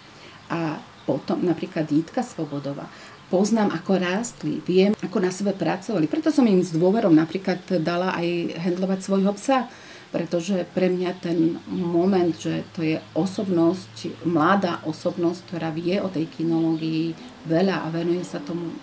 A 0.50 0.82
potom 1.06 1.44
napríklad 1.44 1.88
Jitka 1.88 2.24
Svobodová. 2.26 2.90
Poznám, 3.30 3.70
ako 3.78 4.02
rástli, 4.02 4.58
viem, 4.66 4.98
ako 5.06 5.22
na 5.22 5.30
sebe 5.30 5.54
pracovali. 5.54 6.10
Preto 6.10 6.34
som 6.34 6.48
im 6.50 6.66
s 6.66 6.74
dôverom 6.74 7.14
napríklad 7.14 7.62
dala 7.86 8.18
aj 8.18 8.58
handlovať 8.58 9.00
svojho 9.06 9.32
psa 9.38 9.70
pretože 10.10 10.66
pre 10.74 10.90
mňa 10.90 11.22
ten 11.22 11.62
moment, 11.70 12.34
že 12.34 12.66
to 12.74 12.82
je 12.82 12.98
osobnosť, 13.14 14.26
mladá 14.26 14.82
osobnosť, 14.90 15.40
ktorá 15.46 15.70
vie 15.70 16.02
o 16.02 16.10
tej 16.10 16.26
kinológii 16.34 17.14
veľa 17.46 17.86
a 17.86 17.94
venuje 17.94 18.26
sa 18.26 18.42
tomu, 18.42 18.74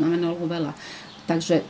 znamenalo 0.00 0.40
veľa. 0.48 0.72
Takže 1.28 1.60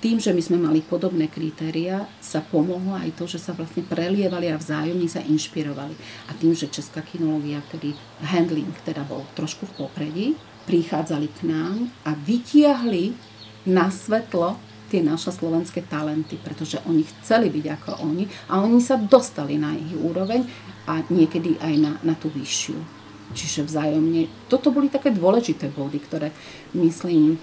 tým, 0.00 0.16
že 0.16 0.32
my 0.32 0.40
sme 0.40 0.58
mali 0.58 0.80
podobné 0.80 1.28
kritéria, 1.28 2.08
sa 2.24 2.40
pomohlo 2.40 2.96
aj 2.96 3.20
to, 3.20 3.28
že 3.28 3.36
sa 3.36 3.52
vlastne 3.52 3.84
prelievali 3.84 4.48
a 4.48 4.56
vzájomne 4.56 5.04
sa 5.04 5.20
inšpirovali. 5.20 5.92
A 6.28 6.36
tým, 6.40 6.56
že 6.56 6.72
česká 6.72 7.04
kinológia, 7.04 7.60
ktorý 7.68 7.92
handling 8.24 8.72
teda 8.80 9.04
bol 9.04 9.28
trošku 9.36 9.68
v 9.68 9.76
popredí, 9.76 10.26
prichádzali 10.64 11.28
k 11.36 11.40
nám 11.52 11.92
a 12.08 12.16
vytiahli 12.16 13.12
na 13.68 13.92
svetlo 13.92 14.56
tie 14.88 15.04
naše 15.04 15.30
slovenské 15.30 15.86
talenty, 15.86 16.40
pretože 16.40 16.82
oni 16.88 17.06
chceli 17.06 17.52
byť 17.52 17.64
ako 17.78 17.90
oni 18.02 18.24
a 18.50 18.58
oni 18.58 18.80
sa 18.82 18.98
dostali 18.98 19.54
na 19.60 19.76
ich 19.76 19.94
úroveň 19.94 20.42
a 20.90 21.04
niekedy 21.12 21.60
aj 21.62 21.74
na, 21.78 21.92
na 22.02 22.14
tú 22.18 22.26
vyššiu. 22.32 22.74
Čiže 23.30 23.70
vzájomne, 23.70 24.50
toto 24.50 24.74
boli 24.74 24.90
také 24.90 25.14
dôležité 25.14 25.70
body, 25.70 25.98
ktoré 26.02 26.34
myslím 26.74 27.38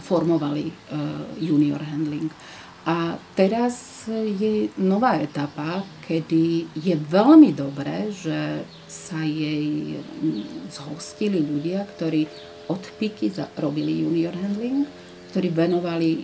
formovali 0.00 0.70
e, 0.70 0.74
junior 1.42 1.82
handling. 1.82 2.30
A 2.82 3.14
teraz 3.38 4.06
je 4.10 4.74
nová 4.82 5.14
etapa, 5.22 5.86
kedy 6.02 6.66
je 6.74 6.94
veľmi 6.98 7.54
dobré, 7.54 8.10
že 8.10 8.66
sa 8.90 9.22
jej 9.22 10.02
zhostili 10.66 11.38
ľudia, 11.38 11.86
ktorí 11.94 12.26
od 12.66 12.82
piky 12.98 13.30
robili 13.54 14.02
junior 14.02 14.34
handling, 14.34 14.90
ktorí 15.30 15.48
venovali 15.54 16.10
e, 16.18 16.22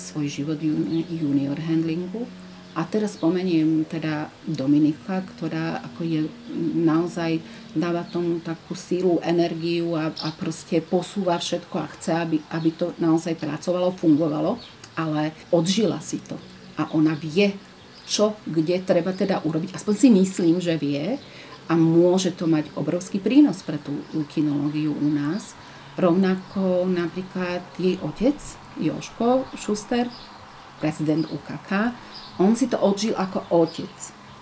svoj 0.00 0.26
život 0.26 0.58
junior 1.12 1.60
handlingu 1.60 2.24
a 2.72 2.88
teraz 2.88 3.20
spomeniem 3.20 3.84
teda 3.84 4.32
Dominika, 4.48 5.20
ktorá 5.36 5.84
ako 5.92 6.08
je 6.08 6.20
naozaj 6.72 7.44
dáva 7.72 8.04
tomu 8.04 8.40
takú 8.44 8.76
sílu, 8.76 9.20
energiu 9.24 9.96
a, 9.96 10.12
a 10.12 10.28
proste 10.36 10.84
posúva 10.84 11.40
všetko 11.40 11.76
a 11.80 11.90
chce, 11.96 12.10
aby, 12.12 12.36
aby 12.52 12.70
to 12.76 12.92
naozaj 13.00 13.32
pracovalo, 13.36 13.96
fungovalo, 13.96 14.60
ale 14.96 15.32
odžila 15.48 16.00
si 16.04 16.20
to. 16.20 16.36
A 16.76 16.88
ona 16.92 17.16
vie, 17.16 17.56
čo, 18.04 18.36
kde 18.44 18.84
treba 18.84 19.16
teda 19.16 19.40
urobiť. 19.44 19.72
Aspoň 19.76 19.94
si 19.96 20.08
myslím, 20.12 20.60
že 20.60 20.76
vie 20.76 21.16
a 21.68 21.72
môže 21.78 22.34
to 22.36 22.44
mať 22.44 22.68
obrovský 22.76 23.22
prínos 23.22 23.64
pre 23.64 23.80
tú 23.80 24.04
kinológiu 24.28 24.92
u 24.92 25.08
nás. 25.08 25.56
Rovnako 25.96 26.88
napríklad 26.88 27.64
jej 27.76 28.00
otec, 28.00 28.36
Joško 28.80 29.44
Šuster, 29.56 30.08
prezident 30.80 31.28
UKK, 31.28 31.92
on 32.40 32.56
si 32.56 32.64
to 32.66 32.80
odžil 32.80 33.12
ako 33.12 33.44
otec, 33.52 33.92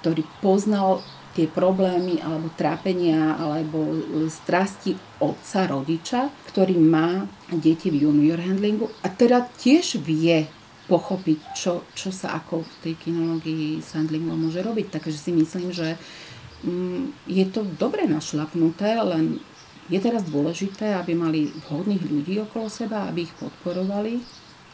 ktorý 0.01 0.23
poznal 0.39 1.03
tie 1.41 1.49
problémy 1.49 2.21
alebo 2.21 2.53
trápenia 2.53 3.41
alebo 3.41 3.81
strasti 4.29 4.93
otca, 5.25 5.65
rodiča, 5.65 6.29
ktorý 6.53 6.77
má 6.77 7.25
deti 7.49 7.89
v 7.89 8.05
junior 8.05 8.37
handlingu 8.37 8.93
a 9.01 9.09
teda 9.09 9.49
tiež 9.57 10.05
vie 10.05 10.45
pochopiť, 10.85 11.39
čo, 11.57 11.89
čo 11.97 12.13
sa 12.13 12.37
ako 12.37 12.61
v 12.61 12.75
tej 12.85 12.95
kinológii 13.09 13.81
s 13.81 13.97
handlingom 13.97 14.37
môže 14.37 14.61
robiť. 14.61 15.01
Takže 15.01 15.17
si 15.17 15.33
myslím, 15.33 15.73
že 15.73 15.97
mm, 16.61 17.25
je 17.25 17.47
to 17.49 17.65
dobre 17.65 18.05
našlapnuté, 18.05 19.01
len 19.01 19.41
je 19.89 19.97
teraz 19.97 20.29
dôležité, 20.29 20.93
aby 20.93 21.17
mali 21.17 21.49
vhodných 21.71 22.05
ľudí 22.05 22.37
okolo 22.45 22.69
seba, 22.69 23.09
aby 23.09 23.25
ich 23.25 23.35
podporovali 23.41 24.21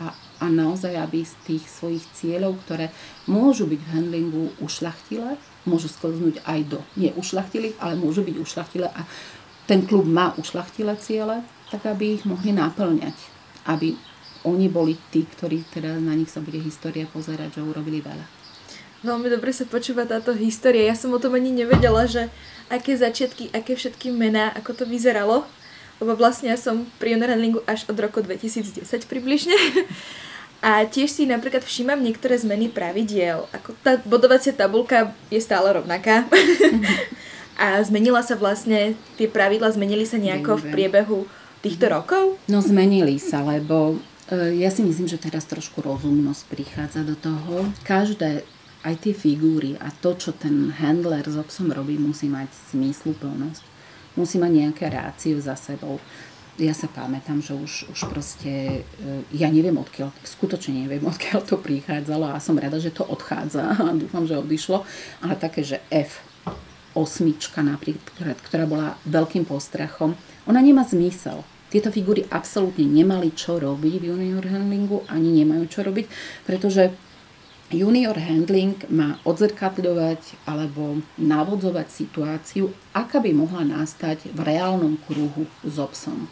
a, 0.03 0.11
a 0.43 0.47
naozaj, 0.51 0.99
aby 0.99 1.23
z 1.23 1.37
tých 1.47 1.65
svojich 1.71 2.05
cieľov, 2.17 2.59
ktoré 2.67 2.91
môžu 3.31 3.71
byť 3.71 3.81
v 3.81 3.93
handlingu 3.95 4.45
ušlachtilé, 4.59 5.39
môžu 5.67 5.91
sklznúť 5.91 6.43
aj 6.47 6.61
do 6.71 6.79
nie 6.95 7.11
ušlachtilých, 7.13 7.77
ale 7.83 7.99
môžu 7.99 8.23
byť 8.23 8.37
ušlachtilé 8.39 8.89
a 8.91 9.03
ten 9.67 9.83
klub 9.83 10.07
má 10.07 10.33
ušlachtilé 10.39 10.95
ciele, 11.03 11.43
tak 11.75 11.85
aby 11.91 12.17
ich 12.17 12.25
mohli 12.25 12.55
naplňať. 12.55 13.15
Aby 13.67 13.99
oni 14.47 14.71
boli 14.71 14.95
tí, 15.11 15.27
ktorí 15.27 15.67
teda 15.75 15.99
na 15.99 16.15
nich 16.15 16.31
sa 16.31 16.39
bude 16.39 16.63
história 16.63 17.03
pozerať, 17.11 17.59
že 17.59 17.67
urobili 17.67 17.99
veľa. 17.99 18.27
Veľmi 19.03 19.27
dobre 19.27 19.51
sa 19.51 19.67
počúva 19.67 20.07
táto 20.07 20.31
história. 20.33 20.87
Ja 20.87 20.95
som 20.95 21.11
o 21.11 21.19
tom 21.19 21.35
ani 21.35 21.51
nevedela, 21.51 22.07
že 22.07 22.31
aké 22.71 22.95
začiatky, 22.95 23.51
aké 23.51 23.75
všetky 23.75 24.15
mená, 24.15 24.55
ako 24.55 24.83
to 24.83 24.85
vyzeralo 24.87 25.45
lebo 26.01 26.13
vlastne 26.13 26.53
ja 26.53 26.59
som 26.61 26.85
pri 27.01 27.17
handlingu 27.17 27.65
až 27.65 27.89
od 27.89 27.97
roku 27.97 28.21
2010 28.21 28.85
približne. 29.09 29.57
A 30.67 30.83
tiež 30.83 31.15
si 31.15 31.31
napríklad 31.31 31.63
všímam 31.63 32.03
niektoré 32.03 32.35
zmeny 32.35 32.67
pravidiel. 32.67 33.47
Ako 33.55 33.79
tá 33.87 34.03
bodovacia 34.03 34.51
tabulka 34.51 35.15
je 35.31 35.39
stále 35.39 35.71
rovnaká. 35.71 36.27
A 37.63 37.79
zmenila 37.87 38.19
sa 38.27 38.35
vlastne, 38.35 38.99
tie 39.15 39.31
pravidla 39.31 39.71
zmenili 39.71 40.03
sa 40.03 40.19
nejako 40.19 40.59
v 40.59 40.65
priebehu 40.75 41.19
týchto 41.63 41.87
rokov? 41.87 42.35
No 42.51 42.59
zmenili 42.59 43.17
sa, 43.23 43.47
lebo 43.47 44.03
e, 44.27 44.59
ja 44.59 44.69
si 44.75 44.83
myslím, 44.83 45.07
že 45.07 45.23
teraz 45.23 45.47
trošku 45.47 45.87
rozumnosť 45.87 46.43
prichádza 46.51 47.07
do 47.07 47.15
toho. 47.15 47.71
Každé 47.87 48.43
aj 48.83 48.95
tie 49.07 49.15
figúry 49.15 49.79
a 49.79 49.89
to, 49.95 50.19
čo 50.19 50.35
ten 50.35 50.75
handler 50.75 51.23
s 51.25 51.39
obsom 51.39 51.71
robí, 51.71 51.95
musí 51.95 52.27
mať 52.27 52.51
zmysluplnosť. 52.75 53.63
Musí 54.19 54.37
mať 54.37 54.53
nejaké 54.53 54.91
ráciu 54.91 55.39
za 55.39 55.55
sebou. 55.55 56.03
Ja 56.57 56.73
sa 56.73 56.89
pamätám, 56.89 57.45
že 57.45 57.53
už, 57.53 57.93
už 57.93 58.01
proste, 58.09 58.81
e, 58.81 59.11
ja 59.37 59.53
neviem 59.53 59.77
odkiaľ, 59.77 60.09
skutočne 60.25 60.89
neviem 60.89 61.05
odkiaľ 61.13 61.45
to 61.45 61.61
prichádzalo 61.61 62.33
a 62.33 62.41
som 62.41 62.57
rada, 62.57 62.81
že 62.81 62.93
to 62.93 63.05
odchádza 63.05 63.77
a 63.77 63.93
dúfam, 63.93 64.25
že 64.25 64.41
odišlo, 64.41 64.85
ale 65.21 65.35
také, 65.37 65.61
že 65.61 65.85
F, 65.93 66.25
osmička 66.97 67.61
napríklad, 67.61 68.41
ktorá 68.41 68.65
bola 68.65 68.97
veľkým 69.05 69.45
postrachom, 69.45 70.17
ona 70.49 70.65
nemá 70.65 70.89
zmysel. 70.89 71.45
Tieto 71.69 71.93
figúry 71.93 72.25
absolútne 72.33 72.89
nemali 72.89 73.37
čo 73.37 73.61
robiť 73.61 74.01
v 74.01 74.07
junior 74.17 74.49
handlingu, 74.49 75.05
ani 75.13 75.45
nemajú 75.45 75.69
čo 75.69 75.85
robiť, 75.85 76.09
pretože 76.49 76.97
Junior 77.67 78.15
handling 78.15 78.79
má 78.95 79.19
odzrkadľovať 79.27 80.47
alebo 80.47 81.03
navodzovať 81.19 81.87
situáciu, 81.91 82.71
aká 82.95 83.19
by 83.19 83.35
mohla 83.35 83.67
nastať 83.67 84.31
v 84.31 84.39
reálnom 84.39 84.95
kruhu 85.03 85.51
s 85.67 85.75
obsom. 85.75 86.31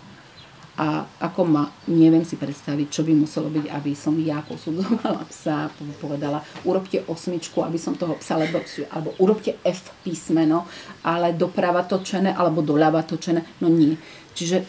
A 0.74 1.06
ako 1.22 1.46
ma, 1.46 1.70
neviem 1.86 2.26
si 2.26 2.34
predstaviť, 2.34 2.86
čo 2.90 3.06
by 3.06 3.14
muselo 3.14 3.46
byť, 3.46 3.70
aby 3.70 3.94
som 3.94 4.18
ja 4.18 4.42
posudzovala 4.42 5.22
psa, 5.30 5.70
povedala, 6.02 6.42
urobte 6.66 7.06
osmičku, 7.06 7.62
aby 7.62 7.78
som 7.78 7.94
toho 7.94 8.18
psa, 8.18 8.42
alebo, 8.42 8.58
alebo 8.90 9.10
urobte 9.22 9.54
F 9.62 9.94
písmeno, 10.02 10.66
ale 11.06 11.30
doprava 11.30 11.86
točené, 11.86 12.34
alebo 12.34 12.58
doľava 12.58 13.06
točené, 13.06 13.46
no 13.62 13.70
nie. 13.70 13.94
Čiže 14.34 14.66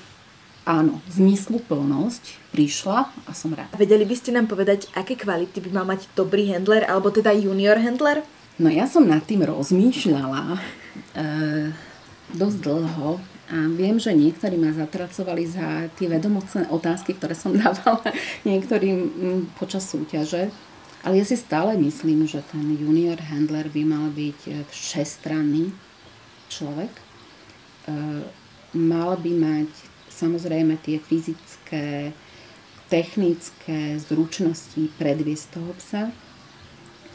áno, 0.65 1.01
zmysluplnosť 1.09 2.53
prišla 2.53 2.97
a 3.29 3.31
som 3.33 3.53
rád. 3.53 3.69
Vedeli 3.77 4.03
by 4.03 4.15
ste 4.17 4.33
nám 4.33 4.49
povedať, 4.49 4.89
aké 4.97 5.13
kvality 5.13 5.61
by 5.61 5.69
mal 5.71 5.85
mať 5.85 6.09
dobrý 6.17 6.49
handler 6.53 6.85
alebo 6.89 7.13
teda 7.13 7.33
junior 7.33 7.77
handler? 7.77 8.25
No 8.57 8.73
ja 8.73 8.89
som 8.89 9.05
nad 9.05 9.21
tým 9.21 9.45
rozmýšľala 9.45 10.41
e, 10.53 10.59
dosť 12.33 12.57
dlho 12.65 13.21
a 13.45 13.69
viem, 13.69 14.01
že 14.01 14.09
niektorí 14.09 14.57
ma 14.57 14.73
zatracovali 14.73 15.45
za 15.45 15.85
tie 15.93 16.09
vedomocné 16.09 16.65
otázky, 16.73 17.13
ktoré 17.13 17.37
som 17.37 17.53
dávala 17.61 18.01
niektorým 18.41 18.97
m, 18.97 19.39
počas 19.53 19.85
súťaže. 19.85 20.49
Ale 21.05 21.21
ja 21.21 21.25
si 21.25 21.37
stále 21.37 21.77
myslím, 21.77 22.25
že 22.25 22.41
ten 22.49 22.65
junior 22.73 23.21
handler 23.21 23.69
by 23.69 23.85
mal 23.85 24.09
byť 24.09 24.39
e, 24.49 24.51
všestranný 24.65 25.69
človek. 26.49 26.89
E, 26.89 27.03
mal 28.73 29.13
by 29.13 29.31
mať 29.37 29.69
samozrejme 30.09 30.81
tie 30.81 30.97
fyzické, 30.97 32.09
technické 32.89 34.01
zručnosti 34.01 34.89
predviesť 34.97 35.45
toho 35.53 35.71
psa, 35.77 36.03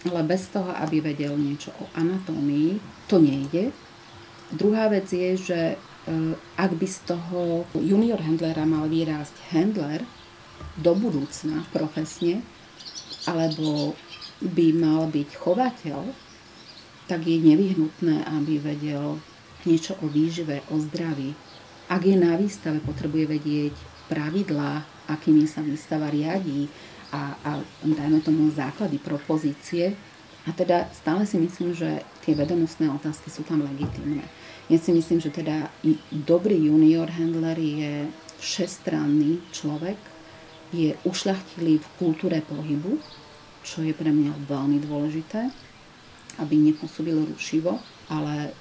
ale 0.06 0.20
bez 0.22 0.46
toho, 0.54 0.70
aby 0.78 1.02
vedel 1.02 1.34
niečo 1.34 1.74
o 1.82 1.90
anatómii, 1.98 2.78
to 3.10 3.18
nejde. 3.18 3.74
Druhá 4.54 4.86
vec 4.86 5.10
je, 5.10 5.34
že 5.34 5.60
ak 6.56 6.70
by 6.76 6.86
z 6.88 6.98
toho 7.04 7.68
junior 7.76 8.20
handlera 8.24 8.64
mal 8.64 8.88
vyrásť 8.88 9.36
handler 9.52 10.04
do 10.80 10.96
budúcna 10.96 11.66
profesne, 11.74 12.40
alebo 13.28 13.92
by 14.40 14.72
mal 14.72 15.08
byť 15.12 15.28
chovateľ, 15.36 16.00
tak 17.04 17.26
je 17.26 17.36
nevyhnutné, 17.36 18.24
aby 18.24 18.56
vedel 18.62 19.20
niečo 19.68 19.98
o 20.00 20.08
výžive, 20.08 20.64
o 20.72 20.80
zdraví, 20.80 21.36
ak 21.90 22.06
je 22.06 22.14
na 22.14 22.38
výstave, 22.38 22.78
potrebuje 22.78 23.26
vedieť 23.26 23.74
pravidlá, 24.06 24.86
akými 25.10 25.42
sa 25.50 25.58
výstava 25.58 26.06
riadí 26.06 26.70
a, 27.10 27.34
a 27.42 27.50
dajme 27.82 28.22
tomu 28.22 28.46
základy 28.54 29.02
propozície. 29.02 29.98
A 30.46 30.54
teda 30.54 30.86
stále 30.94 31.26
si 31.26 31.34
myslím, 31.34 31.74
že 31.74 32.06
tie 32.22 32.38
vedomostné 32.38 32.86
otázky 32.94 33.26
sú 33.28 33.42
tam 33.42 33.66
legitimné. 33.66 34.22
Ja 34.70 34.78
si 34.78 34.94
myslím, 34.94 35.18
že 35.18 35.34
teda 35.34 35.66
dobrý 36.14 36.54
junior 36.70 37.10
handler 37.10 37.58
je 37.58 38.06
všestranný 38.38 39.42
človek, 39.50 39.98
je 40.70 40.94
ušľachtilý 41.02 41.82
v 41.82 41.88
kultúre 41.98 42.38
pohybu, 42.46 43.02
čo 43.66 43.82
je 43.82 43.90
pre 43.90 44.14
mňa 44.14 44.46
veľmi 44.46 44.78
dôležité, 44.86 45.50
aby 46.38 46.54
nepôsobil 46.54 47.18
rušivo, 47.34 47.82
ale 48.06 48.54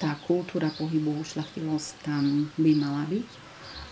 tá 0.00 0.16
kultúra 0.24 0.72
pohybu, 0.72 1.20
ušlachtilosť 1.20 2.08
tam 2.08 2.48
by 2.56 2.72
mala 2.72 3.04
byť 3.04 3.28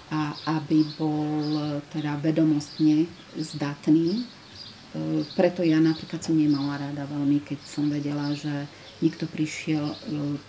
a 0.08 0.32
aby 0.56 0.88
bol 0.96 1.84
teda 1.92 2.16
vedomostne 2.24 3.04
zdatný. 3.36 4.16
E, 4.16 4.22
preto 5.36 5.60
ja 5.60 5.76
napríklad 5.76 6.24
som 6.24 6.32
nemala 6.32 6.80
rada 6.80 7.04
veľmi, 7.04 7.44
keď 7.44 7.60
som 7.60 7.92
vedela, 7.92 8.32
že 8.32 8.64
niekto 8.98 9.30
prišiel, 9.30 9.84
e, 9.84 9.96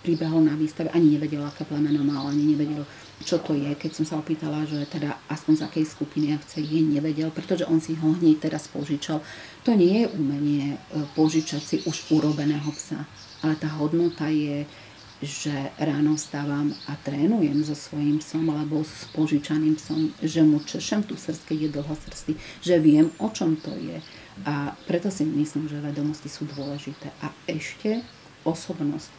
pribehol 0.02 0.42
na 0.42 0.58
výstave, 0.58 0.90
ani 0.90 1.18
nevedel, 1.18 1.42
aké 1.46 1.62
plemeno 1.64 2.02
mal, 2.02 2.26
ani 2.30 2.54
nevedel, 2.54 2.82
čo 3.22 3.38
to 3.38 3.54
je. 3.54 3.70
Keď 3.76 3.90
som 3.92 4.04
sa 4.06 4.14
opýtala, 4.18 4.66
že 4.66 4.82
teda 4.90 5.14
aspoň 5.30 5.52
z 5.60 5.64
akej 5.66 5.84
skupiny 5.86 6.34
ja 6.34 6.38
chce, 6.42 6.62
je 6.62 6.80
nevedel, 6.82 7.30
pretože 7.30 7.68
on 7.68 7.78
si 7.78 7.94
ho 7.94 8.08
hneď 8.16 8.50
teraz 8.50 8.66
požičal. 8.66 9.22
To 9.66 9.70
nie 9.76 10.04
je 10.04 10.12
umenie 10.14 10.74
e, 10.74 10.76
požičať 11.14 11.62
si 11.62 11.76
už 11.86 12.10
urobeného 12.10 12.70
psa, 12.74 13.06
ale 13.42 13.54
tá 13.56 13.70
hodnota 13.78 14.26
je 14.26 14.66
že 15.20 15.52
ráno 15.76 16.16
vstávam 16.16 16.72
a 16.88 16.96
trénujem 16.96 17.60
so 17.60 17.76
svojím 17.76 18.24
psom 18.24 18.48
alebo 18.48 18.80
s 18.80 19.04
požičaným 19.12 19.76
psom, 19.76 20.16
že 20.24 20.40
mu 20.40 20.64
češem 20.64 21.04
tu 21.04 21.12
srst, 21.12 21.44
keď 21.44 21.58
je 21.60 21.74
dlhosrstý, 21.76 22.32
že 22.64 22.80
viem, 22.80 23.12
o 23.20 23.28
čom 23.28 23.52
to 23.60 23.68
je. 23.76 24.00
A 24.48 24.72
preto 24.88 25.12
si 25.12 25.28
myslím, 25.28 25.68
že 25.68 25.84
vedomosti 25.84 26.32
sú 26.32 26.48
dôležité. 26.48 27.12
A 27.20 27.28
ešte 27.44 28.00
osobnosť, 28.44 29.10
e, 29.10 29.18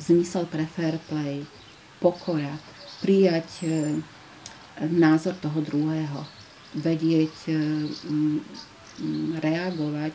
zmysel 0.00 0.48
pre 0.48 0.66
fair 0.66 0.98
play, 1.06 1.44
pokora, 2.00 2.56
prijať 3.04 3.48
e, 3.62 3.66
názor 4.88 5.36
toho 5.38 5.60
druhého, 5.60 6.24
vedieť 6.74 7.36
e, 7.48 7.54
reagovať 9.40 10.14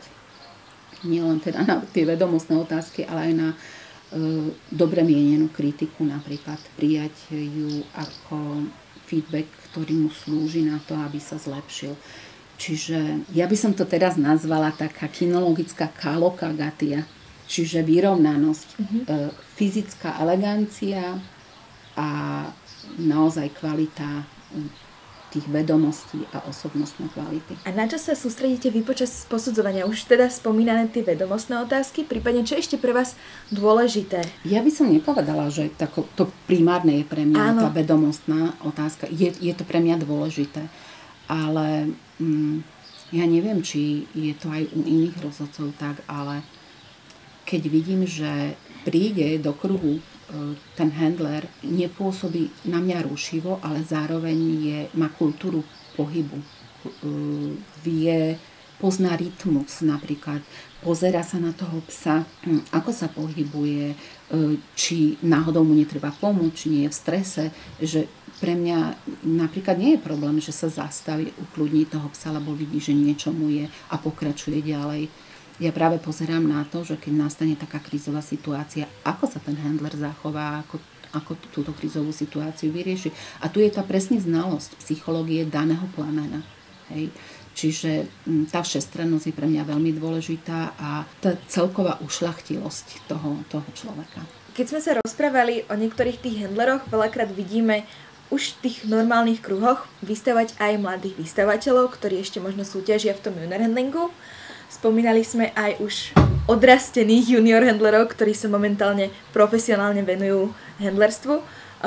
nielen 1.04 1.38
teda 1.42 1.62
na 1.66 1.82
tie 1.92 2.08
vedomostné 2.08 2.56
otázky, 2.56 3.04
ale 3.04 3.30
aj 3.30 3.34
na 3.34 3.50
dobre 4.70 5.02
mienenú 5.02 5.50
kritiku 5.50 6.06
napríklad, 6.06 6.62
prijať 6.78 7.34
ju 7.34 7.82
ako 7.90 8.62
feedback, 9.02 9.50
ktorý 9.70 10.06
mu 10.06 10.10
slúži 10.14 10.62
na 10.62 10.78
to, 10.86 10.94
aby 10.94 11.18
sa 11.18 11.42
zlepšil. 11.42 11.98
Čiže 12.56 13.28
ja 13.36 13.44
by 13.44 13.56
som 13.56 13.76
to 13.76 13.84
teraz 13.84 14.16
nazvala 14.16 14.72
taká 14.72 15.10
kinologická 15.12 15.92
kalokagatia, 15.92 17.04
čiže 17.46 17.86
vyrovnanosť, 17.86 18.68
mm-hmm. 18.76 19.02
fyzická 19.54 20.18
elegancia 20.18 21.18
a 21.96 22.08
naozaj 22.98 23.54
kvalita 23.56 24.26
tých 25.36 25.52
vedomostí 25.52 26.22
a 26.32 26.40
osobnostné 26.48 27.12
kvality. 27.12 27.58
A 27.66 27.74
na 27.74 27.84
čo 27.84 28.00
sa 28.00 28.16
sústredíte 28.16 28.72
vy 28.72 28.80
počas 28.80 29.26
posudzovania? 29.28 29.84
Už 29.84 30.08
teda 30.08 30.32
spomínané 30.32 30.88
tie 30.88 31.04
vedomostné 31.04 31.60
otázky, 31.60 32.08
prípadne 32.08 32.46
čo 32.46 32.56
ešte 32.56 32.80
pre 32.80 32.96
vás 32.96 33.18
dôležité? 33.52 34.24
Ja 34.48 34.64
by 34.64 34.70
som 34.72 34.88
nepovedala, 34.88 35.52
že 35.52 35.68
tako, 35.76 36.08
to 36.16 36.32
primárne 36.48 37.02
je 37.02 37.04
pre 37.04 37.28
mňa 37.28 37.42
Áno. 37.52 37.60
tá 37.66 37.68
vedomostná 37.68 38.56
otázka. 38.64 39.10
Je, 39.12 39.34
je 39.36 39.52
to 39.52 39.68
pre 39.68 39.82
mňa 39.82 40.00
dôležité. 40.00 40.72
Ale 41.26 41.90
mm, 42.16 42.62
ja 43.12 43.26
neviem, 43.28 43.60
či 43.60 44.08
je 44.16 44.32
to 44.40 44.48
aj 44.48 44.72
u 44.72 44.80
iných 44.88 45.20
rozhodcov 45.20 45.74
tak, 45.76 46.00
ale 46.08 46.40
keď 47.46 47.62
vidím, 47.70 48.02
že 48.02 48.58
príde 48.82 49.38
do 49.38 49.54
kruhu 49.54 50.02
ten 50.74 50.90
handler 50.90 51.46
nepôsobí 51.62 52.66
na 52.66 52.82
mňa 52.82 53.06
rušivo, 53.06 53.62
ale 53.62 53.86
zároveň 53.86 54.38
je, 54.58 54.78
má 54.98 55.06
kultúru 55.14 55.62
pohybu. 55.94 56.42
Vie, 57.86 58.34
pozná 58.82 59.14
rytmus 59.14 59.86
napríklad, 59.86 60.42
pozera 60.82 61.22
sa 61.22 61.38
na 61.38 61.54
toho 61.54 61.80
psa, 61.86 62.26
hm, 62.44 62.74
ako 62.74 62.90
sa 62.92 63.08
pohybuje, 63.08 63.90
e, 63.90 63.96
či 64.76 65.16
náhodou 65.24 65.64
mu 65.64 65.74
netreba 65.74 66.12
pomôcť, 66.12 66.54
či 66.54 66.66
nie 66.70 66.82
je 66.86 66.92
v 66.92 67.00
strese, 67.00 67.44
že 67.80 68.00
pre 68.36 68.52
mňa 68.52 68.78
napríklad 69.24 69.80
nie 69.80 69.96
je 69.96 70.04
problém, 70.04 70.36
že 70.38 70.52
sa 70.52 70.68
zastaví, 70.68 71.32
ukludní 71.40 71.88
toho 71.88 72.12
psa, 72.12 72.36
lebo 72.36 72.52
vidí, 72.52 72.76
že 72.78 72.92
niečo 72.92 73.32
mu 73.32 73.48
je 73.48 73.64
a 73.66 73.94
pokračuje 73.96 74.60
ďalej 74.60 75.08
ja 75.56 75.72
práve 75.72 75.96
pozerám 75.96 76.44
na 76.44 76.68
to, 76.68 76.84
že 76.84 77.00
keď 77.00 77.12
nastane 77.16 77.56
taká 77.56 77.80
krízová 77.80 78.20
situácia, 78.20 78.84
ako 79.08 79.24
sa 79.24 79.40
ten 79.40 79.56
handler 79.56 79.96
zachová, 79.96 80.60
ako, 80.60 80.76
ako 81.16 81.32
túto 81.48 81.72
krízovú 81.72 82.12
situáciu 82.12 82.68
vyrieši. 82.68 83.08
A 83.40 83.48
tu 83.48 83.64
je 83.64 83.72
tá 83.72 83.80
presne 83.80 84.20
znalosť 84.20 84.76
psychológie 84.84 85.48
daného 85.48 85.88
plamena. 85.96 86.44
Hej. 86.92 87.08
Čiže 87.56 88.04
mm, 88.28 88.52
tá 88.52 88.60
všestrannosť 88.60 89.32
je 89.32 89.34
pre 89.34 89.48
mňa 89.48 89.64
veľmi 89.64 89.96
dôležitá 89.96 90.76
a 90.76 91.08
tá 91.24 91.40
celková 91.48 91.96
ušlachtilosť 92.04 93.08
toho, 93.08 93.40
toho 93.48 93.68
človeka. 93.72 94.20
Keď 94.52 94.66
sme 94.68 94.80
sa 94.84 94.92
rozprávali 95.00 95.64
o 95.68 95.74
niektorých 95.76 96.20
tých 96.20 96.36
handleroch, 96.44 96.84
veľakrát 96.92 97.32
vidíme 97.32 97.88
už 98.28 98.58
v 98.58 98.68
tých 98.68 98.76
normálnych 98.84 99.40
kruhoch 99.40 99.88
vystavať 100.04 100.58
aj 100.60 100.72
mladých 100.82 101.16
vystavateľov, 101.16 101.96
ktorí 101.96 102.20
ešte 102.20 102.44
možno 102.44 102.66
súťažia 102.66 103.16
v 103.16 103.22
tom 103.24 103.34
junior 103.40 103.62
handlingu 103.62 104.12
Spomínali 104.66 105.24
sme 105.26 105.50
aj 105.56 105.82
už 105.82 105.94
odrastených 106.46 107.38
junior 107.38 107.64
handlerov, 107.64 108.12
ktorí 108.12 108.36
sa 108.36 108.46
momentálne 108.46 109.10
profesionálne 109.34 110.06
venujú 110.06 110.54
handlerstvu. 110.78 111.42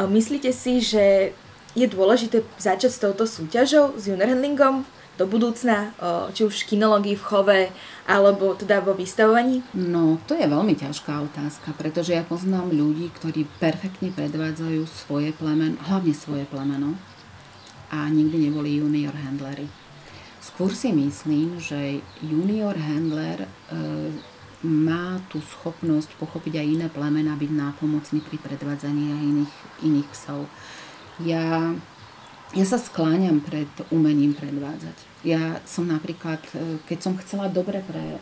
Myslíte 0.09 0.51
si, 0.51 0.84
že 0.84 1.32
je 1.77 1.88
dôležité 1.88 2.43
začať 2.57 2.91
s 2.91 2.99
touto 2.99 3.23
súťažou, 3.30 3.95
s 3.95 4.09
junior 4.09 4.27
handlingom 4.32 4.84
do 5.19 5.27
budúcna, 5.27 5.91
či 6.32 6.47
už 6.47 6.63
v 6.63 6.75
kinológii, 6.75 7.19
v 7.19 7.23
chove, 7.27 7.61
alebo 8.07 8.55
teda 8.55 8.80
vo 8.80 8.95
vystavovaní? 8.95 9.59
No, 9.75 10.15
to 10.27 10.36
je 10.36 10.47
veľmi 10.47 10.80
ťažká 10.80 11.19
otázka, 11.27 11.75
pretože 11.75 12.15
ja 12.15 12.23
poznám 12.23 12.71
ľudí, 12.71 13.11
ktorí 13.19 13.43
perfektne 13.59 14.15
predvádzajú 14.15 14.88
svoje 14.88 15.36
plemen, 15.36 15.75
hlavne 15.91 16.15
svoje 16.15 16.47
plemeno 16.47 16.95
a 17.91 18.07
nikdy 18.07 18.47
neboli 18.47 18.80
junior 18.80 19.11
handlery. 19.11 19.67
Skôr 20.50 20.74
si 20.74 20.89
myslím, 20.89 21.62
že 21.62 22.02
junior 22.26 22.74
handler 22.74 23.45
e, 23.45 23.50
má 24.66 25.22
tú 25.30 25.39
schopnosť 25.39 26.18
pochopiť 26.20 26.60
aj 26.60 26.68
iné 26.68 26.88
plemena, 26.89 27.38
byť 27.38 27.52
nápomocný 27.54 28.20
pri 28.26 28.41
predvádzaní 28.41 29.04
aj 29.14 29.22
iných, 29.24 29.56
iných 29.86 30.10
psov. 30.10 30.50
Ja, 31.24 31.78
ja 32.52 32.66
sa 32.66 32.82
skláňam 32.82 33.45
pred 33.45 33.70
umením 33.93 34.34
predvádzať. 34.34 34.97
Ja 35.22 35.62
som 35.70 35.86
napríklad, 35.86 36.41
e, 36.52 36.82
keď 36.89 36.97
som 36.97 37.14
chcela 37.22 37.47
dobre 37.47 37.86
pre 37.86 38.18
e, 38.18 38.20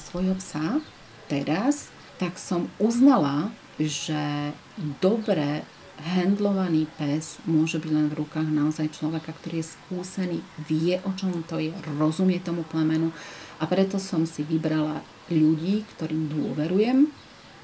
svojho 0.00 0.34
psa 0.40 0.80
teraz, 1.28 1.92
tak 2.16 2.40
som 2.40 2.72
uznala, 2.80 3.52
že 3.76 4.56
dobre 5.04 5.68
handlovaný 5.96 6.84
pes 7.00 7.40
môže 7.48 7.80
byť 7.80 7.90
len 7.92 8.06
v 8.12 8.18
rukách 8.20 8.48
naozaj 8.52 8.92
človeka, 8.92 9.32
ktorý 9.32 9.64
je 9.64 9.72
skúsený, 9.72 10.38
vie 10.68 11.00
o 11.02 11.10
čom 11.16 11.40
to 11.48 11.56
je, 11.56 11.72
rozumie 11.96 12.36
tomu 12.40 12.68
plemenu 12.68 13.12
a 13.56 13.64
preto 13.64 13.96
som 13.96 14.28
si 14.28 14.44
vybrala 14.44 15.00
ľudí, 15.32 15.88
ktorým 15.96 16.28
dôverujem 16.28 17.08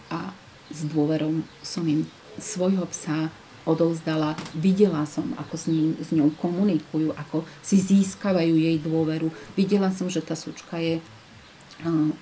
a 0.09 0.33
s 0.73 0.81
dôverou 0.89 1.45
som 1.61 1.85
im 1.85 2.09
svojho 2.41 2.89
psa 2.89 3.29
odovzdala, 3.63 4.35
videla 4.59 5.07
som, 5.07 5.37
ako 5.39 5.55
s, 5.55 5.71
ním, 5.71 5.95
s 6.01 6.11
ňou 6.11 6.35
komunikujú, 6.35 7.15
ako 7.15 7.47
si 7.63 7.79
získavajú 7.79 8.59
jej 8.59 8.75
dôveru. 8.83 9.31
Videla 9.55 9.95
som, 9.95 10.11
že 10.11 10.25
tá 10.25 10.35
sučka 10.35 10.83
je 10.83 10.99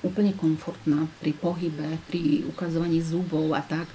úplne 0.05 0.33
komfortná 0.37 1.09
pri 1.21 1.33
pohybe, 1.37 2.01
pri 2.09 2.45
ukazovaní 2.49 3.01
zubov 3.01 3.53
a 3.57 3.65
tak. 3.65 3.89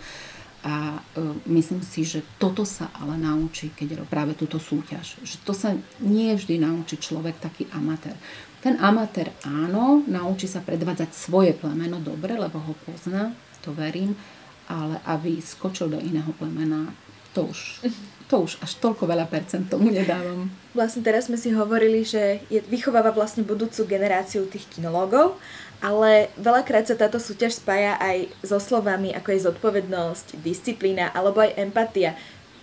A 0.66 0.98
uh, 0.98 1.38
myslím 1.46 1.86
si, 1.86 2.02
že 2.02 2.26
toto 2.42 2.66
sa 2.66 2.90
ale 2.98 3.22
naučí, 3.22 3.70
keď 3.70 3.88
je 3.88 3.98
práve 4.10 4.34
túto 4.34 4.58
súťaž. 4.58 5.22
Že 5.22 5.36
to 5.46 5.54
sa 5.54 5.70
nie 6.02 6.34
vždy 6.34 6.58
naučí 6.58 6.98
človek 6.98 7.38
taký 7.38 7.70
amatér. 7.70 8.18
Ten 8.66 8.82
amatér 8.82 9.30
áno, 9.46 10.02
naučí 10.10 10.50
sa 10.50 10.66
predvádzať 10.66 11.14
svoje 11.14 11.54
plemeno 11.54 12.02
dobre, 12.02 12.34
lebo 12.34 12.58
ho 12.58 12.74
pozná, 12.82 13.30
to 13.62 13.78
verím, 13.78 14.18
ale 14.66 14.98
aby 15.06 15.38
skočil 15.38 15.94
do 15.94 16.02
iného 16.02 16.34
plemena, 16.34 16.90
to 17.38 17.46
už, 17.46 17.86
to 18.30 18.42
už 18.42 18.58
až 18.66 18.72
toľko 18.82 19.06
veľa 19.06 19.30
percent 19.30 19.70
tomu 19.70 19.94
nedávam. 19.94 20.50
Vlastne 20.74 21.06
teraz 21.06 21.30
sme 21.30 21.38
si 21.38 21.54
hovorili, 21.54 22.02
že 22.02 22.42
je, 22.50 22.58
vychováva 22.66 23.14
vlastne 23.14 23.46
budúcu 23.46 23.86
generáciu 23.86 24.50
tých 24.50 24.66
kinológov, 24.74 25.38
ale 25.84 26.32
veľakrát 26.40 26.88
sa 26.88 26.96
táto 26.96 27.20
súťaž 27.20 27.60
spája 27.60 27.96
aj 28.00 28.32
so 28.44 28.60
slovami, 28.60 29.12
ako 29.12 29.30
je 29.32 29.46
zodpovednosť, 29.48 30.40
disciplína 30.42 31.12
alebo 31.12 31.44
aj 31.44 31.56
empatia. 31.60 32.16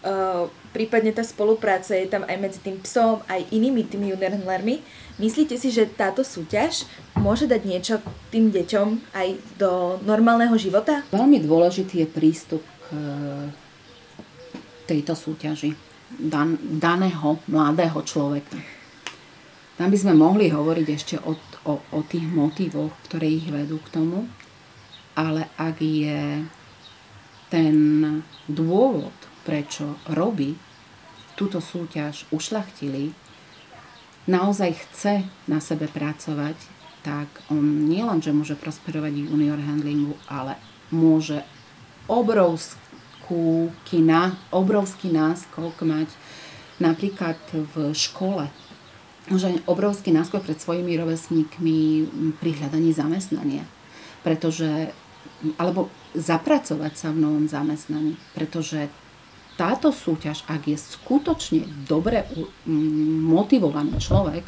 Uh, 0.02 0.50
prípadne 0.74 1.14
tá 1.14 1.22
spolupráca 1.22 1.94
je 1.94 2.10
tam 2.10 2.26
aj 2.26 2.36
medzi 2.40 2.58
tým 2.58 2.82
psom, 2.82 3.22
aj 3.30 3.46
inými 3.54 3.86
tými 3.86 4.10
juniorhandlermi. 4.10 4.82
Myslíte 5.22 5.54
si, 5.54 5.70
že 5.70 5.86
táto 5.86 6.26
súťaž 6.26 6.90
môže 7.14 7.46
dať 7.46 7.62
niečo 7.62 7.94
tým 8.34 8.50
deťom 8.50 9.14
aj 9.14 9.28
do 9.62 10.02
normálneho 10.02 10.58
života? 10.58 11.06
Veľmi 11.14 11.38
dôležitý 11.46 12.02
je 12.02 12.08
prístup 12.10 12.62
k 12.90 12.98
tejto 14.90 15.14
súťaži 15.14 15.78
dan, 16.18 16.58
daného 16.58 17.38
mladého 17.46 18.02
človeka. 18.02 18.58
Tam 19.78 19.88
by 19.88 19.98
sme 19.98 20.18
mohli 20.18 20.50
hovoriť 20.52 20.86
ešte 20.90 21.14
o, 21.22 21.38
o, 21.64 21.78
o 21.78 22.00
tých 22.06 22.26
motivoch, 22.26 22.92
ktoré 23.08 23.28
ich 23.28 23.48
vedú 23.48 23.78
k 23.82 23.92
tomu, 23.92 24.26
ale 25.14 25.48
ak 25.60 25.76
je 25.80 26.46
ten 27.52 27.76
dôvod, 28.48 29.12
prečo 29.44 29.98
robí 30.08 30.56
túto 31.36 31.60
súťaž 31.60 32.24
ušlachtilý, 32.30 33.12
naozaj 34.30 34.70
chce 34.78 35.14
na 35.50 35.58
sebe 35.58 35.90
pracovať, 35.90 36.56
tak 37.02 37.26
on 37.50 37.90
nielen, 37.90 38.22
že 38.22 38.30
môže 38.30 38.54
prosperovať 38.54 39.26
junior 39.26 39.58
handlingu, 39.58 40.14
ale 40.30 40.54
môže 40.94 41.42
obrovskú 42.06 43.74
kina, 43.82 44.38
obrovský 44.54 45.10
náskok 45.10 45.82
mať 45.82 46.08
napríklad 46.78 47.38
v 47.52 47.90
škole. 47.90 48.46
Môže 49.30 49.62
obrovský 49.70 50.10
náskok 50.10 50.42
pred 50.42 50.58
svojimi 50.58 50.98
rovesníkmi 50.98 51.78
pri 52.42 52.50
hľadaní 52.58 52.90
zamestnania. 52.90 53.62
Pretože, 54.26 54.90
alebo 55.58 55.90
zapracovať 56.14 56.92
sa 56.98 57.08
v 57.14 57.22
novom 57.22 57.46
zamestnaní. 57.46 58.18
Pretože 58.34 58.90
táto 59.54 59.92
súťaž, 59.92 60.42
ak 60.48 60.66
je 60.66 60.78
skutočne 60.80 61.62
dobre 61.86 62.24
motivovaný 63.22 64.00
človek, 64.00 64.44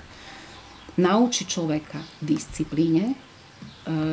naučí 0.99 1.45
človeka 1.45 2.01
disciplíne, 2.23 3.13
e, 3.13 3.17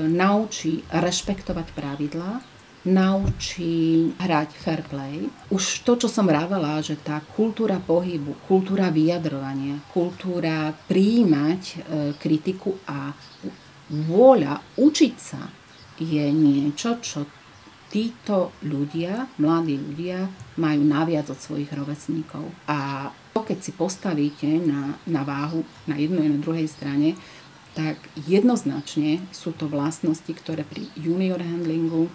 naučí 0.10 0.84
rešpektovať 0.90 1.68
pravidlá 1.74 2.32
naučí 2.82 4.10
hrať 4.18 4.50
fair 4.58 4.82
play. 4.90 5.30
Už 5.54 5.86
to, 5.86 6.02
čo 6.02 6.10
som 6.10 6.26
rávala, 6.26 6.82
že 6.82 6.98
tá 6.98 7.22
kultúra 7.38 7.78
pohybu, 7.78 8.34
kultúra 8.50 8.90
vyjadrovania, 8.90 9.78
kultúra 9.94 10.74
príjmať 10.90 11.62
e, 11.62 11.76
kritiku 12.18 12.74
a 12.90 13.14
vôľa 13.92 14.82
učiť 14.82 15.16
sa 15.22 15.42
je 16.02 16.26
niečo, 16.34 16.98
čo 17.06 17.30
títo 17.92 18.56
ľudia, 18.64 19.28
mladí 19.38 19.76
ľudia, 19.76 20.32
majú 20.58 20.82
naviac 20.82 21.28
od 21.28 21.38
svojich 21.38 21.70
rovesníkov. 21.76 22.48
A 22.66 23.12
to, 23.36 23.44
keď 23.44 23.60
si 23.62 23.72
postavíte 23.76 24.48
na, 24.64 24.96
na 25.06 25.22
váhu 25.28 25.68
na 25.86 26.00
jednej 26.00 26.32
a 26.32 26.34
na 26.34 26.40
druhej 26.40 26.72
strane, 26.72 27.20
tak 27.76 28.00
jednoznačne 28.28 29.24
sú 29.32 29.56
to 29.56 29.68
vlastnosti, 29.68 30.28
ktoré 30.28 30.64
pri 30.68 30.88
junior 30.96 31.40
handlingu 31.40 32.12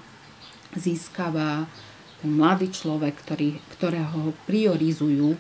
získava 0.74 1.70
ten 2.18 2.30
mladý 2.32 2.72
človek, 2.72 3.14
ktorý, 3.22 3.60
ktorého 3.76 4.34
priorizujú 4.48 5.36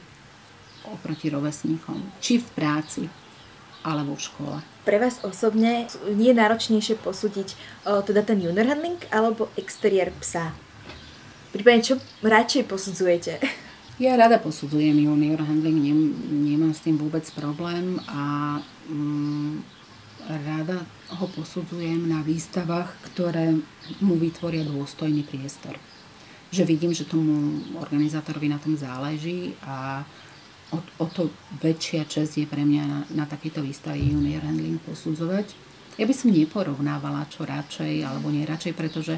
oproti 0.86 1.26
rovesníkom. 1.32 1.98
Či 2.22 2.38
v 2.44 2.48
práci, 2.54 3.02
alebo 3.86 4.14
v 4.14 4.22
škole. 4.22 4.56
Pre 4.86 4.98
vás 4.98 5.22
osobne 5.22 5.90
nie 6.14 6.30
je 6.30 6.38
náročnejšie 6.38 6.98
posúdiť 7.02 7.58
o, 7.86 8.02
teda 8.02 8.22
ten 8.22 8.38
junior 8.38 8.66
handling 8.66 8.98
alebo 9.10 9.50
exteriér 9.58 10.14
psa? 10.22 10.54
Prípadne, 11.50 11.82
čo 11.82 11.94
radšej 12.22 12.62
posudzujete? 12.66 13.32
Ja 13.96 14.12
rada 14.12 14.36
posudzujem 14.36 14.92
junior 14.92 15.40
handling, 15.40 15.80
nem, 15.80 16.00
nemám 16.44 16.76
s 16.76 16.84
tým 16.84 17.00
vôbec 17.00 17.24
problém 17.32 17.96
a 18.04 18.60
mm, 18.92 19.64
rada 20.28 20.84
ho 21.06 21.26
posudzujem 21.30 22.10
na 22.10 22.22
výstavách, 22.26 22.90
ktoré 23.12 23.54
mu 24.02 24.18
vytvoria 24.18 24.66
dôstojný 24.66 25.22
priestor. 25.22 25.78
Že 26.50 26.62
vidím, 26.66 26.90
že 26.90 27.06
tomu 27.06 27.62
organizátorovi 27.78 28.50
na 28.50 28.58
tom 28.58 28.74
záleží 28.74 29.54
a 29.62 30.02
o, 30.74 30.78
o 30.82 31.06
to 31.06 31.30
väčšia 31.62 32.10
čest 32.10 32.34
je 32.34 32.46
pre 32.46 32.66
mňa 32.66 32.82
na, 32.86 33.00
na 33.14 33.24
takéto 33.26 33.62
výstave 33.62 34.02
junior 34.02 34.42
handling 34.42 34.82
posudzovať. 34.82 35.54
Ja 35.96 36.04
by 36.04 36.14
som 36.14 36.34
neporovnávala 36.34 37.30
čo 37.30 37.46
radšej 37.46 38.02
alebo 38.02 38.28
nie 38.34 38.42
radšej, 38.42 38.74
pretože 38.74 39.16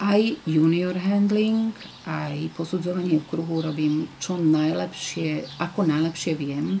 aj 0.00 0.40
junior 0.48 0.96
handling, 0.96 1.76
aj 2.08 2.54
posudzovanie 2.56 3.20
v 3.20 3.28
kruhu 3.28 3.60
robím 3.60 4.08
čo 4.16 4.40
najlepšie, 4.40 5.60
ako 5.60 5.84
najlepšie 5.84 6.32
viem 6.38 6.80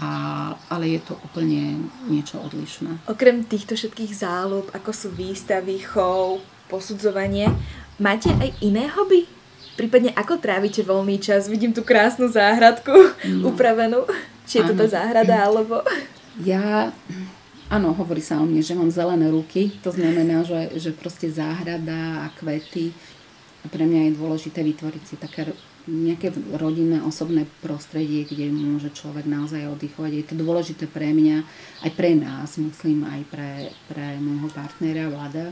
a, 0.00 0.10
ale 0.72 0.96
je 0.96 1.00
to 1.04 1.14
úplne 1.20 1.88
niečo 2.08 2.40
odlišné. 2.40 3.04
Okrem 3.10 3.44
týchto 3.44 3.76
všetkých 3.76 4.12
záľub, 4.16 4.72
ako 4.72 4.90
sú 4.92 5.08
výstavy, 5.12 5.82
chov, 5.84 6.40
posudzovanie, 6.72 7.52
máte 8.00 8.32
aj 8.32 8.56
iné 8.64 8.88
hobby? 8.88 9.28
Prípadne 9.76 10.12
ako 10.16 10.36
trávite 10.40 10.84
voľný 10.84 11.16
čas? 11.16 11.48
Vidím 11.48 11.72
tú 11.72 11.80
krásnu 11.80 12.28
záhradku 12.28 12.92
no. 13.24 13.52
upravenú. 13.52 14.04
Či 14.44 14.60
je 14.60 14.64
to 14.68 14.74
tá 14.76 14.86
záhrada, 14.90 15.48
alebo... 15.48 15.80
Ja, 16.44 16.92
áno, 17.72 17.96
hovorí 17.96 18.20
sa 18.20 18.36
o 18.40 18.44
mne, 18.44 18.60
že 18.60 18.76
mám 18.76 18.92
zelené 18.92 19.32
ruky. 19.32 19.72
To 19.80 19.92
znamená, 19.92 20.44
že, 20.44 20.76
že 20.76 20.90
proste 20.92 21.32
záhrada 21.32 22.28
a 22.28 22.32
kvety. 22.36 22.92
Pre 23.64 23.84
mňa 23.86 24.12
je 24.12 24.18
dôležité 24.18 24.60
vytvoriť 24.60 25.02
si 25.08 25.14
také 25.16 25.48
nejaké 25.86 26.30
rodinné, 26.54 27.02
osobné 27.02 27.46
prostredie, 27.58 28.22
kde 28.22 28.54
môže 28.54 28.94
človek 28.94 29.26
naozaj 29.26 29.66
oddychovať. 29.66 30.12
Je 30.14 30.24
to 30.26 30.34
dôležité 30.38 30.84
pre 30.86 31.10
mňa, 31.10 31.42
aj 31.82 31.90
pre 31.98 32.14
nás, 32.14 32.54
myslím, 32.54 33.02
aj 33.02 33.20
pre, 33.26 33.50
pre 33.90 34.18
môjho 34.22 34.46
partnera 34.54 35.10
Vlada, 35.10 35.50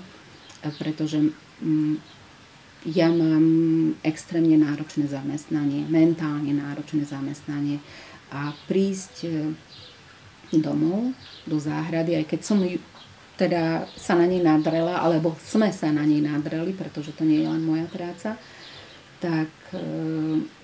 pretože 0.78 1.35
mm, 1.59 1.99
ja 2.89 3.12
mám 3.12 3.45
extrémne 4.07 4.57
náročné 4.57 5.11
zamestnanie, 5.11 5.85
mentálne 5.91 6.55
náročné 6.57 7.05
zamestnanie 7.05 7.83
a 8.31 8.55
prísť 8.70 9.14
e, 9.26 9.31
domov 10.57 11.12
do 11.45 11.59
záhrady, 11.59 12.16
aj 12.16 12.24
keď 12.31 12.41
som 12.41 12.62
teda 13.37 13.89
sa 13.97 14.16
na 14.16 14.28
nej 14.28 14.45
nadrela, 14.45 15.01
alebo 15.01 15.33
sme 15.41 15.72
sa 15.72 15.89
na 15.89 16.05
nej 16.05 16.20
nadreli, 16.20 16.76
pretože 16.76 17.16
to 17.16 17.24
nie 17.24 17.41
je 17.41 17.49
len 17.49 17.64
moja 17.64 17.89
práca, 17.89 18.37
tak 19.21 19.53
e, 19.77 19.81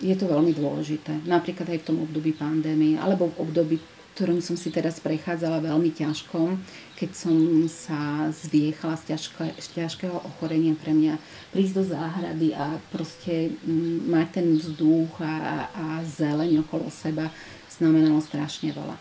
je 0.01 0.15
to 0.17 0.27
veľmi 0.27 0.57
dôležité. 0.57 1.29
Napríklad 1.29 1.69
aj 1.69 1.79
v 1.85 1.89
tom 1.93 1.99
období 2.03 2.33
pandémie, 2.33 2.97
alebo 2.97 3.29
v 3.31 3.45
období, 3.45 3.77
ktorým 4.17 4.41
som 4.41 4.57
si 4.57 4.73
teraz 4.73 4.97
prechádzala 5.05 5.61
veľmi 5.61 5.93
ťažko, 5.93 6.57
keď 6.97 7.11
som 7.13 7.37
sa 7.69 8.33
zviechala 8.33 8.97
z, 8.97 9.13
ťažko, 9.13 9.41
z 9.61 9.69
ťažkého 9.77 10.17
ochorenia 10.25 10.73
pre 10.73 10.97
mňa 10.97 11.21
prísť 11.53 11.75
do 11.77 11.85
záhrady 11.85 12.57
a 12.57 12.81
proste 12.89 13.53
m, 13.69 14.09
mať 14.09 14.41
ten 14.41 14.49
vzduch 14.57 15.21
a, 15.21 15.69
a 15.69 15.87
zeleň 16.01 16.65
okolo 16.65 16.89
seba 16.89 17.29
znamenalo 17.69 18.25
strašne 18.25 18.73
veľa. 18.73 18.97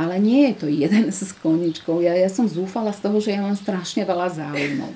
Ale 0.00 0.16
nie 0.18 0.50
je 0.50 0.54
to 0.64 0.66
jeden 0.66 1.12
z 1.12 1.30
koničkov. 1.38 2.00
Ja, 2.00 2.16
ja 2.16 2.32
som 2.32 2.48
zúfala 2.48 2.90
z 2.90 3.04
toho, 3.04 3.20
že 3.20 3.36
ja 3.36 3.44
mám 3.44 3.54
strašne 3.54 4.02
veľa 4.02 4.32
záujmov. 4.32 4.90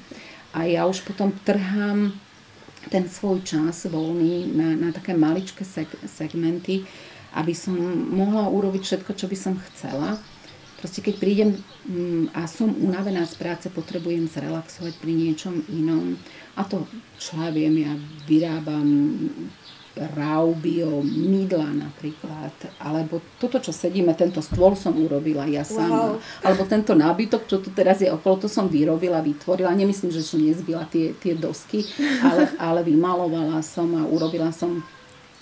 A 0.56 0.64
ja 0.64 0.88
už 0.88 1.04
potom 1.04 1.30
trhám 1.44 2.16
ten 2.88 3.08
svoj 3.08 3.44
čas 3.44 3.86
voľný 3.86 4.52
na, 4.52 4.68
na 4.76 4.88
také 4.90 5.14
maličké 5.14 5.62
seg- 5.62 6.00
segmenty, 6.08 6.88
aby 7.36 7.52
som 7.52 7.76
mohla 8.12 8.48
urobiť 8.48 8.82
všetko, 8.84 9.12
čo 9.12 9.26
by 9.28 9.36
som 9.36 9.54
chcela. 9.72 10.16
Proste 10.78 11.02
keď 11.02 11.14
prídem 11.18 11.50
mm, 11.90 12.32
a 12.38 12.46
som 12.46 12.70
unavená 12.70 13.26
z 13.26 13.34
práce, 13.34 13.66
potrebujem 13.66 14.30
zrelaxovať 14.30 14.94
pri 15.02 15.12
niečom 15.12 15.66
inom. 15.74 16.14
A 16.54 16.62
to, 16.62 16.86
čo 17.18 17.34
ja 17.38 17.50
viem, 17.50 17.82
ja 17.82 17.94
vyrábam 18.30 18.86
raubio, 19.96 21.02
mydla 21.02 21.74
napríklad, 21.74 22.54
alebo 22.78 23.18
toto, 23.40 23.58
čo 23.58 23.74
sedíme, 23.74 24.14
tento 24.14 24.38
stôl 24.38 24.78
som 24.78 24.94
urobila 24.94 25.48
ja 25.50 25.66
sama, 25.66 26.14
wow. 26.14 26.22
alebo 26.46 26.62
tento 26.70 26.94
nábytok, 26.94 27.50
čo 27.50 27.58
tu 27.58 27.74
teraz 27.74 27.98
je 27.98 28.10
okolo, 28.10 28.46
to 28.46 28.48
som 28.50 28.70
vyrobila, 28.70 29.18
vytvorila, 29.24 29.74
nemyslím, 29.74 30.14
že 30.14 30.22
som 30.22 30.38
nezbila 30.38 30.86
tie, 30.86 31.14
tie 31.18 31.34
dosky, 31.34 31.82
ale, 32.22 32.52
ale 32.68 32.80
vymalovala 32.86 33.58
som 33.64 33.90
a 33.98 34.06
urobila 34.06 34.54
som 34.54 34.82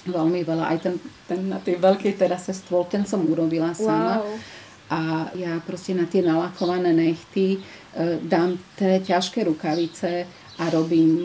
veľmi 0.06 0.40
veľa, 0.46 0.64
aj 0.72 0.78
ten, 0.80 0.94
ten 1.26 1.40
na 1.50 1.58
tej 1.58 1.82
veľkej 1.82 2.14
terase 2.14 2.54
stôl, 2.54 2.86
ten 2.86 3.02
som 3.04 3.26
urobila 3.26 3.74
sama. 3.74 4.22
Wow. 4.22 4.38
A 4.86 5.00
ja 5.34 5.58
proste 5.66 5.98
na 5.98 6.06
tie 6.06 6.22
nalakované 6.22 6.94
nechty 6.94 7.58
e, 7.58 8.22
dám 8.22 8.54
tie 8.78 9.02
ťažké 9.02 9.42
rukavice, 9.42 10.30
a 10.56 10.72
robím 10.72 11.20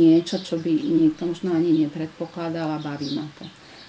niečo, 0.00 0.40
čo 0.40 0.56
by 0.56 0.72
niekto 0.72 1.28
možno 1.28 1.52
ani 1.52 1.84
nepredpokladal 1.84 2.76
a 2.76 2.82
baví 2.82 3.12
ma 3.12 3.28
to. 3.36 3.44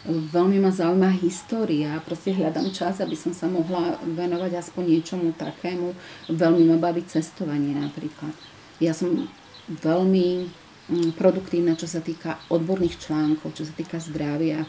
Veľmi 0.10 0.58
ma 0.58 0.74
zaujíma 0.74 1.14
história, 1.22 2.02
proste 2.02 2.34
hľadám 2.34 2.74
čas, 2.74 2.98
aby 3.00 3.14
som 3.14 3.38
sa 3.38 3.46
mohla 3.46 4.02
venovať 4.02 4.58
aspoň 4.58 4.98
niečomu 4.98 5.30
takému. 5.38 5.94
Veľmi 6.26 6.74
ma 6.74 6.78
baví 6.82 7.06
cestovanie 7.06 7.78
napríklad. 7.78 8.34
Ja 8.82 8.98
som 8.98 9.30
veľmi 9.70 10.50
mm, 10.90 11.10
produktívna, 11.22 11.78
čo 11.78 11.86
sa 11.86 12.02
týka 12.02 12.42
odborných 12.50 12.98
článkov, 12.98 13.54
čo 13.54 13.64
sa 13.70 13.74
týka 13.78 14.02
zdravia 14.02 14.66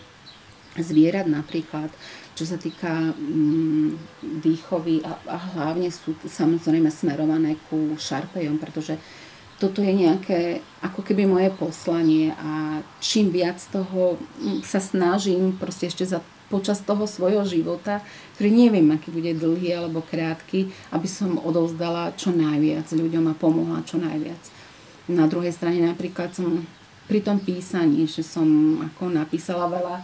zvierat 0.77 1.29
napríklad, 1.29 1.93
čo 2.33 2.49
sa 2.49 2.57
týka 2.57 3.13
mm, 3.13 3.89
výchovy 4.41 5.05
a, 5.05 5.17
a 5.29 5.37
hlavne 5.57 5.89
sú 5.93 6.17
samozrejme 6.25 6.89
smerované 6.89 7.61
ku 7.69 7.93
šarpejom, 7.97 8.57
pretože 8.57 8.97
toto 9.63 9.79
je 9.79 9.95
nejaké 9.95 10.59
ako 10.83 11.07
keby 11.07 11.23
moje 11.31 11.55
poslanie 11.55 12.35
a 12.35 12.83
čím 12.99 13.31
viac 13.31 13.63
toho 13.71 14.19
mm, 14.19 14.67
sa 14.67 14.83
snažím 14.83 15.55
proste 15.55 15.87
ešte 15.87 16.03
za 16.03 16.19
počas 16.51 16.83
toho 16.83 17.07
svojho 17.07 17.47
života, 17.47 18.03
ktorý 18.35 18.51
neviem, 18.51 18.91
aký 18.91 19.15
bude 19.15 19.33
dlhý 19.33 19.79
alebo 19.79 20.03
krátky, 20.03 20.69
aby 20.91 21.09
som 21.09 21.39
odovzdala 21.39 22.13
čo 22.19 22.35
najviac 22.35 22.91
ľuďom 22.91 23.31
a 23.31 23.39
pomohla 23.39 23.87
čo 23.87 24.03
najviac. 24.03 24.43
Na 25.09 25.31
druhej 25.31 25.55
strane 25.55 25.87
napríklad 25.87 26.35
som 26.35 26.67
pri 27.07 27.23
tom 27.23 27.39
písaní, 27.39 28.11
že 28.11 28.27
som 28.27 28.45
ako 28.83 29.15
napísala 29.15 29.71
veľa 29.71 29.97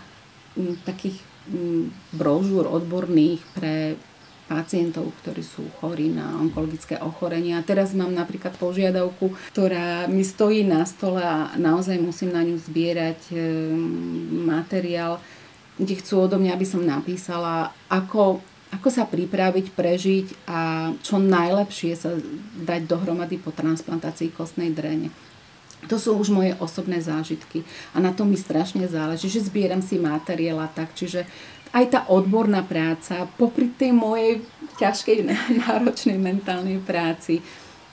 m, 0.55 0.63
mm, 0.63 0.75
takých 0.87 1.19
mm, 1.51 2.15
brožúr 2.15 2.63
odborných 2.71 3.43
pre 3.59 3.99
pacientov, 4.49 5.13
ktorí 5.23 5.45
sú 5.45 5.69
chorí 5.79 6.09
na 6.09 6.33
onkologické 6.41 6.97
ochorenia. 7.05 7.61
Teraz 7.61 7.93
mám 7.93 8.11
napríklad 8.11 8.57
požiadavku, 8.57 9.37
ktorá 9.53 10.09
mi 10.09 10.25
stojí 10.25 10.65
na 10.65 10.89
stole 10.89 11.21
a 11.21 11.53
naozaj 11.61 12.01
musím 12.01 12.33
na 12.33 12.41
ňu 12.41 12.57
zbierať 12.57 13.21
e, 13.29 13.37
materiál, 14.33 15.21
kde 15.77 15.95
chcú 16.01 16.25
odo 16.25 16.41
mňa, 16.41 16.57
aby 16.57 16.67
som 16.67 16.81
napísala, 16.81 17.77
ako, 17.93 18.41
ako 18.73 18.89
sa 18.89 19.05
pripraviť, 19.05 19.77
prežiť 19.77 20.49
a 20.49 20.91
čo 21.05 21.21
najlepšie 21.21 21.93
sa 21.95 22.17
dať 22.65 22.89
dohromady 22.89 23.37
po 23.37 23.53
transplantácii 23.53 24.33
kostnej 24.33 24.73
drene. 24.73 25.13
To 25.87 25.95
sú 25.95 26.19
už 26.19 26.35
moje 26.35 26.59
osobné 26.59 26.99
zážitky 26.99 27.63
a 27.95 28.03
na 28.03 28.11
to 28.11 28.27
mi 28.27 28.35
strašne 28.35 28.91
záleží, 28.91 29.31
že 29.31 29.47
zbieram 29.47 29.79
si 29.79 29.95
materiál 29.95 30.59
a 30.59 30.67
tak, 30.67 30.91
čiže 30.99 31.23
aj 31.73 31.85
tá 31.91 32.01
odborná 32.09 32.65
práca, 32.65 33.29
popri 33.37 33.69
tej 33.73 33.93
mojej 33.93 34.45
ťažkej, 34.81 35.27
náročnej 35.67 36.17
mentálnej 36.17 36.81
práci, 36.81 37.43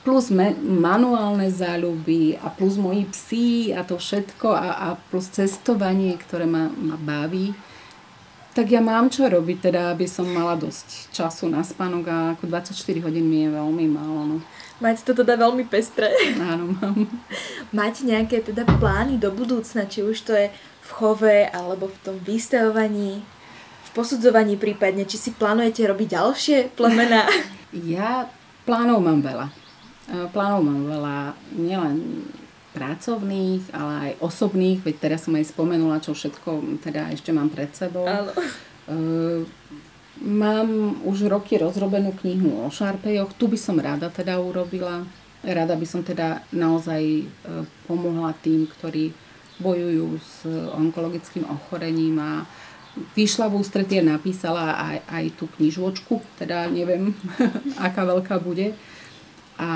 plus 0.06 0.30
me, 0.30 0.54
manuálne 0.62 1.50
záľuby 1.50 2.38
a 2.38 2.54
plus 2.54 2.78
moji 2.78 3.10
psi 3.10 3.74
a 3.74 3.82
to 3.82 3.98
všetko 3.98 4.54
a, 4.54 4.68
a 4.78 4.88
plus 5.10 5.34
cestovanie, 5.34 6.14
ktoré 6.14 6.46
ma, 6.46 6.70
ma 6.70 6.94
baví, 6.94 7.58
tak 8.56 8.72
ja 8.72 8.80
mám 8.80 9.12
čo 9.12 9.28
robiť, 9.28 9.68
teda 9.68 9.92
aby 9.92 10.08
som 10.08 10.24
mala 10.32 10.56
dosť 10.56 11.12
času 11.12 11.52
na 11.52 11.60
spánok 11.60 12.06
a 12.08 12.18
ako 12.40 12.48
24 12.48 13.04
hodín 13.04 13.28
mi 13.28 13.44
je 13.44 13.50
veľmi 13.52 13.86
málo. 13.92 14.22
No. 14.24 14.38
Máte 14.80 15.04
to 15.04 15.12
teda 15.12 15.36
veľmi 15.36 15.68
pestré. 15.68 16.08
Áno, 16.56 16.72
mám. 16.80 17.04
Máte 17.76 18.08
nejaké 18.08 18.40
teda 18.40 18.64
plány 18.64 19.20
do 19.20 19.28
budúcna, 19.36 19.84
či 19.92 20.08
už 20.08 20.24
to 20.24 20.32
je 20.32 20.48
v 20.56 20.90
chove 20.96 21.52
alebo 21.52 21.92
v 21.92 21.98
tom 22.00 22.16
vystavovaní? 22.24 23.28
Posudzovaní 23.96 24.60
prípadne, 24.60 25.08
či 25.08 25.16
si 25.16 25.32
plánujete 25.32 25.88
robiť 25.88 26.08
ďalšie 26.20 26.58
plemená? 26.76 27.24
Ja 27.76 28.32
plánov 28.64 29.04
mám 29.04 29.20
veľa. 29.20 29.52
E, 30.08 30.32
plánov 30.32 30.64
mám 30.64 30.88
veľa, 30.88 31.18
nielen 31.60 32.24
pracovných, 32.72 33.68
ale 33.76 33.94
aj 34.00 34.12
osobných, 34.24 34.80
veď 34.80 34.96
teraz 34.96 35.28
som 35.28 35.36
aj 35.36 35.52
spomenula, 35.52 36.00
čo 36.00 36.16
všetko 36.16 36.80
teda 36.80 37.12
ešte 37.12 37.36
mám 37.36 37.52
pred 37.52 37.76
sebou. 37.76 38.08
Áno. 38.08 38.32
E, 38.32 39.44
mám 40.24 41.00
už 41.04 41.28
roky 41.28 41.60
rozrobenú 41.60 42.16
knihu 42.24 42.64
o 42.64 42.72
šarpejoch, 42.72 43.36
tu 43.36 43.52
by 43.52 43.60
som 43.60 43.76
rada 43.76 44.08
teda 44.08 44.40
urobila. 44.40 45.04
Rada 45.44 45.76
by 45.76 45.84
som 45.84 46.00
teda 46.00 46.48
naozaj 46.56 47.02
e, 47.04 47.24
pomohla 47.92 48.32
tým, 48.40 48.72
ktorí 48.72 49.12
bojujú 49.60 50.08
s 50.20 50.44
onkologickým 50.76 51.48
ochorením 51.48 52.20
a 52.20 52.44
vyšla 53.16 53.52
v 53.52 53.60
ústretie, 53.60 54.00
napísala 54.00 54.76
aj, 54.76 54.98
aj 55.12 55.26
tú 55.36 55.46
knižočku, 55.60 56.24
teda 56.40 56.72
neviem, 56.72 57.12
aká 57.88 58.08
veľká 58.08 58.40
bude. 58.40 58.76
A 59.56 59.70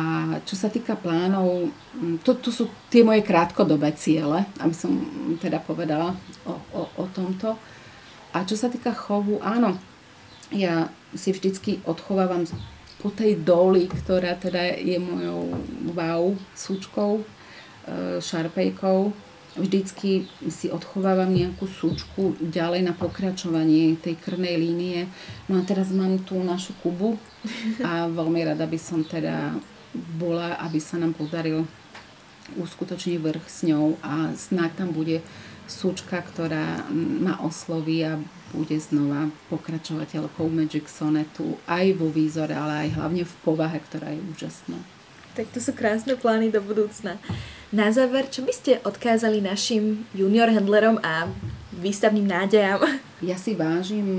čo 0.44 0.60
sa 0.60 0.68
týka 0.68 1.00
plánov, 1.00 1.72
mm, 1.96 2.20
to, 2.28 2.36
to 2.36 2.52
sú 2.52 2.68
tie 2.92 3.00
moje 3.00 3.24
krátkodobé 3.24 3.96
ciele, 3.96 4.44
aby 4.60 4.76
som 4.76 4.92
teda 5.40 5.64
povedala 5.64 6.16
o, 6.44 6.54
o, 6.76 6.82
o 7.00 7.06
tomto. 7.16 7.56
A 8.36 8.44
čo 8.44 8.60
sa 8.60 8.68
týka 8.68 8.92
chovu, 8.92 9.40
áno, 9.40 9.80
ja 10.52 10.92
si 11.16 11.32
vždycky 11.32 11.80
odchovávam 11.88 12.44
po 13.00 13.08
tej 13.08 13.40
doli, 13.40 13.88
ktorá 13.88 14.36
teda 14.36 14.76
je 14.76 15.00
mojou 15.00 15.56
wow 15.96 16.36
súčkou, 16.52 17.24
e, 17.24 17.24
šarpejkou, 18.20 19.29
vždycky 19.58 20.30
si 20.52 20.70
odchovávam 20.70 21.34
nejakú 21.34 21.66
súčku 21.66 22.38
ďalej 22.38 22.86
na 22.86 22.94
pokračovanie 22.94 23.98
tej 23.98 24.20
krnej 24.20 24.60
línie. 24.60 25.10
No 25.50 25.62
a 25.62 25.66
teraz 25.66 25.90
mám 25.90 26.22
tú 26.22 26.38
našu 26.42 26.78
Kubu 26.84 27.18
a 27.88 28.06
veľmi 28.06 28.46
rada 28.46 28.70
by 28.70 28.80
som 28.82 29.02
teda 29.02 29.58
bola, 30.20 30.60
aby 30.62 30.78
sa 30.78 31.02
nám 31.02 31.18
podaril 31.18 31.66
uskutočniť 32.58 33.18
vrch 33.22 33.46
s 33.46 33.60
ňou 33.70 33.98
a 34.02 34.34
snáď 34.34 34.86
tam 34.86 34.90
bude 34.90 35.22
súčka, 35.70 36.18
ktorá 36.18 36.90
ma 36.94 37.38
osloví 37.46 38.02
a 38.02 38.18
bude 38.50 38.74
znova 38.82 39.30
pokračovateľkou 39.54 40.50
Magic 40.50 40.90
Sonetu 40.90 41.62
aj 41.70 41.94
vo 41.94 42.10
výzore, 42.10 42.58
ale 42.58 42.90
aj 42.90 42.98
hlavne 42.98 43.22
v 43.22 43.36
povahe, 43.46 43.78
ktorá 43.78 44.10
je 44.10 44.22
úžasná. 44.34 44.82
Tak 45.38 45.54
to 45.54 45.62
sú 45.62 45.78
krásne 45.78 46.18
plány 46.18 46.50
do 46.50 46.58
budúcna. 46.58 47.22
Na 47.70 47.94
záver, 47.94 48.26
čo 48.34 48.42
by 48.42 48.50
ste 48.50 48.82
odkázali 48.82 49.46
našim 49.46 50.02
junior 50.18 50.50
handlerom 50.50 50.98
a 51.06 51.30
výstavným 51.70 52.26
nádejam. 52.26 52.82
Ja 53.22 53.38
si 53.38 53.54
vážim 53.54 54.10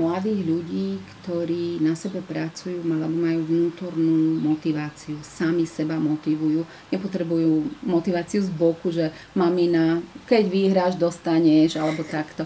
mladých 0.00 0.42
ľudí, 0.42 0.98
ktorí 1.22 1.78
na 1.84 1.94
sebe 1.94 2.18
pracujú, 2.18 2.82
alebo 2.82 3.14
majú 3.14 3.46
vnútornú 3.46 4.42
motiváciu, 4.42 5.22
sami 5.22 5.70
seba 5.70 6.02
motivujú, 6.02 6.66
nepotrebujú 6.90 7.68
motiváciu 7.86 8.42
z 8.42 8.50
boku, 8.50 8.90
že 8.90 9.14
mamina, 9.38 10.02
keď 10.26 10.44
vyhráš, 10.50 10.94
dostaneš, 10.98 11.78
alebo 11.78 12.02
takto. 12.02 12.42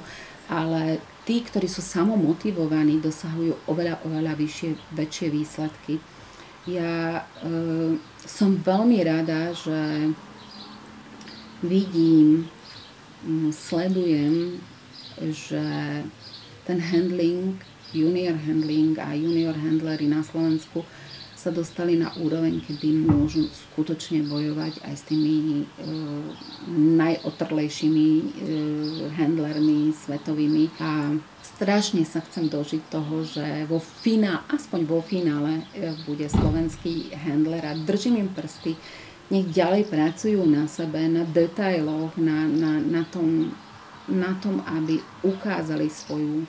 Ale 0.51 1.01
tí, 1.24 1.40
ktorí 1.40 1.70
sú 1.70 1.80
samomotivovaní, 1.80 3.01
dosahujú 3.01 3.64
oveľa, 3.64 4.05
oveľa 4.05 4.36
vyššie, 4.36 4.70
väčšie 4.92 5.26
výsledky. 5.32 5.95
Ja 6.68 7.24
e, 7.40 7.97
som 8.28 8.61
veľmi 8.61 8.99
rada, 9.05 9.53
že 9.57 10.12
vidím, 11.65 12.53
sledujem 13.51 14.61
že 15.21 15.62
ten 16.67 16.81
handling, 16.81 17.65
junior 17.93 18.35
handling 18.35 18.99
a 18.99 19.15
junior 19.15 19.55
handlery 19.55 20.09
na 20.09 20.23
Slovensku 20.23 20.85
sa 21.35 21.53
dostali 21.53 22.01
na 22.01 22.09
úroveň, 22.17 22.57
kedy 22.65 23.05
môžu 23.05 23.53
skutočne 23.53 24.25
bojovať 24.25 24.81
aj 24.81 24.95
s 24.97 25.05
tými 25.05 25.61
e, 25.61 25.65
najotrlejšími 26.73 28.09
e, 28.17 28.25
handlermi 29.12 29.93
svetovými. 29.93 30.73
A 30.81 31.12
strašne 31.45 32.01
sa 32.09 32.25
chcem 32.25 32.49
dožiť 32.49 32.89
toho, 32.89 33.29
že 33.29 33.69
vo 33.69 33.77
finále, 33.77 34.41
aspoň 34.57 34.81
vo 34.89 35.05
finále 35.05 35.69
e, 35.77 35.93
bude 36.09 36.25
slovenský 36.33 37.12
handler 37.12 37.61
a 37.69 37.77
držím 37.77 38.25
im 38.25 38.33
prsty, 38.33 38.73
nech 39.33 39.49
ďalej 39.53 39.89
pracujú 39.89 40.45
na 40.45 40.68
sebe, 40.68 41.05
na 41.09 41.25
detailoch, 41.25 42.16
na, 42.20 42.45
na, 42.45 42.81
na 42.81 43.03
tom 43.09 43.55
na 44.09 44.37
tom, 44.37 44.61
aby 44.68 45.01
ukázali 45.25 45.89
svoju 45.89 46.45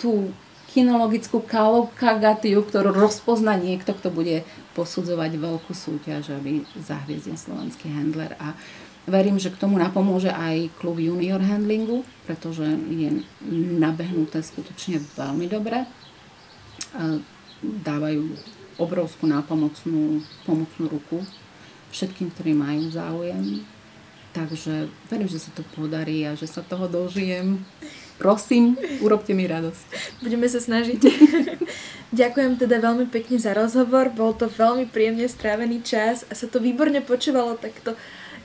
tú 0.00 0.32
kinologickú 0.68 1.40
kalokagatiu, 1.40 2.60
ktorú 2.60 2.92
rozpozná 2.92 3.56
niekto, 3.56 3.96
kto 3.96 4.12
bude 4.12 4.44
posudzovať 4.76 5.40
veľkú 5.40 5.72
súťaž, 5.72 6.36
aby 6.36 6.64
zahviezdil 6.76 7.40
slovenský 7.40 7.88
handler. 7.88 8.36
A 8.36 8.52
verím, 9.08 9.40
že 9.40 9.48
k 9.48 9.60
tomu 9.60 9.80
napomôže 9.80 10.28
aj 10.28 10.68
klub 10.76 11.00
junior 11.00 11.40
handlingu, 11.40 12.04
pretože 12.28 12.68
je 12.92 13.24
nabehnuté 13.80 14.44
skutočne 14.44 15.00
veľmi 15.16 15.48
dobre. 15.48 15.88
Dávajú 17.64 18.28
obrovskú 18.78 19.24
nápomocnú 19.24 20.22
pomocnú 20.46 20.84
ruku 20.86 21.24
všetkým, 21.90 22.30
ktorí 22.34 22.52
majú 22.52 22.88
záujem 22.92 23.64
Takže 24.38 24.86
verím, 25.08 25.28
že 25.28 25.40
sa 25.40 25.50
to 25.50 25.64
podarí 25.72 26.22
a 26.28 26.36
že 26.36 26.46
sa 26.46 26.60
toho 26.60 26.86
dožijem. 26.86 27.64
Prosím, 28.22 28.78
urobte 29.02 29.34
mi 29.34 29.46
radosť. 29.46 29.82
Budeme 30.22 30.46
sa 30.50 30.62
snažiť. 30.62 31.00
Ďakujem 32.20 32.58
teda 32.58 32.82
veľmi 32.82 33.06
pekne 33.10 33.38
za 33.38 33.54
rozhovor. 33.54 34.10
Bol 34.14 34.34
to 34.38 34.50
veľmi 34.50 34.90
príjemne 34.90 35.26
strávený 35.26 35.82
čas 35.82 36.22
a 36.30 36.38
sa 36.38 36.50
to 36.50 36.62
výborne 36.62 36.98
počúvalo 37.02 37.58
takto 37.58 37.94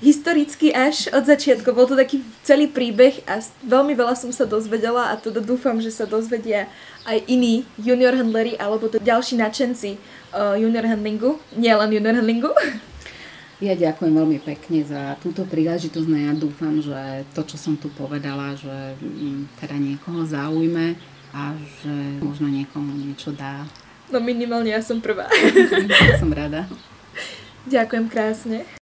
historicky 0.02 0.74
až 0.74 1.10
od 1.14 1.26
začiatku. 1.26 1.74
Bol 1.74 1.90
to 1.90 1.98
taký 1.98 2.22
celý 2.46 2.70
príbeh 2.70 3.22
a 3.30 3.42
veľmi 3.66 3.98
veľa 3.98 4.18
som 4.18 4.30
sa 4.34 4.50
dozvedela 4.50 5.10
a 5.10 5.18
teda 5.18 5.42
dúfam, 5.42 5.78
že 5.82 5.94
sa 5.94 6.10
dozvedia 6.10 6.70
aj 7.06 7.24
iní 7.28 7.66
junior 7.82 8.14
handleri 8.14 8.58
alebo 8.58 8.90
to 8.90 9.02
ďalší 9.02 9.40
nadšenci 9.40 9.96
uh, 10.36 10.58
junior 10.60 10.86
handlingu, 10.86 11.40
nielen 11.56 11.90
junior 11.92 12.18
handlingu. 12.18 12.52
Ja 13.62 13.78
ďakujem 13.78 14.14
veľmi 14.14 14.40
pekne 14.42 14.82
za 14.82 15.14
túto 15.22 15.46
príležitosť, 15.46 16.08
no 16.10 16.18
ja 16.18 16.34
dúfam, 16.34 16.82
že 16.82 17.28
to, 17.38 17.46
čo 17.46 17.58
som 17.58 17.78
tu 17.78 17.88
povedala, 17.94 18.58
že 18.58 18.98
mm, 19.00 19.62
teda 19.62 19.78
niekoho 19.78 20.26
zaujme 20.26 20.98
a 21.34 21.54
že 21.82 21.94
možno 22.22 22.50
niekomu 22.50 22.94
niečo 22.94 23.34
dá. 23.34 23.66
No 24.10 24.22
minimálne 24.22 24.74
ja 24.74 24.82
som 24.82 25.02
prvá. 25.02 25.30
som 26.22 26.30
rada. 26.34 26.70
Ďakujem 27.66 28.06
krásne. 28.12 28.83